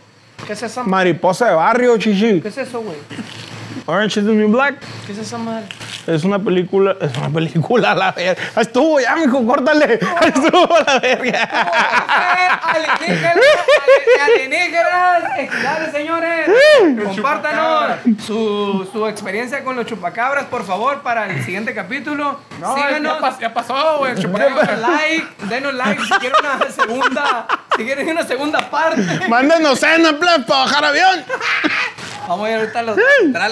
¿Qué 0.45 0.53
es 0.53 0.63
esa 0.63 0.83
Mariposa 0.83 1.49
de 1.49 1.55
barrio, 1.55 1.97
chichi. 1.97 2.41
¿Qué 2.41 2.47
es 2.47 2.57
eso, 2.57 2.81
güey? 2.81 2.97
Orange 3.85 4.19
is 4.19 4.25
the 4.25 4.33
New 4.33 4.49
Black. 4.49 4.75
¿Qué 5.05 5.11
es 5.13 5.17
esa 5.17 5.37
madre? 5.37 5.65
Es 6.07 6.23
una 6.23 6.39
película, 6.39 6.95
es 7.01 7.15
una 7.17 7.29
película 7.29 7.91
a 7.91 7.95
la 7.95 8.11
verga. 8.13 8.41
Ahí 8.55 8.61
Estuvo 8.61 8.99
ya, 8.99 9.15
mijo, 9.17 9.45
córtale. 9.45 9.95
Estuvo 10.21 10.75
a 10.75 10.83
la 10.93 10.99
verga. 10.99 11.43
Alienígenas, 12.63 13.35
ale- 13.35 14.23
alienígenas, 14.23 15.91
señores. 15.91 16.49
Compártanos 17.03 17.99
su, 18.25 18.87
su 18.91 19.07
experiencia 19.07 19.63
con 19.63 19.75
los 19.75 19.85
chupacabras, 19.85 20.45
por 20.45 20.65
favor, 20.65 21.01
para 21.01 21.25
el 21.27 21.43
siguiente 21.43 21.73
capítulo. 21.73 22.39
No, 22.59 22.75
Síganos. 22.75 23.19
ya, 23.19 23.27
pas- 23.27 23.39
ya 23.39 23.53
pasó, 23.53 23.97
güey. 23.99 24.15
Denos 24.15 24.79
like, 24.79 25.27
denos 25.49 25.73
like 25.73 26.01
si 26.03 26.13
quieren 26.13 26.37
una 26.39 26.71
segunda, 26.71 27.47
si 27.75 27.83
quieren 27.83 28.09
una 28.09 28.23
segunda 28.25 28.69
parte. 28.69 29.01
Mándenos 29.27 29.79
cena, 29.79 30.17
plan, 30.17 30.45
para 30.45 30.61
bajar 30.61 30.85
avión. 30.85 31.23
Vamos 32.27 32.47
a 32.47 32.51
ir 32.51 32.57
ahorita 32.59 32.79
a 32.79 32.81
los 32.83 32.97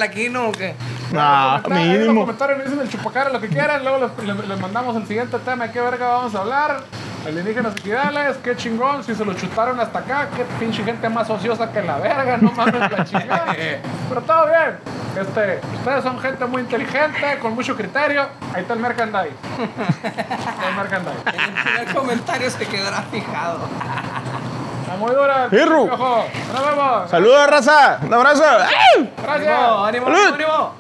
aquí, 0.02 0.30
¿no? 0.30 0.48
¿O 0.50 0.52
qué? 0.52 0.74
Los 1.70 1.70
mínimo. 1.80 2.22
comentarios 2.22 2.58
nos 2.60 2.68
dicen 2.68 2.82
el 2.82 2.90
chupacabra 2.90 3.30
lo 3.32 3.40
que 3.42 3.48
quieran. 3.50 3.84
Luego 3.84 4.08
les, 4.18 4.28
les- 4.28 4.48
les 4.48 4.60
mandamos 4.60 4.96
el 4.96 5.06
siguiente 5.08 5.38
tema. 5.40 5.68
¿De 5.68 5.72
qué 5.74 5.82
verga 5.82 6.08
vamos 6.08 6.36
a 6.36 6.40
hablar? 6.40 6.82
Alienígenas 7.26 7.74
equidales. 7.76 8.38
Qué 8.38 8.56
chingón. 8.56 9.04
Si 9.04 9.16
se 9.16 9.24
lo 9.26 9.34
chutaron 9.34 9.80
hasta 9.80 10.00
acá. 10.00 10.28
Qué 10.36 10.44
pinche 10.60 10.84
gente 10.84 11.10
más 11.10 11.30
ociosa 11.30 11.72
que 11.72 11.82
la 11.82 11.98
verga. 11.98 12.38
No 12.38 12.52
mames 12.52 12.92
la 12.92 13.04
chingada. 13.06 13.56
Pero 14.10 14.22
todo 14.22 14.46
bien. 14.48 14.78
Este, 15.20 15.62
ustedes 15.78 16.04
son 16.04 16.20
gente 16.20 16.46
muy 16.46 16.62
inteligente, 16.62 17.40
con 17.42 17.56
mucho 17.56 17.74
criterio. 17.76 18.28
Ahí 18.54 18.64
está 18.64 18.74
el 18.74 18.80
merchandise. 18.82 19.30
Está 20.04 20.70
el 20.70 20.76
merchandise. 20.76 21.22
En 21.26 21.40
el 21.40 21.54
primer 21.64 21.96
comentario 21.96 22.50
se 22.52 22.66
quedará 22.68 23.02
fijado. 23.04 23.60
La 24.88 24.96
muy 24.98 25.12
dura. 25.14 25.48
Saludos, 27.10 27.48
raza. 27.50 28.00
Un 28.04 28.14
abrazo. 28.14 28.44
¡Ay! 28.44 29.14
Gracias. 29.22 29.60
Ánimo, 29.60 30.08
ánimo, 30.08 30.74